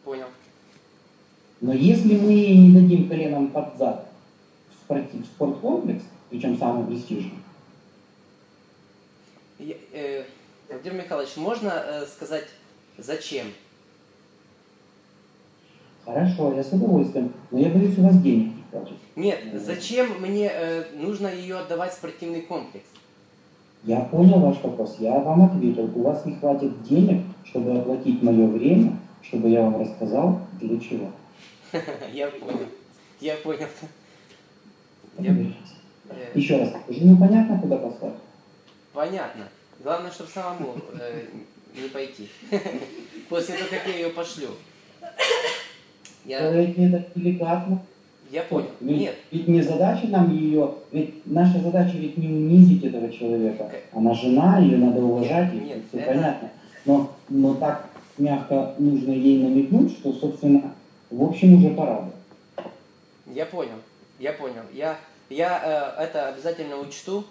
понял. 0.04 0.26
Но 1.60 1.72
если 1.72 2.16
мы 2.18 2.32
ей 2.32 2.56
не 2.58 2.74
дадим 2.74 3.08
коленом 3.08 3.48
под 3.52 3.76
зад 3.78 4.06
в, 4.68 4.90
спорти- 4.90 5.22
в 5.22 5.26
спорткомплекс, 5.26 6.02
причем 6.28 6.58
самый 6.58 6.84
престижный, 6.86 7.38
Я- 9.60 9.76
э, 9.92 10.24
Владимир 10.68 11.04
Михайлович, 11.04 11.36
можно 11.36 11.68
э, 11.70 12.06
сказать, 12.06 12.46
зачем? 12.98 13.46
Хорошо, 16.04 16.54
я 16.54 16.62
с 16.62 16.72
удовольствием, 16.72 17.32
но 17.50 17.58
я 17.58 17.68
боюсь, 17.68 17.98
у 17.98 18.02
вас 18.02 18.20
денег 18.20 18.52
не 18.56 18.62
хватит. 18.70 18.96
Нет, 19.16 19.40
зачем 19.54 20.20
мне 20.20 20.50
э, 20.52 20.84
нужно 20.94 21.28
ее 21.28 21.58
отдавать 21.58 21.92
в 21.92 21.96
спортивный 21.96 22.42
комплекс? 22.42 22.86
Я 23.84 24.00
понял 24.00 24.38
ваш 24.38 24.62
вопрос, 24.62 24.96
я 25.00 25.18
вам 25.18 25.42
ответил. 25.42 25.90
У 25.94 26.02
вас 26.02 26.24
не 26.24 26.36
хватит 26.36 26.82
денег, 26.84 27.24
чтобы 27.44 27.76
оплатить 27.76 28.22
мое 28.22 28.46
время, 28.46 28.96
чтобы 29.22 29.48
я 29.48 29.62
вам 29.62 29.80
рассказал, 29.80 30.40
для 30.60 30.78
чего. 30.78 31.10
Я 32.12 32.28
понял. 32.28 32.66
Я 33.18 33.36
понял. 33.36 33.66
Еще 36.34 36.58
раз, 36.58 36.74
жену 36.88 37.16
понятно, 37.16 37.58
куда 37.60 37.78
послать? 37.78 38.14
Понятно. 38.92 39.48
Главное, 39.82 40.10
чтобы 40.10 40.30
самому 40.30 40.76
э, 41.00 41.24
не 41.74 41.88
пойти. 41.88 42.28
После 43.28 43.54
того, 43.54 43.70
как 43.70 43.86
я 43.86 43.94
ее 43.94 44.10
пошлю. 44.10 44.48
Я, 46.24 46.40
Говорите, 46.40 46.86
это 46.86 47.04
деликатно. 47.14 47.82
я 48.30 48.42
понял. 48.44 48.68
Ведь, 48.80 48.98
Нет, 49.00 49.14
ведь 49.30 49.48
не 49.48 49.60
задача 49.62 50.06
нам 50.06 50.34
ее, 50.34 50.74
ведь 50.92 51.26
наша 51.26 51.58
задача 51.60 51.96
ведь 51.96 52.16
не 52.16 52.28
унизить 52.28 52.84
этого 52.84 53.10
человека. 53.12 53.70
Она 53.92 54.14
жена, 54.14 54.58
ее 54.58 54.76
надо 54.78 55.00
уважать, 55.02 55.52
и 55.52 55.58
Нет, 55.58 55.78
все 55.88 55.98
это- 55.98 56.12
понятно. 56.12 56.50
Но, 56.84 57.10
но 57.28 57.54
так 57.54 57.88
мягко 58.18 58.74
нужно 58.78 59.12
ей 59.12 59.42
намекнуть, 59.42 59.92
что, 59.92 60.12
собственно, 60.12 60.74
в 61.10 61.22
общем, 61.22 61.54
уже 61.56 61.74
пора 61.74 62.00
бы. 62.02 62.12
я 63.34 63.46
понял. 63.46 63.76
Я 64.18 64.32
понял. 64.32 64.62
Я, 64.72 64.96
я 65.28 65.94
э, 65.98 66.02
это 66.04 66.28
обязательно 66.28 66.76
учту. 66.78 67.24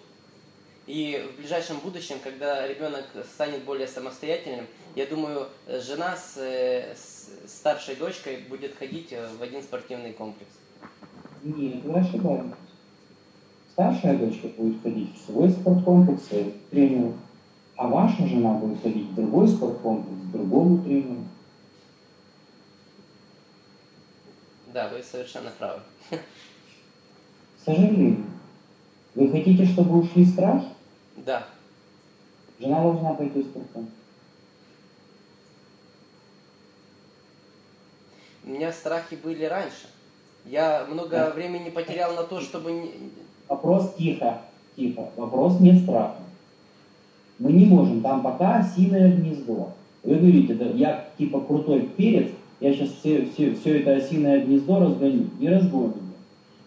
И 0.88 1.24
в 1.34 1.40
ближайшем 1.40 1.78
будущем, 1.84 2.16
когда 2.24 2.68
ребенок 2.68 3.06
станет 3.34 3.64
более 3.64 3.88
самостоятельным, 3.88 4.66
я 4.96 5.06
думаю, 5.06 5.48
э, 5.68 5.80
жена 5.80 6.16
с, 6.16 6.38
э, 6.38 6.96
с 6.96 7.30
старшей 7.48 7.96
дочкой 7.96 8.46
будет 8.50 8.76
ходить 8.76 9.12
э, 9.12 9.28
в 9.38 9.42
один 9.42 9.62
спортивный 9.62 10.14
комплекс. 10.14 10.52
Нет, 11.44 11.84
вы 11.84 12.00
ошибаетесь. 12.00 12.52
Старшая 13.72 14.18
дочка 14.18 14.48
будет 14.50 14.82
ходить 14.82 15.16
в 15.16 15.26
свой 15.26 15.50
спорткомплекс, 15.50 16.24
к 16.24 16.70
тренеру, 16.70 17.14
а 17.78 17.88
ваша 17.88 18.28
жена 18.28 18.54
будет 18.54 18.82
ходить 18.82 19.08
в 19.08 19.16
другой 19.16 19.48
спорткомплекс, 19.48 20.22
к 20.24 20.32
другому 20.32 20.84
тренеру. 20.84 21.24
Да, 24.74 24.90
вы 24.90 25.02
совершенно 25.02 25.52
правы. 25.58 25.82
К 26.10 27.66
сожалению. 27.66 28.26
Вы 29.16 29.30
хотите, 29.30 29.66
чтобы 29.66 30.00
ушли 30.00 30.26
страхи? 30.26 30.68
Да, 31.18 31.46
Жена 32.60 32.82
должна 32.82 33.14
пойти 33.14 33.42
в 33.42 33.46
спорткомплекс. 33.46 34.01
У 38.46 38.50
меня 38.50 38.72
страхи 38.72 39.18
были 39.22 39.46
раньше. 39.46 39.88
Я 40.46 40.86
много 40.90 41.10
Да. 41.18 41.32
времени 41.32 41.70
потерял 41.70 42.16
на 42.16 42.24
то, 42.24 42.42
чтобы... 42.42 42.72
не- 42.72 42.92
Вопрос 43.48 43.94
тихо, 43.98 44.42
тихо. 44.76 45.10
Вопрос 45.16 45.60
нет 45.60 45.82
страха. 45.84 46.16
Мы 47.40 47.52
не 47.54 47.66
можем, 47.66 48.02
там 48.02 48.22
пока 48.22 48.58
осиное 48.60 49.12
гнездо. 49.16 49.74
Вы 50.04 50.16
говорите, 50.16 50.54
да, 50.56 50.66
я 50.66 51.10
типа 51.18 51.42
крутой 51.42 51.82
перец, 51.98 52.30
я 52.60 52.74
сейчас 52.74 52.90
все, 52.90 53.26
все, 53.26 53.54
все 53.54 53.80
это 53.82 53.94
осиное 53.96 54.44
гнездо 54.44 54.80
разгоню. 54.80 55.28
Не 55.40 55.50
разгоним. 55.50 56.14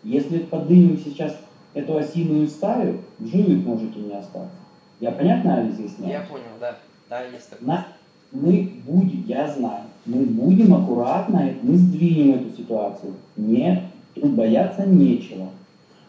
Если 0.03 0.39
поднимем 0.39 0.99
сейчас 0.99 1.37
эту 1.73 1.97
осиную 1.97 2.47
стаю, 2.49 3.01
в 3.19 3.27
живых 3.27 3.65
можете 3.65 3.99
не 4.01 4.13
остаться. 4.15 4.57
Я 5.01 5.11
понятно 5.13 5.61
объясняю? 5.63 6.13
Я 6.13 6.21
понял, 6.23 6.45
да. 6.61 6.77
Да, 7.09 7.23
есть 7.25 7.51
такое. 7.51 7.67
На- 7.67 7.87
мы 8.33 8.73
будем, 8.87 9.25
я 9.27 9.49
знаю, 9.53 9.85
мы 10.07 10.25
будем 10.25 10.75
аккуратно, 10.75 11.53
мы 11.63 11.77
сдвинем 11.77 12.35
эту 12.35 12.57
ситуацию. 12.57 13.15
Не, 13.37 13.91
тут 14.15 14.33
бояться 14.33 14.87
нечего. 14.87 15.49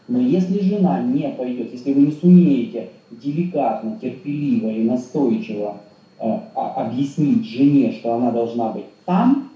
Но 0.07 0.19
если 0.19 0.59
жена 0.59 1.01
не 1.01 1.29
пойдет, 1.29 1.71
если 1.71 1.93
вы 1.93 2.01
не 2.01 2.11
сумеете 2.11 2.89
деликатно, 3.09 3.97
терпеливо 3.99 4.69
и 4.69 4.83
настойчиво 4.83 5.77
э, 6.19 6.39
а- 6.55 6.85
объяснить 6.85 7.45
жене, 7.45 7.91
что 7.93 8.13
она 8.13 8.31
должна 8.31 8.69
быть 8.69 8.85
там, 9.05 9.49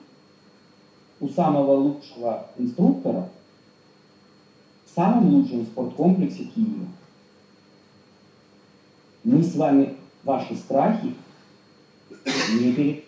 у 1.20 1.28
самого 1.28 1.74
лучшего 1.74 2.48
инструктора, 2.58 3.30
в 4.86 4.96
самом 4.96 5.34
лучшем 5.34 5.66
спорткомплексе 5.66 6.46
Киева, 6.46 6.88
мы 9.24 9.44
с 9.44 9.56
вами 9.56 9.96
ваши 10.24 10.56
страхи 10.56 11.14
не 12.60 12.74
пере... 12.74 13.04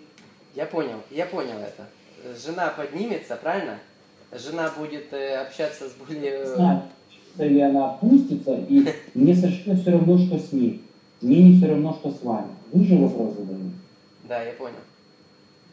Я 0.56 0.66
понял, 0.66 0.97
я 1.10 1.26
понял 1.26 1.58
это. 1.60 1.88
Жена 2.38 2.74
поднимется, 2.76 3.38
правильно? 3.41 3.80
Жена 4.32 4.72
будет 4.78 5.12
э, 5.14 5.38
общаться 5.38 5.89
с 5.89 5.93
более... 5.93 6.45
знаю, 6.45 6.84
или 7.38 7.60
она 7.62 7.91
опустится, 7.91 8.56
и 8.68 8.86
мне 9.14 9.34
совершенно 9.34 9.78
все 9.78 9.91
равно, 9.91 10.18
что 10.18 10.38
с 10.38 10.52
ней. 10.52 10.82
Мне 11.22 11.43
не 11.43 11.58
все 11.58 11.68
равно, 11.68 11.93
что 11.93 12.12
с 12.12 12.22
вами. 12.24 12.47
Вы 12.74 12.84
же 12.84 12.97
вопрос 12.97 13.36
задаете. 13.36 13.72
Да, 14.28 14.43
я 14.43 14.54
понял. 14.54 14.76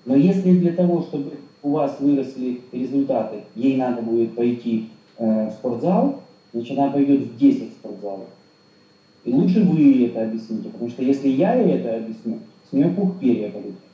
Но 0.05 0.14
если 0.14 0.59
для 0.59 0.72
того, 0.72 1.03
чтобы 1.03 1.39
у 1.62 1.70
вас 1.70 1.99
выросли 2.01 2.61
результаты, 2.72 3.45
ей 3.55 3.76
надо 3.76 4.03
будет 4.03 4.35
пойти 4.37 4.91
э, 5.16 5.49
в 5.49 5.53
спортзал, 5.53 6.22
значит, 6.53 6.79
она 6.79 6.91
пойдет 6.91 7.20
в 7.20 7.37
10 7.37 7.72
спортзалов. 7.72 8.29
И 9.24 9.33
лучше 9.33 9.64
вы 9.64 9.81
ей 9.81 10.07
это 10.09 10.22
объясните, 10.22 10.68
потому 10.68 10.89
что 10.91 11.03
если 11.03 11.29
я 11.29 11.55
ей 11.55 11.79
это 11.79 11.97
объясню, 11.97 12.39
с 12.68 12.72
нее 12.72 12.89
пух 12.91 13.18
перья 13.18 13.51
полетят. 13.51 13.88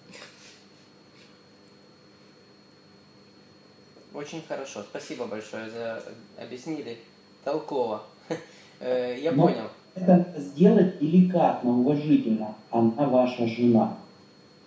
Очень 4.15 4.43
хорошо. 4.47 4.83
Спасибо 4.83 5.27
большое 5.27 5.69
за 5.71 6.01
объяснили 6.41 6.99
толково. 7.45 8.05
Э, 8.81 9.17
Я 9.21 9.33
понял. 9.33 9.69
Это 9.95 10.35
сделать 10.37 10.99
деликатно, 10.99 11.71
уважительно. 11.71 12.55
Она 12.71 13.09
ваша 13.09 13.47
жена. 13.47 13.97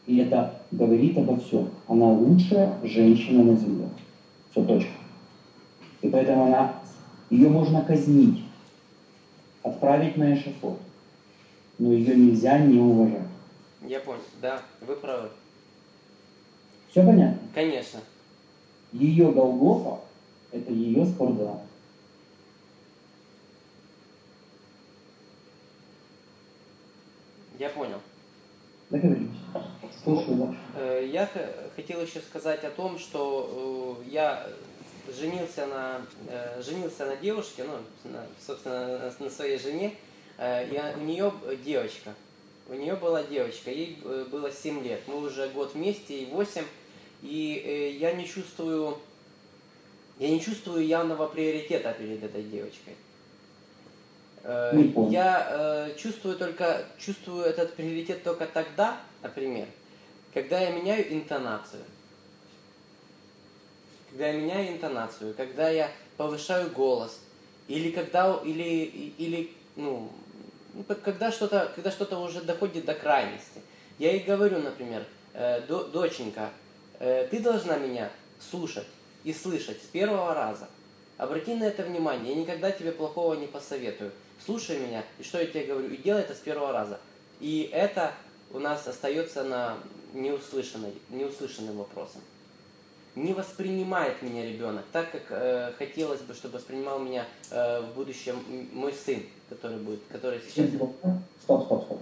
И 0.06 0.18
это 0.20 0.62
говорит 0.72 1.18
обо 1.18 1.38
всем. 1.38 1.70
Она 1.88 2.06
лучшая 2.06 2.80
женщина 2.84 3.44
на 3.44 3.56
земле. 3.58 3.90
Все, 4.50 4.64
точка. 4.64 4.92
И 6.02 6.10
поэтому 6.10 6.46
она, 6.46 6.82
ее 7.30 7.50
можно 7.50 7.84
казнить, 7.84 8.46
отправить 9.62 10.16
на 10.16 10.34
эшафот. 10.34 10.80
Но 11.78 11.92
ее 11.92 12.16
нельзя 12.16 12.58
не 12.60 12.80
уважать. 12.80 13.28
Я 13.86 14.00
понял. 14.00 14.22
Да, 14.42 14.62
вы 14.80 14.96
правы. 14.96 15.30
Все 16.90 17.04
понятно? 17.04 17.40
Конечно. 17.54 18.00
Ее 18.94 19.32
Голгофа– 19.32 20.02
это 20.52 20.72
ее 20.72 21.06
спортзал. 21.06 21.64
Я 27.60 27.70
понял. 27.70 28.00
Договорились. 28.90 29.30
Слушаю 30.04 30.36
вас. 30.38 30.56
Э, 30.76 31.06
Я 31.12 31.30
хотел 31.76 32.02
еще 32.02 32.20
сказать 32.22 32.64
о 32.64 32.70
том, 32.70 32.98
что 33.00 34.02
э, 34.06 34.10
я 34.10 34.48
женился 35.20 35.66
на, 35.66 36.02
э, 36.30 36.62
женился 36.62 37.06
на 37.06 37.16
девушке, 37.18 37.64
ну, 37.66 38.12
на- 38.12 38.26
собственно, 38.46 39.12
на, 39.20 39.30
своей 39.30 39.58
жене, 39.60 39.96
и 40.40 40.82
у 40.98 41.00
нее 41.02 41.34
девочка. 41.66 42.14
У 42.70 42.74
нее 42.76 42.96
была 42.96 43.24
девочка, 43.24 43.72
ей 43.72 43.98
было 44.32 44.52
7 44.52 44.84
лет. 44.84 45.02
Мы 45.08 45.18
уже 45.26 45.50
год 45.50 45.74
вместе, 45.74 46.20
и 46.20 46.26
8. 46.28 46.64
И 47.22 47.62
э, 47.66 47.92
я 47.98 48.14
не 48.14 48.28
чувствую, 48.28 48.98
я 50.20 50.30
не 50.30 50.40
чувствую 50.40 50.86
явного 50.86 51.28
приоритета 51.28 51.94
перед 51.94 52.24
этой 52.24 52.44
девочкой. 52.44 52.96
Э. 54.44 54.74
Я 55.10 55.48
э, 55.50 55.96
чувствую 55.98 56.38
только, 56.38 56.86
чувствую 57.00 57.44
этот 57.44 57.76
приоритет 57.76 58.24
только 58.24 58.46
тогда, 58.46 59.02
например, 59.24 59.68
когда 60.34 60.60
я 60.60 60.72
меняю 60.72 61.12
интонацию. 61.14 61.84
Когда 64.10 64.28
я 64.28 64.34
меняю 64.34 64.74
интонацию, 64.74 65.34
когда 65.36 65.70
я 65.70 65.92
повышаю 66.16 66.70
голос, 66.72 67.20
или 67.68 67.92
когда, 67.92 68.40
или, 68.46 69.14
или, 69.18 69.52
ну, 69.76 70.10
ну, 70.74 70.84
когда 70.84 71.32
что-то, 71.32 71.72
когда 71.76 71.92
что-то 71.92 72.20
уже 72.20 72.42
доходит 72.42 72.86
до 72.86 72.94
крайности. 72.94 73.62
Я 74.00 74.12
ей 74.12 74.24
говорю, 74.24 74.60
например, 74.60 75.04
э, 75.34 75.62
«До- 75.62 75.86
доченька, 75.86 76.52
ты 77.00 77.40
должна 77.40 77.78
меня 77.78 78.10
слушать 78.40 78.88
и 79.24 79.34
слышать 79.34 79.82
с 79.82 79.86
первого 79.86 80.34
раза. 80.34 80.68
Обрати 81.18 81.56
на 81.56 81.64
это 81.64 81.84
внимание, 81.84 82.34
я 82.34 82.40
никогда 82.40 82.72
тебе 82.72 82.92
плохого 82.92 83.34
не 83.34 83.48
посоветую. 83.48 84.12
Слушай 84.46 84.80
меня, 84.80 85.04
и 85.20 85.24
что 85.24 85.40
я 85.40 85.48
тебе 85.48 85.66
говорю, 85.66 85.90
и 85.90 85.98
делай 85.98 86.22
это 86.22 86.34
с 86.34 86.38
первого 86.38 86.72
раза. 86.72 87.00
И 87.40 87.70
это 87.74 88.14
у 88.54 88.60
нас 88.60 88.88
остается 88.88 89.44
на 89.44 89.78
неуслышанной, 90.14 90.94
неуслышанным 91.10 91.78
вопросом. 91.78 92.22
Не 93.16 93.34
воспринимает 93.34 94.22
меня 94.22 94.46
ребенок 94.46 94.86
так, 94.92 95.12
как 95.12 95.24
э, 95.32 95.72
хотелось 95.78 96.22
бы, 96.22 96.36
чтобы 96.36 96.56
воспринимал 96.56 97.00
меня 97.00 97.26
э, 97.50 97.82
в 97.82 97.96
будущем 97.96 98.36
мой 98.72 98.94
сын, 98.94 99.24
который 99.50 99.78
будет, 99.78 100.02
который 100.12 100.40
сейчас. 100.40 100.70
Стоп, 100.70 100.96
стоп, 101.42 101.66
стоп, 101.66 101.84
стоп. 101.86 102.00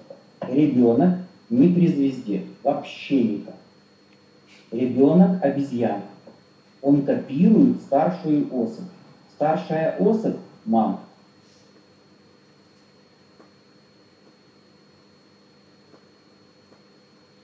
Ребенок 0.49 1.19
не 1.49 1.73
при 1.73 1.87
звезде, 1.87 2.45
вообще 2.63 3.23
никак. 3.23 3.55
Ребенок 4.71 5.43
обезьяна. 5.43 6.03
Он 6.81 7.05
копирует 7.05 7.81
старшую 7.81 8.47
особь. 8.53 8.85
Старшая 9.35 9.97
особь– 9.97 10.37
мама. 10.65 11.01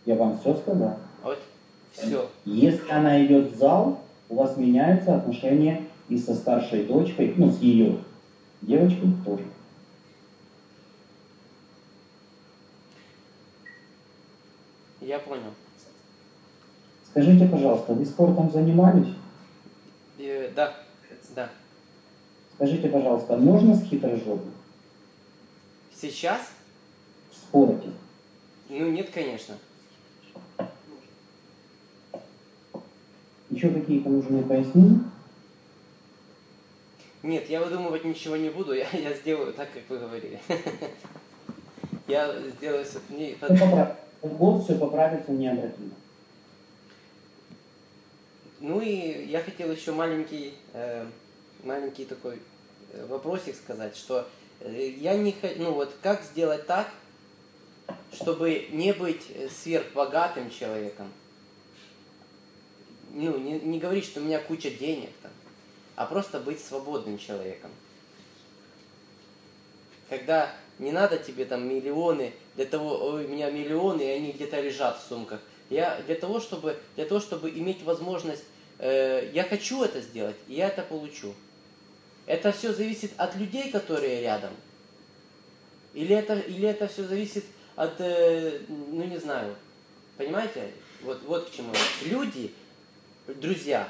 Я 0.06 0.16
вам 0.16 0.38
все 0.40 0.56
сказал. 0.56 0.98
Вот, 1.24 1.40
все. 1.92 2.30
Если 2.46 2.90
она 2.90 3.24
идет 3.26 3.52
в 3.52 3.56
зал, 3.58 4.02
у 4.30 4.36
вас 4.36 4.58
меняются 4.58 5.16
отношения 5.16 5.88
и 6.10 6.18
со 6.18 6.34
старшей 6.34 6.86
дочкой, 6.86 7.34
ну, 7.38 7.52
с 7.52 7.60
ее 7.60 7.98
девочкой 8.62 9.14
тоже. 9.26 9.44
Я 15.02 15.20
понял. 15.20 15.52
Скажите, 17.12 17.46
пожалуйста, 17.46 17.94
вы 17.94 18.06
спортом 18.06 18.50
занимались? 18.50 19.14
Э, 20.18 20.50
да, 20.56 20.74
да. 21.36 21.50
Скажите, 22.56 22.88
пожалуйста, 22.88 23.36
можно 23.38 23.76
с 23.76 23.84
хитрожопым 23.84 24.54
Сейчас? 25.94 26.42
в 27.32 27.36
спорте? 27.36 27.90
Ну 28.70 28.90
нет, 28.92 29.10
конечно. 29.14 29.56
Еще 33.50 33.70
какие-то 33.70 34.10
нужны 34.10 34.44
пояснения? 34.44 35.02
Нет, 37.24 37.50
я 37.50 37.60
выдумывать 37.62 38.06
ничего 38.06 38.38
не 38.38 38.50
буду, 38.50 38.72
я, 38.74 38.88
я 38.94 39.14
сделаю 39.14 39.54
так, 39.54 39.68
как 39.74 39.84
вы 39.90 40.00
говорили. 40.00 40.40
Я 42.08 42.30
сделаю 42.58 42.84
Все 42.84 43.38
поправится. 43.38 43.96
Все 44.66 44.76
поправится 44.76 45.32
необратимо. 45.32 45.92
Ну 48.62 48.80
и 48.80 49.26
я 49.26 49.42
хотел 49.42 49.72
еще 49.72 49.92
маленький, 49.92 50.54
э, 50.74 51.08
маленький 51.64 52.06
такой 52.06 52.38
э, 52.94 53.06
вопросик 53.08 53.56
сказать, 53.56 53.98
что 53.98 54.28
э, 54.60 54.90
я 55.00 55.18
не 55.18 55.32
хочу, 55.32 55.64
ну 55.64 55.74
вот 55.74 55.92
как 56.04 56.22
сделать 56.22 56.68
так, 56.68 56.88
чтобы 58.14 58.68
не 58.70 58.94
быть 58.94 59.24
э, 59.34 59.50
сверхбогатым 59.50 60.52
человеком, 60.52 61.12
ну 63.10 63.36
не, 63.40 63.60
не 63.60 63.80
говорить, 63.80 64.06
что 64.06 64.20
у 64.20 64.24
меня 64.24 64.40
куча 64.40 64.70
денег 64.70 65.10
там, 65.24 65.32
а 65.96 66.06
просто 66.06 66.40
быть 66.40 66.64
свободным 66.64 67.18
человеком. 67.18 67.72
Когда 70.08 70.54
не 70.78 70.92
надо 70.92 71.18
тебе 71.18 71.46
там 71.46 71.68
миллионы, 71.68 72.32
для 72.56 72.66
того, 72.66 73.14
ой, 73.14 73.26
у 73.26 73.28
меня 73.28 73.50
миллионы, 73.50 74.04
и 74.04 74.10
они 74.12 74.34
где-то 74.34 74.62
лежат 74.62 75.00
в 75.00 75.08
сумках. 75.08 75.40
Я 75.72 76.02
для 76.06 76.16
того, 76.16 76.40
чтобы, 76.40 76.78
для 76.96 77.06
того, 77.06 77.22
чтобы 77.22 77.50
иметь 77.50 77.82
возможность 77.84 78.44
э, 78.82 79.30
я 79.34 79.44
хочу 79.44 79.84
это 79.84 80.02
сделать, 80.02 80.36
и 80.48 80.56
я 80.56 80.68
это 80.68 80.82
получу. 80.82 81.34
Это 82.26 82.52
все 82.52 82.74
зависит 82.74 83.12
от 83.18 83.36
людей, 83.36 83.72
которые 83.72 84.22
рядом. 84.22 84.52
Или 85.94 86.16
это, 86.16 86.38
или 86.40 86.68
это 86.68 86.88
все 86.88 87.04
зависит 87.04 87.46
от, 87.76 87.94
э, 88.00 88.60
ну 88.68 89.04
не 89.04 89.18
знаю, 89.18 89.56
понимаете? 90.18 90.72
Вот, 91.04 91.22
вот 91.26 91.50
к 91.50 91.54
чему. 91.54 91.74
Люди, 92.06 92.52
друзья, 93.28 93.88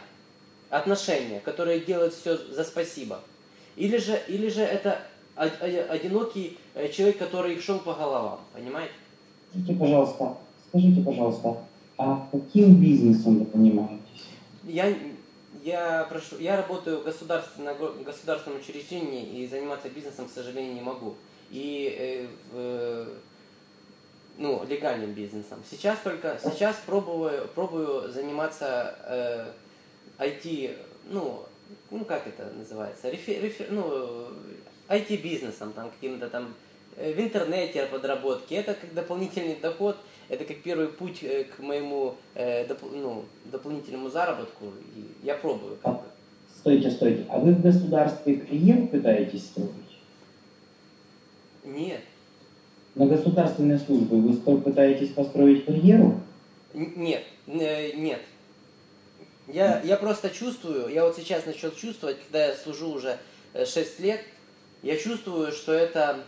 отношения, 0.69 1.39
которые 1.39 1.79
делают 1.79 2.13
все 2.13 2.37
за 2.37 2.63
спасибо. 2.63 3.21
Или 3.75 3.97
же, 3.97 4.19
или 4.27 4.49
же 4.49 4.61
это 4.61 5.01
одинокий 5.35 6.57
э, 6.73 6.89
человек, 6.89 7.17
который 7.17 7.59
шел 7.59 7.79
по 7.79 7.93
головам, 7.93 8.39
понимаете? 8.53 8.93
Скажите, 9.49 9.73
пожалуйста, 9.73 10.37
скажите, 10.69 11.01
пожалуйста, 11.01 11.57
а 11.97 12.27
каким 12.31 12.75
бизнесом 12.75 13.39
вы 13.39 13.47
занимаетесь? 13.51 14.00
Я, 14.71 14.95
я, 15.63 16.05
прошу, 16.09 16.39
я 16.39 16.55
работаю 16.55 17.01
в 17.01 17.03
государственном, 17.03 18.03
государственном 18.03 18.59
учреждении 18.59 19.41
и 19.41 19.47
заниматься 19.47 19.89
бизнесом, 19.89 20.27
к 20.27 20.31
сожалению, 20.31 20.75
не 20.75 20.81
могу. 20.81 21.15
И 21.49 22.29
э, 22.53 23.05
ну, 24.37 24.65
легальным 24.65 25.11
бизнесом. 25.11 25.61
Сейчас 25.69 25.99
только, 25.99 26.39
сейчас 26.41 26.77
пробую, 26.85 27.49
пробую 27.49 28.09
заниматься 28.11 28.95
э, 29.03 29.51
IT, 30.19 30.77
ну, 31.09 31.43
ну 31.89 32.05
как 32.05 32.27
это 32.27 32.49
называется, 32.57 33.09
рефе, 33.09 33.41
рефе- 33.41 33.67
ну, 33.69 34.29
IT-бизнесом, 34.87 35.73
там 35.73 35.91
каким-то 35.91 36.29
там 36.29 36.53
э, 36.95 37.11
в 37.11 37.19
интернете 37.19 37.85
подработки. 37.87 38.53
Это 38.53 38.73
как 38.73 38.93
дополнительный 38.93 39.55
доход, 39.55 39.97
это 40.31 40.45
как 40.45 40.61
первый 40.63 40.87
путь 40.87 41.23
э, 41.23 41.43
к 41.43 41.59
моему 41.59 42.15
э, 42.35 42.65
доп- 42.65 42.89
ну, 42.89 43.25
дополнительному 43.43 44.09
заработку. 44.09 44.67
И 44.95 45.25
я 45.25 45.35
пробую. 45.35 45.77
бы. 45.83 45.99
Стойте, 46.57 46.89
стойте. 46.89 47.25
А 47.27 47.37
вы 47.37 47.51
в 47.51 47.61
государстве 47.61 48.37
карьеру 48.37 48.87
пытаетесь 48.87 49.43
строить? 49.43 49.69
Нет. 51.65 51.99
На 52.95 53.07
государственной 53.07 53.77
службе 53.77 54.15
вы 54.15 54.57
пытаетесь 54.61 55.09
построить 55.09 55.65
карьеру? 55.65 56.21
Нет, 56.73 57.23
э, 57.47 57.91
нет. 57.91 58.21
Я, 59.47 59.81
я 59.81 59.97
просто 59.97 60.29
чувствую, 60.29 60.87
я 60.87 61.03
вот 61.03 61.17
сейчас 61.17 61.45
начал 61.45 61.71
чувствовать, 61.71 62.19
когда 62.23 62.45
я 62.45 62.55
служу 62.55 62.93
уже 62.93 63.17
6 63.53 63.99
лет, 63.99 64.21
я 64.81 64.95
чувствую, 64.95 65.51
что 65.51 65.73
это 65.73 66.23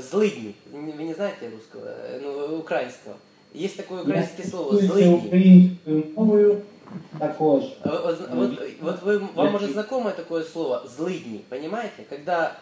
злыдни. 0.00 0.54
Вы 0.72 1.04
не- 1.04 1.14
знаете 1.14 1.50
русского, 1.50 1.86
э, 1.86 2.20
ну, 2.22 2.58
украинского. 2.58 3.16
Есть 3.52 3.76
такое 3.76 4.02
украинское 4.02 4.46
слово 4.46 4.76
українською 5.26 6.04
мовою 6.16 6.62
також. 7.18 7.64
Вот, 7.84 8.20
вот, 8.30 8.50
вот 8.80 9.02
вы, 9.02 9.18
вам 9.34 9.52
может 9.52 9.70
знакомое 9.72 10.12
такое 10.14 10.44
слово 10.44 10.86
злыдни, 10.96 11.44
понимаете? 11.48 12.04
Когда 12.08 12.56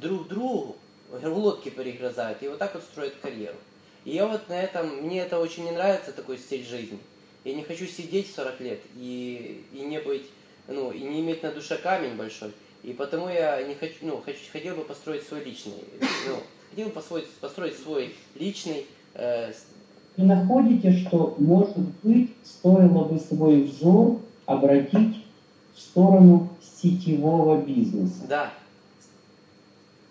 друг 0.00 0.28
другу 0.28 0.76
глотки 1.22 1.68
перегрызают 1.70 2.42
и 2.42 2.48
вот 2.48 2.58
так 2.58 2.74
вот 2.74 2.82
строят 2.84 3.14
карьеру. 3.22 3.56
И 4.04 4.10
я 4.14 4.26
вот 4.26 4.48
на 4.48 4.60
этом, 4.60 5.02
мне 5.04 5.20
это 5.22 5.38
очень 5.38 5.64
не 5.64 5.72
нравится, 5.72 6.12
такой 6.12 6.38
стиль 6.38 6.64
жизни. 6.64 6.98
Я 7.44 7.54
не 7.54 7.62
хочу 7.62 7.86
сидеть 7.86 8.32
40 8.34 8.60
лет 8.60 8.80
и, 8.96 9.64
и 9.72 9.80
не 9.80 9.98
быть, 10.00 10.26
ну, 10.68 10.90
и 10.92 11.00
не 11.00 11.20
иметь 11.20 11.42
на 11.42 11.50
душе 11.52 11.76
камень 11.76 12.14
большой. 12.16 12.52
И 12.82 12.92
потому 12.92 13.28
я 13.28 13.62
не 13.62 13.74
хочу, 13.74 13.94
ну, 14.02 14.22
хочу, 14.24 14.38
хотел 14.52 14.76
бы 14.76 14.84
построить 14.84 15.26
свой 15.26 15.44
личный, 15.44 15.74
ну, 16.00 16.36
хотел 16.70 16.86
бы 16.86 16.92
построить, 16.92 17.30
построить 17.32 17.78
свой 17.78 18.14
личный, 18.34 18.86
э, 19.14 19.52
Вы 20.16 20.24
находите, 20.24 20.92
что, 20.92 21.34
может 21.38 21.78
быть, 22.02 22.34
стоило 22.44 23.04
бы 23.04 23.18
свой 23.18 23.62
взор 23.62 24.20
обратить 24.46 25.24
в 25.74 25.80
сторону 25.80 26.48
сетевого 26.60 27.60
бизнеса? 27.62 28.26
Да. 28.28 28.52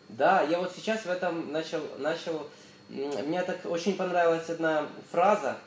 Да, 0.09 0.41
я 0.41 0.59
вот 0.59 0.71
сейчас 0.75 1.05
в 1.05 1.09
этом 1.09 1.51
начал, 1.51 1.79
начал, 1.99 2.47
мне 2.89 3.43
так 3.43 3.59
очень 3.65 3.95
понравилась 3.95 4.49
одна 4.49 4.87
фраза, 5.11 5.57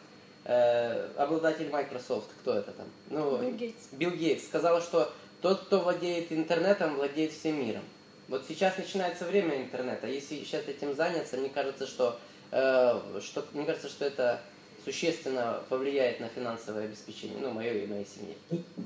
э, 0.45 1.09
обладатель 1.17 1.71
Microsoft, 1.71 2.29
кто 2.41 2.55
это 2.55 2.73
там? 2.73 2.87
Ну, 3.11 3.39
Билл 3.39 3.53
Гейтс. 3.53 3.89
Билл 3.93 4.11
Гейтс 4.11 4.45
сказал, 4.45 4.81
что 4.81 5.13
тот, 5.41 5.61
кто 5.61 5.81
владеет 5.81 6.33
интернетом, 6.33 6.97
владеет 6.97 7.33
всем 7.33 7.61
миром. 7.61 7.83
Вот 8.29 8.45
сейчас 8.47 8.79
начинается 8.79 9.25
время 9.25 9.57
интернета. 9.63 10.07
Если 10.07 10.37
сейчас 10.37 10.63
этим 10.69 10.95
заняться, 10.95 11.37
мне 11.37 11.49
кажется, 11.49 11.87
что, 11.87 12.19
э, 12.53 12.95
что 13.21 13.45
мне 13.55 13.65
кажется, 13.65 13.89
что 13.89 14.05
это 14.05 14.41
существенно 14.85 15.59
повлияет 15.69 16.21
на 16.21 16.29
финансовое 16.29 16.85
обеспечение, 16.85 17.39
ну, 17.41 17.51
мое 17.51 17.73
и 17.73 17.87
моей 17.87 18.07
семьи. 18.07 18.37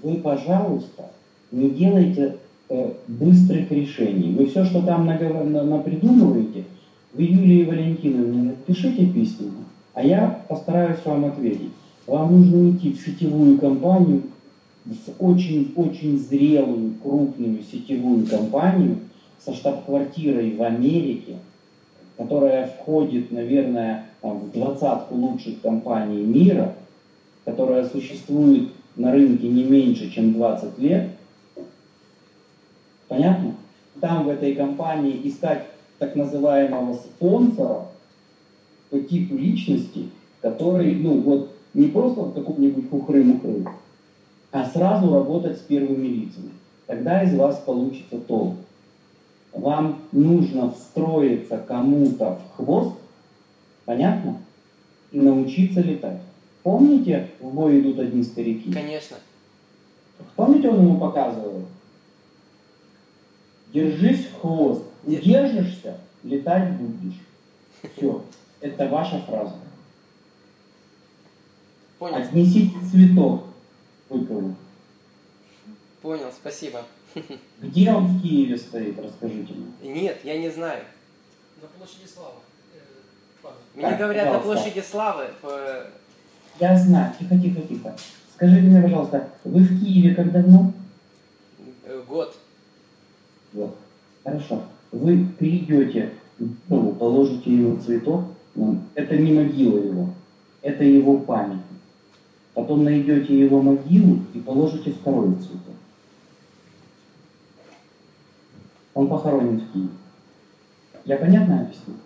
Вы, 0.03 0.17
пожалуйста, 0.17 1.11
не 1.51 1.71
делайте 1.71 2.39
э, 2.69 2.93
быстрых 3.07 3.71
решений. 3.71 4.35
Вы 4.35 4.47
все, 4.47 4.65
что 4.65 4.83
там 4.83 5.07
напридумываете, 5.07 6.65
вы 7.13 7.23
Юлии 7.23 7.65
Валентиновне 7.65 8.43
напишите 8.43 9.07
письма, 9.07 9.53
а 9.93 10.03
я 10.03 10.43
постараюсь 10.49 10.99
вам 11.05 11.27
ответить. 11.27 11.73
Вам 12.07 12.33
нужно 12.33 12.77
идти 12.77 12.93
в 12.93 13.01
сетевую 13.01 13.59
компанию, 13.59 14.23
в 14.85 14.97
очень-очень 15.19 16.19
зрелую, 16.19 16.95
крупную 17.03 17.63
сетевую 17.63 18.27
компанию 18.27 18.99
со 19.39 19.55
штаб-квартирой 19.55 20.57
в 20.57 20.63
Америке, 20.63 21.39
которая 22.17 22.67
входит, 22.67 23.33
наверное, 23.33 24.07
там, 24.21 24.39
в 24.41 24.53
двадцатку 24.53 25.15
лучших 25.15 25.61
компаний 25.63 26.23
мира, 26.23 26.75
которая 27.45 27.89
существует 27.89 28.71
на 28.97 29.13
рынке 29.13 29.49
не 29.49 29.65
меньше, 29.65 30.11
чем 30.11 30.35
20 30.35 30.79
лет. 30.79 31.11
Понятно? 33.09 33.55
Там 34.01 34.25
в 34.25 34.29
этой 34.29 34.55
компании 34.55 35.21
искать 35.25 35.67
так 35.99 36.15
называемого 36.17 36.95
спонсора 36.95 37.87
по 38.91 38.99
типу 38.99 39.37
личности, 39.37 40.11
который, 40.41 40.95
ну 40.95 41.21
вот, 41.21 41.51
не 41.73 41.89
просто 41.89 42.23
в 42.23 42.35
каком-нибудь 42.35 42.89
хухры-мухры, 42.91 43.67
а 44.55 44.65
сразу 44.65 45.13
работать 45.13 45.59
с 45.59 45.63
первыми 45.63 46.07
лицами. 46.07 46.53
Тогда 46.87 47.25
из 47.25 47.35
вас 47.35 47.59
получится 47.59 48.21
толк. 48.21 48.55
Вам 49.53 50.03
нужно 50.13 50.71
встроиться 50.71 51.59
кому-то 51.59 52.39
в 52.39 52.57
хвост, 52.57 52.95
понятно? 53.85 54.41
И 55.11 55.19
научиться 55.19 55.81
летать. 55.81 56.21
Помните, 56.63 57.33
в 57.41 57.53
бой 57.53 57.81
идут 57.81 57.99
одни 57.99 58.23
старики? 58.23 58.73
Конечно. 58.73 59.17
Помните, 60.37 60.69
он 60.69 60.83
ему 60.87 61.01
показывал? 61.01 61.65
Держись 63.73 64.27
в 64.27 64.41
хвост. 64.41 64.85
Удержишься, 65.05 65.99
летать 66.23 66.75
будешь. 66.75 67.19
Все. 67.97 68.23
Это 68.61 68.87
ваша 68.87 69.19
фраза. 69.23 69.57
Понял. 71.99 72.19
Отнесите 72.19 72.77
цветок 72.89 73.47
Быкову. 74.11 74.55
Понял, 76.03 76.31
спасибо. 76.33 76.83
Где 77.61 77.93
он 77.93 78.07
в 78.07 78.23
Киеве 78.23 78.59
стоит, 78.59 78.99
расскажите 78.99 79.55
мне. 79.55 79.93
Нет, 80.03 80.21
я 80.25 80.39
не 80.39 80.51
знаю. 80.51 80.85
На 81.63 81.69
площади 81.69 82.07
Славы. 82.13 82.35
Э. 82.75 83.49
Мне 83.75 83.89
Так, 83.89 83.99
говорят 83.99 84.27
на 84.27 84.39
пожалуйста. 84.39 84.63
площади 84.65 84.85
Славы. 84.87 85.25
э, 85.43 85.91
Я 86.61 86.77
знаю. 86.79 87.13
Тихо, 87.19 87.39
тихо, 87.39 87.61
тихо. 87.63 87.97
Скажите 88.35 88.63
мне, 88.63 88.83
пожалуйста, 88.83 89.31
вы 89.45 89.61
в 89.61 89.81
Киеве 89.81 90.15
как 90.15 90.33
давно? 90.33 90.73
э, 91.85 92.03
год. 92.07 92.37
Вот. 93.53 93.77
Хорошо. 94.25 94.65
Вы 94.91 95.27
придете 95.39 96.13
Быкову, 96.39 96.93
положите 96.95 97.51
ему 97.53 97.79
цветок. 97.81 98.25
ну, 98.57 98.81
Это 98.95 99.17
не 99.17 99.33
могила 99.33 99.79
его. 99.79 100.11
Это 100.63 100.83
его 100.83 101.19
память. 101.19 101.61
Потом 102.55 102.85
найдете 102.85 103.39
его 103.39 103.61
могилу 103.61 104.21
и 104.33 104.39
положите 104.39 104.93
второй 104.93 105.35
цветок. 105.37 105.75
Он 108.95 109.09
похоронен 109.09 109.59
в 109.59 109.73
Киеве. 109.73 109.89
Я 111.05 111.17
понятно 111.17 111.63
объяснил? 111.63 111.97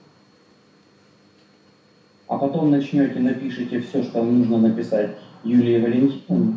А 2.26 2.38
потом 2.38 2.70
начнете, 2.70 3.20
напишите 3.20 3.80
все, 3.80 4.02
что 4.02 4.22
нужно 4.22 4.58
написать 4.58 5.16
Юлии 5.44 5.80
Валентиновне, 5.80 6.56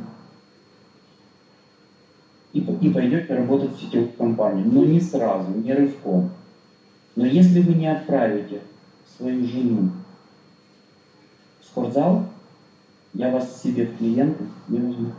и, 2.54 2.60
и 2.60 2.90
пойдете 2.90 3.36
работать 3.36 3.76
в 3.76 3.80
сетевую 3.80 4.12
компанию. 4.14 4.66
Но 4.66 4.84
не 4.84 5.00
сразу, 5.00 5.52
не 5.52 5.74
рывком. 5.74 6.32
Но 7.16 7.26
если 7.26 7.62
вы 7.62 7.74
не 7.74 7.88
отправите 7.88 8.62
свою 9.18 9.46
жену 9.46 9.92
в 11.62 11.66
спортзал, 11.66 12.26
я 13.14 13.30
вас 13.30 13.62
себе 13.62 13.86
в 13.86 13.98
клиенты 13.98 14.44
не 14.68 14.80
возьму. 14.80 15.12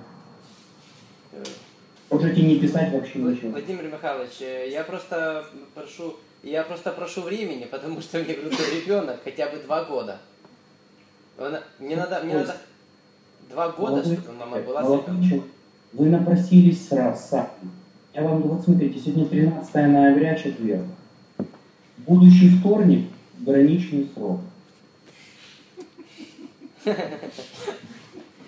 Можете 2.10 2.42
не 2.42 2.58
писать 2.58 2.92
вообще 2.92 3.18
ничего. 3.20 3.50
Владимир 3.50 3.84
Михайлович, 3.88 4.40
э, 4.40 4.70
я 4.70 4.84
просто 4.84 5.46
прошу, 5.74 6.16
я 6.42 6.62
просто 6.62 6.92
прошу 6.92 7.22
времени, 7.22 7.64
потому 7.70 8.00
что 8.00 8.18
мне 8.18 8.34
грудной 8.34 8.80
ребенок 8.80 9.20
хотя 9.24 9.48
бы 9.48 9.58
два 9.58 9.84
года. 9.84 10.18
Он- 11.38 11.56
Мне 11.78 11.96
надо, 11.96 12.20
мне 12.22 12.34
надо 12.34 12.56
Два 13.50 13.68
года, 13.70 13.92
Молодой 13.96 14.16
чтобы 14.16 14.38
мама 14.38 14.58
была 14.60 14.82
молодой 14.82 15.42
Вы 15.92 16.06
напросились 16.06 16.88
сразу. 16.88 17.46
Я 18.14 18.22
вам, 18.22 18.42
вот 18.42 18.62
смотрите, 18.62 18.98
сегодня 18.98 19.26
13 19.26 19.74
ноября, 19.74 20.34
четверг. 20.36 20.84
Будущий 21.98 22.50
вторник, 22.50 23.08
граничный 23.40 24.08
срок. 24.14 24.40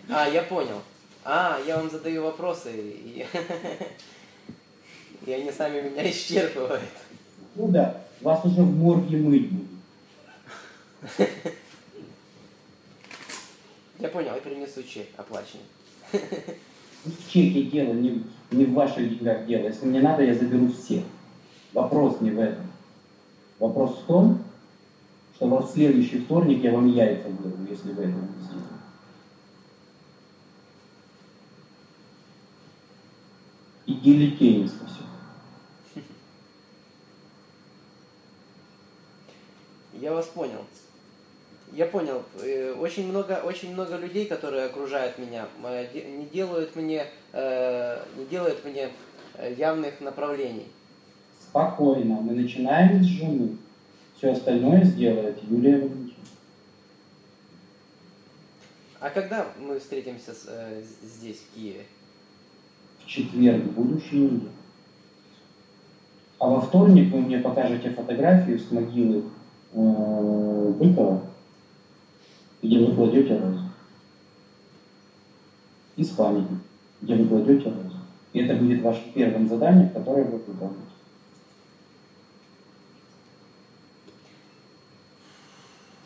А, 0.08 0.28
я 0.28 0.42
понял. 0.42 0.80
А, 1.24 1.58
я 1.66 1.78
вам 1.78 1.90
задаю 1.90 2.24
вопросы, 2.24 2.70
и, 2.74 3.26
и 5.26 5.32
они 5.32 5.50
сами 5.50 5.80
меня 5.80 6.10
исчерпывают. 6.10 6.82
Ну 7.54 7.68
да, 7.68 8.02
вас 8.20 8.44
уже 8.44 8.62
в 8.62 8.76
морге 8.76 9.16
мыть 9.16 9.50
будут. 9.50 9.70
Я 13.98 14.08
понял, 14.08 14.34
я 14.34 14.40
принесу 14.40 14.82
чек 14.82 15.06
оплаченный. 15.16 15.64
В 17.04 17.30
чеке 17.30 17.62
дело, 17.62 17.92
не, 17.92 18.22
не 18.50 18.64
в 18.66 18.74
ваших 18.74 19.08
деньгах 19.08 19.46
дело. 19.46 19.66
Если 19.66 19.86
мне 19.86 20.00
надо, 20.00 20.22
я 20.22 20.34
заберу 20.34 20.70
всех. 20.72 21.04
Вопрос 21.72 22.20
не 22.20 22.30
в 22.30 22.40
этом. 22.40 22.66
Вопрос 23.58 23.98
в 23.98 24.06
том, 24.06 24.44
что 25.48 25.66
в 25.66 25.70
следующий 25.70 26.20
вторник 26.20 26.62
я 26.62 26.72
вам 26.72 26.86
яйца 26.88 27.28
вырву, 27.28 27.66
если 27.68 27.92
вы 27.92 28.02
этого 28.04 28.20
не 28.20 28.44
сделаете. 28.44 28.68
И 33.86 33.92
гильотинец 33.92 34.70
все. 34.70 36.00
Я 40.00 40.12
вас 40.12 40.26
понял. 40.26 40.64
Я 41.72 41.86
понял. 41.86 42.22
Э, 42.40 42.72
Очень 42.78 43.08
много, 43.08 43.40
очень 43.44 43.72
много 43.72 43.96
людей, 43.96 44.26
которые 44.26 44.64
окружают 44.66 45.18
меня, 45.18 45.46
э, 45.64 45.86
не 46.18 46.26
делают 46.26 46.76
мне, 46.76 47.06
э, 47.32 48.02
не 48.16 48.24
делают 48.26 48.64
мне 48.64 48.90
явных 49.56 50.00
направлений. 50.00 50.68
Спокойно. 51.40 52.20
Мы 52.20 52.34
начинаем 52.34 53.02
с 53.02 53.06
жены. 53.06 53.56
Все 54.16 54.30
остальное 54.32 54.84
сделает 54.84 55.38
Юлия 55.48 55.76
Валентиновна. 55.76 56.10
А 59.00 59.10
когда 59.10 59.46
мы 59.60 59.78
встретимся 59.78 60.32
с- 60.32 60.46
э, 60.48 60.82
здесь, 61.02 61.38
в 61.40 61.54
Киеве? 61.54 61.84
В 63.00 63.06
четверг 63.06 63.64
будущей 63.72 64.18
недели. 64.20 64.48
А 66.38 66.48
во 66.48 66.60
вторник 66.60 67.12
вы 67.12 67.20
мне 67.20 67.38
покажете 67.38 67.90
фотографию 67.90 68.58
с 68.58 68.70
могилы 68.70 69.24
э, 69.74 70.72
Быкова, 70.78 71.22
где 72.62 72.78
вы 72.78 72.94
кладете 72.94 73.36
розу. 73.38 73.60
И 75.96 76.04
с 76.04 76.08
памятник, 76.10 76.58
где 77.02 77.14
вы 77.16 77.28
кладете 77.28 77.68
розу. 77.68 77.96
И 78.32 78.40
это 78.40 78.54
будет 78.56 78.82
вашим 78.82 79.12
первым 79.12 79.48
заданием, 79.48 79.90
которое 79.90 80.24
вы 80.24 80.38
выполните. 80.38 80.80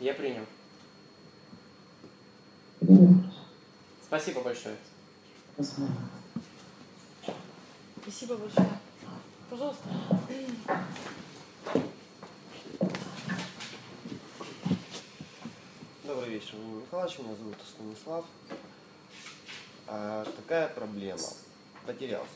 Я 0.09 0.15
принял. 0.15 0.43
Спасибо 4.03 4.41
большое. 4.41 4.75
Спасибо 8.01 8.37
большое. 8.37 8.69
Пожалуйста. 9.51 9.83
Добрый 16.03 16.29
вечер, 16.29 16.55
Владимир 16.55 16.81
Михайлович. 16.81 17.19
Меня 17.19 17.35
зовут 17.35 17.55
Станислав. 17.69 18.25
А, 19.85 20.25
такая 20.25 20.69
проблема. 20.69 21.21
Потерялся. 21.85 22.29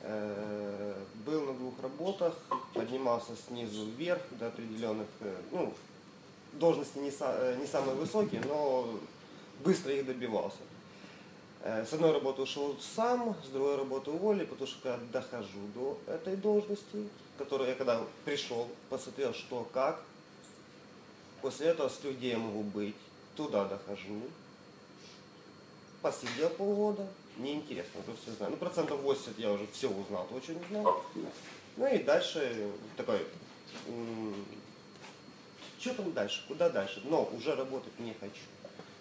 Э, 0.00 0.94
был 1.26 1.44
на 1.44 1.52
двух 1.52 1.74
работах, 1.82 2.34
поднимался 2.72 3.36
снизу 3.36 3.84
вверх 3.84 4.22
до 4.30 4.46
определенных, 4.48 5.08
э, 5.20 5.36
ну, 5.52 5.74
должности 6.58 6.98
не, 6.98 7.10
са- 7.10 7.34
э, 7.38 7.56
не 7.60 7.66
самые 7.66 7.94
высокие, 7.96 8.40
но 8.46 8.88
быстро 9.64 9.92
их 9.92 10.06
добивался. 10.06 10.58
Э, 11.62 11.84
С 11.84 11.92
одной 11.92 12.12
работы 12.12 12.42
ушел 12.42 12.76
сам, 12.96 13.36
с 13.44 13.48
другой 13.48 13.76
работы 13.76 14.10
уволили, 14.10 14.44
потому 14.44 14.66
что 14.66 14.80
когда 14.82 15.20
дохожу 15.20 15.60
до 15.74 15.98
этой 16.06 16.36
должности, 16.36 17.08
которую 17.38 17.68
я 17.68 17.74
когда 17.74 18.02
пришел, 18.24 18.68
посмотрел, 18.90 19.32
что 19.34 19.66
как, 19.72 20.02
После 21.42 21.66
этого 21.68 21.88
с 21.88 22.00
где 22.02 22.30
я 22.30 22.38
могу 22.38 22.62
быть, 22.62 22.96
туда 23.36 23.66
дохожу. 23.66 24.20
Посидел 26.02 26.48
полгода, 26.50 27.06
неинтересно, 27.36 28.00
уже 28.00 28.16
все 28.20 28.32
знаю. 28.32 28.52
Ну, 28.52 28.56
процентов 28.56 29.00
80 29.02 29.38
я 29.38 29.52
уже 29.52 29.66
все 29.72 29.88
узнал, 29.88 30.26
то, 30.28 30.40
что 30.40 30.54
не 30.54 30.64
знал. 30.70 31.02
Ну 31.76 31.86
и 31.86 31.98
дальше 32.02 32.70
такой, 32.96 33.20
что 35.86 36.02
там 36.02 36.12
дальше, 36.12 36.42
куда 36.48 36.68
дальше? 36.68 37.00
Но 37.04 37.28
уже 37.36 37.54
работать 37.54 37.98
не 38.00 38.14
хочу. 38.18 38.42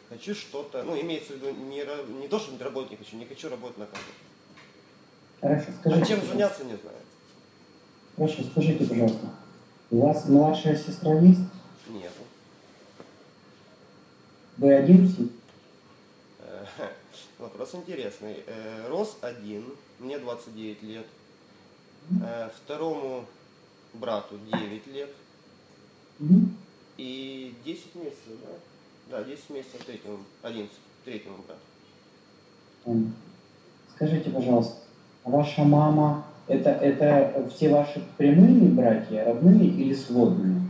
Хочу 0.10 0.36
что-то, 0.36 0.84
ну, 0.84 1.00
имеется 1.02 1.34
в 1.34 1.38
виду 1.38 1.52
не, 1.52 1.84
не 2.22 2.28
то, 2.28 2.40
что 2.40 2.52
работать 2.64 2.92
не 2.92 2.98
хочу, 2.98 3.16
не 3.18 3.26
хочу 3.26 3.50
работать 3.50 3.78
на 3.80 3.86
компьютере. 3.86 4.16
Хорошо, 5.42 5.66
А 5.70 5.80
скажите, 5.80 6.06
чем 6.08 6.20
пожалуйста. 6.20 6.28
заняться, 6.34 6.64
не 6.64 6.78
знаю. 6.78 6.98
Хорошо, 8.16 8.44
скажите, 8.52 8.86
пожалуйста, 8.86 9.30
у 9.92 10.02
вас 10.02 10.26
младшая 10.28 10.78
сестра 10.78 11.14
есть? 11.20 11.40
Нету. 11.90 12.22
Вы 14.58 14.74
один 14.74 15.06
в 15.08 15.12
семье? 15.16 15.30
Э, 16.40 16.66
Вопрос 17.40 17.76
интересный. 17.76 18.44
Э, 18.48 18.88
Рос 18.88 19.18
один, 19.22 19.66
мне 20.00 20.18
29 20.20 20.84
лет. 20.84 21.06
Э, 22.24 22.50
Второму 22.64 23.26
брату 23.94 24.38
9 24.38 24.88
лет. 24.88 25.10
Мгм. 26.20 26.56
И 26.98 27.54
10 27.66 27.96
месяцев, 27.96 28.34
да? 29.10 29.18
Да, 29.20 29.24
10 29.24 29.50
месяцев 29.50 29.84
третьему, 29.86 30.20
11, 30.42 30.72
третьему 31.04 31.38
брату. 31.46 33.02
Скажите, 33.96 34.30
пожалуйста, 34.30 34.76
ваша 35.24 35.64
мама 35.64 36.26
это, 36.48 36.70
это 36.70 37.48
все 37.50 37.70
ваши 37.70 38.04
прямые 38.18 38.70
братья, 38.70 39.26
родные 39.26 39.68
или 39.68 39.94
сводные? 39.94 40.62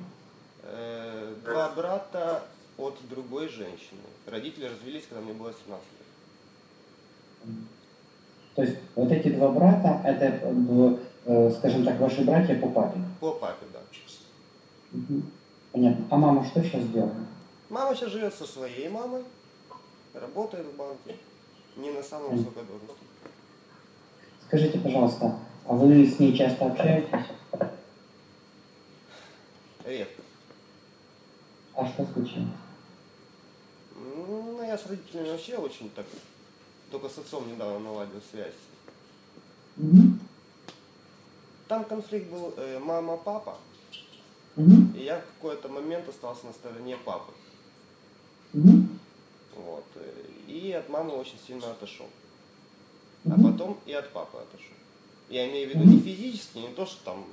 Э, 0.64 1.34
Два 1.44 1.70
брата 1.70 2.44
от 2.78 2.98
другой 3.10 3.50
женщины. 3.50 4.02
Родители 4.26 4.66
развелись, 4.66 5.06
когда 5.08 5.24
мне 5.24 5.34
было 5.34 5.54
17 5.54 5.70
лет. 5.70 7.56
То 8.56 8.62
есть 8.64 8.78
вот 8.96 9.12
эти 9.12 9.30
два 9.30 9.50
брата, 9.50 10.02
это, 10.06 10.42
э, 11.26 11.52
скажем 11.58 11.84
так, 11.84 12.00
ваши 12.00 12.24
братья 12.24 12.60
по 12.60 12.70
папе. 12.70 13.00
По 13.20 13.34
папе, 13.34 13.66
да. 13.74 13.80
Мгм. 14.94 15.24
Понятно. 15.76 16.08
А 16.10 16.16
мама 16.16 16.46
что 16.46 16.64
сейчас 16.64 16.88
делает? 16.88 17.12
Мама 17.70 17.94
сейчас 17.94 18.10
живет 18.10 18.34
со 18.34 18.46
своей 18.46 18.88
мамой, 18.88 19.26
работает 20.14 20.66
в 20.68 20.78
банке, 20.78 21.18
не 21.76 21.92
на 21.92 22.02
самой 22.02 22.30
высокой 22.30 22.64
должности. 22.64 23.04
Скажите, 24.48 24.80
пожалуйста, 24.80 25.38
а 25.66 25.74
вы 25.74 26.06
с 26.06 26.18
ней 26.18 26.34
часто 26.34 26.68
общаетесь? 26.68 27.26
Редко. 29.84 30.22
А 31.74 31.86
что 31.86 32.06
случилось? 32.06 32.48
Ну, 33.98 34.64
я 34.64 34.78
с 34.78 34.86
родителями 34.86 35.32
вообще 35.32 35.58
очень 35.58 35.90
так, 35.90 36.06
только 36.90 37.10
с 37.10 37.18
отцом 37.18 37.52
недавно 37.52 37.80
наладил 37.80 38.22
связь. 38.32 38.54
Мгм. 39.76 40.22
Там 41.68 41.84
конфликт 41.84 42.32
был 42.32 42.54
э, 42.56 42.80
мама-папа, 42.80 43.58
И 44.58 45.03
я 45.03 45.20
в 45.20 45.26
какой-то 45.36 45.68
момент 45.68 46.08
остался 46.08 46.45
на 46.45 46.53
стороне 46.53 46.97
папы. 46.97 47.34
Вот. 49.56 49.86
э, 49.95 50.26
И 50.47 50.72
от 50.72 50.89
мамы 50.89 51.14
очень 51.14 51.39
сильно 51.45 51.72
отошел. 51.72 52.08
А 53.26 53.36
потом 53.41 53.80
и 53.86 53.93
от 53.93 54.12
папы 54.12 54.38
отошел. 54.38 54.76
Я 55.30 55.49
имею 55.49 55.70
в 55.70 55.74
виду 55.74 55.84
не 55.86 55.99
физически, 55.99 56.60
не 56.60 56.70
то, 56.70 56.86
что 56.86 57.03
там 57.03 57.26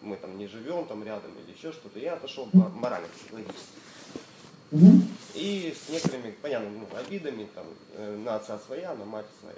мы 0.00 0.16
там 0.16 0.38
не 0.38 0.46
живем 0.46 0.86
там 0.86 1.04
рядом 1.04 1.30
или 1.44 1.56
еще 1.56 1.72
что-то. 1.72 1.98
Я 1.98 2.14
отошел 2.14 2.48
морально, 2.52 3.08
психологически. 3.08 3.58
И 5.34 5.74
с 5.76 5.90
некоторыми, 5.90 6.34
понятно, 6.42 6.70
ну, 6.70 6.86
обидами 6.96 7.48
там 7.54 7.66
э, 7.94 8.16
на 8.24 8.36
отца 8.36 8.58
своя, 8.58 8.94
на 8.94 9.04
мать 9.04 9.26
своя. 9.40 9.56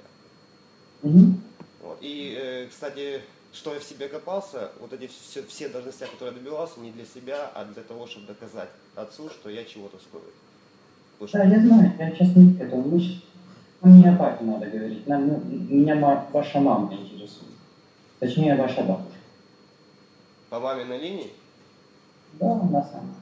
Вот. 1.83 1.99
И, 2.01 2.35
э, 2.37 2.69
кстати, 2.69 3.23
что 3.55 3.73
я 3.73 3.81
в 3.81 3.85
себе 3.85 4.09
копался, 4.09 4.73
вот 4.81 4.93
эти 4.93 5.07
все, 5.07 5.43
все 5.45 5.69
должности, 5.69 6.01
которые 6.05 6.35
я 6.35 6.41
добивался, 6.41 6.81
не 6.81 6.91
для 6.91 7.05
себя, 7.05 7.51
а 7.55 7.65
для 7.65 7.83
того, 7.83 8.07
чтобы 8.07 8.27
доказать 8.27 8.69
отцу, 8.97 9.31
что 9.31 9.49
я 9.49 9.65
чего-то 9.65 9.99
стою. 9.99 10.25
Потому 11.19 11.29
что- 11.29 11.39
Да, 11.39 11.45
я 11.45 11.61
знаю, 11.67 11.93
я 11.99 12.11
сейчас 12.11 12.37
не 12.37 12.55
к 12.57 12.61
этому. 12.61 12.83
Вы 12.83 13.01
щас- 13.01 13.23
Нам 13.81 13.99
не 14.01 14.09
о 14.09 14.17
папе 14.17 14.45
надо 14.45 14.67
говорить. 14.67 15.07
Нам, 15.07 15.29
ну, 15.29 15.39
меня 15.45 15.95
ма- 15.95 16.27
ваша 16.33 16.59
мама 16.59 16.93
интересует. 16.95 17.53
Точнее, 18.19 18.57
ваша 18.57 18.83
бабушка. 18.83 19.13
По 20.49 20.59
маминой 20.59 20.99
линии 20.99 21.33
Да, 22.35 22.47
на 22.57 22.83
самом 22.83 23.09
деле. 23.09 23.21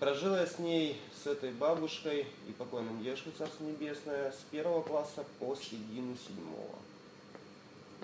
прожила 0.00 0.40
я 0.40 0.46
с 0.46 0.58
ней 0.58 1.00
с 1.22 1.26
этой 1.26 1.52
бабушкой 1.52 2.26
и 2.48 2.52
покойным 2.52 3.02
дедушкой 3.02 3.32
Царство 3.38 3.64
Небесное 3.64 4.32
с 4.32 4.42
первого 4.50 4.82
класса 4.82 5.24
по 5.38 5.54
середину 5.54 6.16
седьмого. 6.16 6.74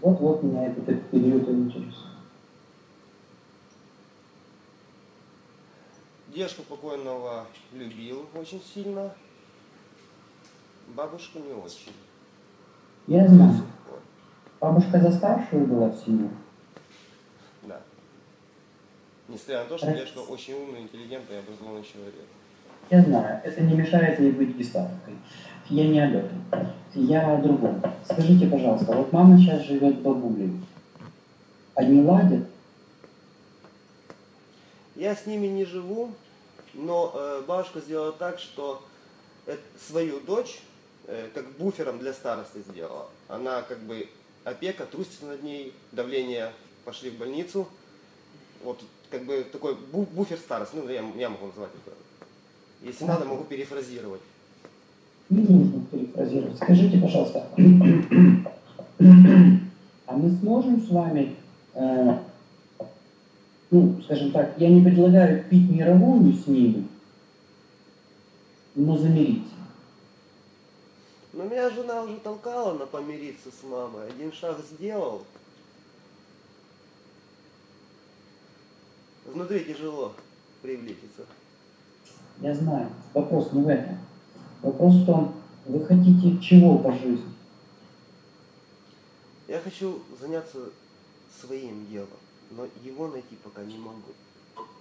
Вот-вот 0.01 0.43
меня 0.43 0.67
этот 0.67 1.11
период 1.11 1.49
интересует. 1.49 1.95
Дедушку 6.29 6.63
покойного 6.63 7.47
любил 7.73 8.27
очень 8.35 8.63
сильно, 8.63 9.13
бабушку 10.95 11.41
не 11.41 11.53
очень. 11.53 11.93
Я 13.09 13.27
знаю. 13.27 13.55
Бабушка 14.61 15.01
за 15.01 15.13
старшую 15.13 15.67
была 15.67 15.89
в 15.89 15.99
семье. 16.05 16.31
Да. 17.63 17.81
Несмотря 19.27 19.63
на 19.63 19.69
то, 19.69 19.79
что 19.79 19.87
Хорошо. 19.87 20.05
дедушка 20.05 20.31
очень 20.31 20.55
умный, 20.55 20.83
интеллигентный 20.83 21.37
и 21.37 21.39
образованный 21.41 21.85
человек. 21.85 22.15
Я 22.91 23.03
знаю, 23.03 23.41
это 23.45 23.61
не 23.61 23.75
мешает 23.75 24.21
ей 24.21 24.31
быть 24.31 24.57
гестаповкой. 24.57 25.17
Я 25.71 25.87
не 25.87 26.01
об 26.01 26.15
этом. 26.17 26.45
Я 26.95 27.35
о 27.35 27.43
другом. 27.43 27.83
Скажите, 28.05 28.47
пожалуйста, 28.47 28.93
вот 28.93 29.13
мама 29.13 29.39
сейчас 29.39 29.63
живет 29.63 29.97
в 29.97 30.03
бабуле. 30.03 30.51
Они 31.75 32.03
ладят? 32.03 32.47
Я 34.97 35.15
с 35.15 35.27
ними 35.27 35.47
не 35.47 35.65
живу, 35.65 36.13
но 36.75 37.13
э, 37.15 37.43
бабушка 37.47 37.81
сделала 37.81 38.13
так, 38.13 38.39
что 38.39 38.83
свою 39.87 40.21
дочь 40.21 40.61
э, 41.07 41.29
как 41.35 41.51
буфером 41.53 41.99
для 41.99 42.13
старости 42.13 42.59
сделала. 42.69 43.09
Она 43.29 43.63
как 43.63 43.79
бы 43.81 44.09
опека, 44.45 44.87
трусится 44.87 45.27
над 45.27 45.43
ней, 45.43 45.73
давление, 45.93 46.53
пошли 46.85 47.11
в 47.11 47.19
больницу. 47.19 47.69
Вот 48.65 48.83
как 49.11 49.25
бы 49.25 49.45
такой 49.53 49.75
бу- 49.75 50.07
буфер 50.11 50.39
старости, 50.39 50.75
ну 50.77 50.89
я, 50.89 51.05
я 51.17 51.29
могу 51.29 51.47
назвать 51.47 51.71
это. 51.87 51.95
Если 52.83 53.05
надо, 53.05 53.25
могу 53.25 53.45
перефразировать. 53.45 54.21
Не 55.31 55.43
нужно 55.43 55.81
перефразировать. 55.91 56.57
Скажите, 56.57 56.99
пожалуйста, 56.99 57.47
а 60.07 60.17
мы 60.17 60.31
сможем 60.31 60.81
с 60.81 60.89
вами, 60.89 61.37
э, 61.75 62.19
ну, 63.71 64.01
скажем 64.05 64.33
так, 64.33 64.55
я 64.57 64.71
не 64.71 64.81
предлагаю 64.81 65.45
пить 65.45 65.71
мировую 65.71 66.33
с 66.33 66.47
ними, 66.47 66.89
но 68.75 68.97
замириться. 68.97 69.53
Но 71.35 71.45
меня 71.45 71.69
жена 71.71 72.03
уже 72.03 72.17
толкала 72.17 72.73
на 72.79 72.87
помириться 72.87 73.51
с 73.51 73.63
мамой. 73.63 74.09
Один 74.09 74.33
шаг 74.33 74.57
сделал. 74.73 75.25
Внутри 79.27 79.65
тяжело 79.65 80.15
приблизиться. 80.63 81.27
Я 82.41 82.55
знаю, 82.55 82.89
вопрос 83.13 83.53
не 83.53 83.63
в 83.63 83.69
этом. 83.69 83.99
Вопрос 84.63 84.95
в 84.95 85.07
том, 85.07 85.35
вы 85.67 85.85
хотите 85.85 86.39
чего 86.41 86.79
по 86.79 86.93
жизни? 86.93 87.25
Я 89.47 89.61
хочу 89.61 90.01
заняться 90.21 90.59
своим 91.41 91.87
делом, 91.87 92.09
но 92.51 92.67
его 92.85 93.09
найти 93.09 93.37
пока 93.43 93.63
не 93.65 93.79
могу. 93.79 94.03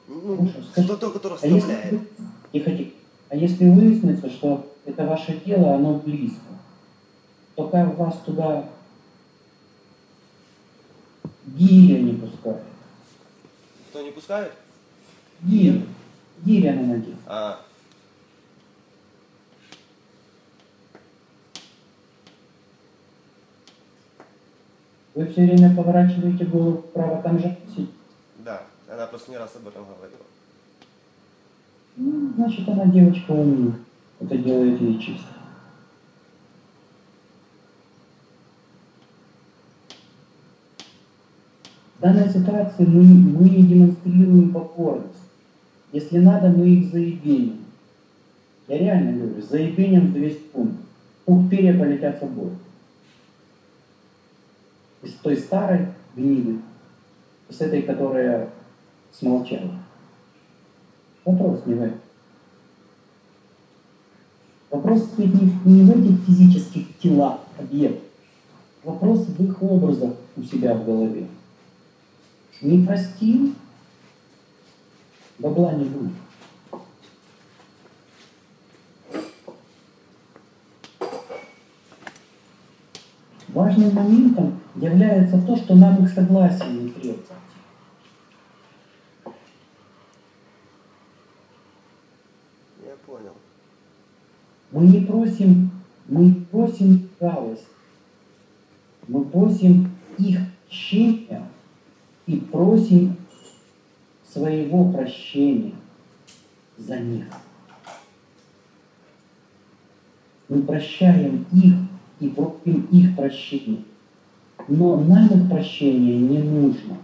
Ну, 0.08 0.38
Хорошо, 0.38 0.64
скажи, 0.72 0.88
что-то, 0.88 1.12
которое 1.12 1.40
А 1.42 1.48
если, 1.48 1.60
вставляет. 1.60 2.10
тихо, 2.52 2.72
тихо. 2.72 2.92
а 3.30 3.36
если 3.36 3.70
выяснится, 3.70 4.30
что 4.30 4.74
это 4.86 5.06
ваше 5.06 5.40
дело, 5.46 5.76
оно 5.76 5.96
близко, 6.00 6.40
то 7.56 7.68
как 7.68 7.98
вас 7.98 8.18
туда 8.26 8.70
гиря 11.46 12.00
не 12.02 12.14
пускает? 12.14 12.64
Кто 13.90 14.02
не 14.02 14.12
пускает? 14.12 14.54
Гиря. 15.42 15.82
Гиря 16.44 16.74
на 16.74 16.84
ноге. 16.84 17.16
А, 17.26 17.66
Вы 25.18 25.26
все 25.26 25.48
время 25.48 25.76
поворачиваете 25.76 26.46
голову 26.46 26.78
вправо, 26.78 27.24
там 27.24 27.40
же 27.40 27.58
сидит. 27.76 27.90
да, 28.46 28.62
она 28.88 29.08
просто 29.08 29.32
не 29.32 29.38
раз 29.38 29.56
об 29.56 29.68
этом 29.68 29.84
говорила. 29.84 30.22
Ну, 31.96 32.34
значит, 32.36 32.70
она 32.70 32.86
девочка 32.86 33.32
умная. 33.32 33.74
Это 34.20 34.38
делает 34.38 34.80
ей 34.80 35.00
чисто. 35.00 35.26
В 41.98 42.02
данной 42.02 42.30
ситуации 42.30 42.86
мы, 42.86 43.02
мы 43.02 43.50
не 43.50 43.64
демонстрируем 43.64 44.54
покорность. 44.54 45.18
Если 45.94 46.20
надо, 46.20 46.50
мы 46.50 46.70
их 46.70 46.92
заебеним. 46.92 47.66
Я 48.68 48.78
реально 48.78 49.14
говорю, 49.14 49.42
заебеним 49.42 50.12
в 50.12 50.14
200 50.14 50.42
пунктов. 50.50 50.86
Пух 51.26 51.50
перья 51.50 51.76
полетят 51.76 52.18
с 52.18 52.20
собой. 52.20 52.52
Из 55.08 55.14
той 55.14 55.38
старой 55.38 55.88
гниды, 56.18 56.60
и 57.48 57.54
с 57.54 57.62
этой, 57.62 57.82
которая 57.82 58.50
смолчала. 59.14 59.72
Вопрос 61.24 61.62
не 61.66 61.76
в 61.76 61.82
этом. 61.82 62.00
Вопрос 64.70 65.08
не, 65.18 65.26
не 65.64 65.84
в 65.84 65.92
этих 65.92 66.26
физических 66.26 66.98
телах 66.98 67.40
объектов. 67.58 68.04
Вопрос 68.84 69.26
в 69.28 69.44
их 69.46 69.64
образах 69.64 70.14
у 70.36 70.44
себя 70.44 70.74
в 70.74 70.86
голове. 70.86 71.28
Не 72.62 72.86
простим, 72.86 73.56
бабла 75.40 75.72
не 75.72 75.86
будет. 75.86 76.12
Важным 83.58 83.92
моментом 83.92 84.60
является 84.76 85.42
то, 85.42 85.58
что 85.58 85.74
нам 85.74 86.04
их 86.04 86.12
согласие 86.12 86.70
не 86.70 86.90
требуется. 86.92 87.34
Я 92.86 92.94
понял. 93.04 93.34
Мы 94.72 94.86
не 94.86 95.00
просим, 95.00 95.72
мы 96.08 96.26
не 96.26 96.34
просим 96.52 97.10
жалость. 97.20 97.66
Мы 99.08 99.26
просим 99.26 99.90
их 100.20 100.38
прощения 100.68 101.50
и 102.28 102.36
просим 102.36 103.18
своего 104.32 104.92
прощения 104.92 105.74
за 106.78 107.00
них. 107.00 107.26
Мы 110.48 110.62
прощаем 110.62 111.48
их 111.52 111.87
и 112.20 112.30
просим 112.30 112.88
их 112.92 113.16
прощения. 113.16 113.84
Но 114.68 114.98
нам 114.98 115.28
их 115.28 115.50
прощения 115.50 116.18
не 116.18 116.40
нужно. 116.40 116.98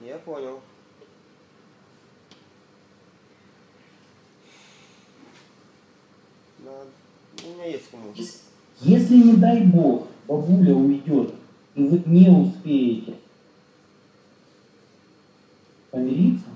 Я 0.00 0.18
понял. 0.18 0.60
Да, 6.58 6.70
у 7.44 7.54
меня 7.54 7.64
есть 7.64 7.90
кому. 7.90 8.12
Если, 8.80 9.16
не 9.16 9.36
дай 9.36 9.64
бог, 9.64 10.08
бабуля 10.28 10.74
уйдет, 10.74 11.34
и 11.74 11.82
вы 11.82 12.02
не 12.06 12.28
успеете 12.28 13.14
помириться, 15.90 16.46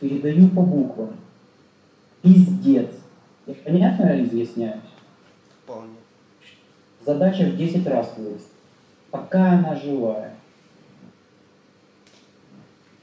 передаю 0.00 0.48
по 0.48 0.62
буквам. 0.62 1.16
Пиздец. 2.22 2.90
Я 3.46 3.54
понятно 3.54 4.24
изъясняюсь? 4.24 4.80
Вполне. 5.62 5.96
Задача 7.04 7.44
в 7.44 7.56
10 7.56 7.86
раз 7.86 8.14
вырасти. 8.16 8.48
Пока 9.10 9.52
она 9.52 9.76
живая. 9.76 10.36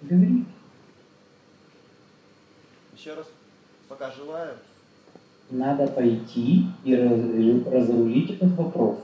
Говори. 0.01 0.45
Еще 2.95 3.13
раз. 3.13 3.27
Пока 3.87 4.11
живая. 4.11 4.55
Надо 5.49 5.87
пойти 5.87 6.65
и 6.83 6.95
раз- 6.95 7.65
разрулить 7.73 8.31
этот 8.31 8.53
вопрос. 8.55 8.99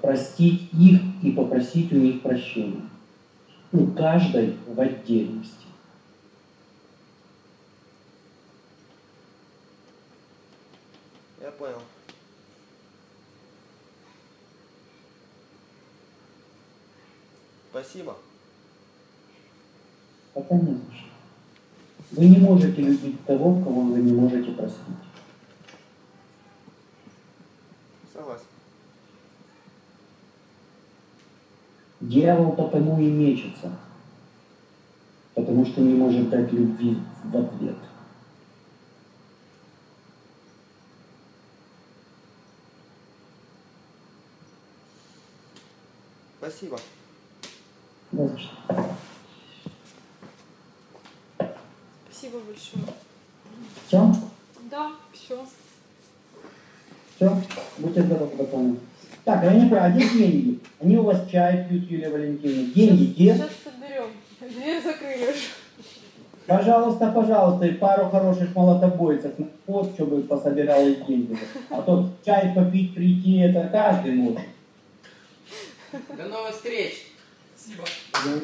Простить 0.00 0.70
их 0.72 1.00
и 1.22 1.32
попросить 1.32 1.92
у 1.92 1.96
них 1.96 2.22
прощения. 2.22 2.88
У 3.72 3.86
каждой 3.88 4.56
в 4.66 4.80
отдельности. 4.80 5.66
Я 11.40 11.49
понял. 11.60 11.82
Спасибо. 17.70 18.16
Это 20.34 20.54
не 20.54 20.76
что. 20.76 21.10
Вы 22.12 22.28
не 22.28 22.38
можете 22.38 22.82
любить 22.82 23.24
того, 23.26 23.62
кого 23.62 23.82
вы 23.82 24.00
не 24.00 24.12
можете 24.12 24.52
простить. 24.52 24.80
Согласен. 28.12 28.44
Дьявол 32.00 32.52
потому 32.52 33.00
и 33.00 33.10
мечется, 33.10 33.70
потому 35.34 35.66
что 35.66 35.82
не 35.82 35.94
может 35.94 36.30
дать 36.30 36.50
любви 36.52 36.96
в 37.24 37.36
ответ. 37.36 37.76
Спасибо. 46.50 46.78
Не 48.10 48.26
за 48.26 48.38
что. 48.38 48.50
Спасибо 52.10 52.38
большое. 52.40 52.84
Все? 53.86 54.14
Да, 54.68 54.90
все. 55.12 55.46
Все? 57.14 57.42
Будьте 57.78 58.02
здоровы, 58.02 58.36
пацаны. 58.36 58.76
Так, 59.24 59.42
а 59.42 59.44
я 59.44 59.54
не 59.54 59.68
понял, 59.68 59.84
а 59.84 59.90
где 59.90 60.08
деньги? 60.08 60.58
Они 60.80 60.98
у 60.98 61.04
вас 61.04 61.22
чай 61.30 61.66
пьют, 61.68 61.88
Юлия 61.88 62.10
Валентиновна. 62.10 62.74
Деньги 62.74 63.04
где? 63.04 63.34
Сейчас 63.34 63.50
соберем. 63.62 64.10
Дверь 64.40 64.82
закрыли 64.82 65.30
уже. 65.30 65.40
Пожалуйста, 66.46 67.12
пожалуйста, 67.12 67.66
и 67.66 67.74
пару 67.74 68.10
хороших 68.10 68.56
молотобойцев 68.56 69.38
на 69.38 69.46
вход, 69.62 69.92
чтобы 69.94 70.22
пособирал 70.22 70.84
их 70.84 71.06
деньги. 71.06 71.38
А 71.68 71.80
то 71.82 72.10
чай 72.24 72.52
попить, 72.56 72.92
прийти, 72.92 73.38
это 73.38 73.68
каждый 73.70 74.14
может. 74.14 74.40
До 75.92 76.24
новых 76.26 76.54
встреч! 76.54 77.06
Здоровы. 77.58 78.40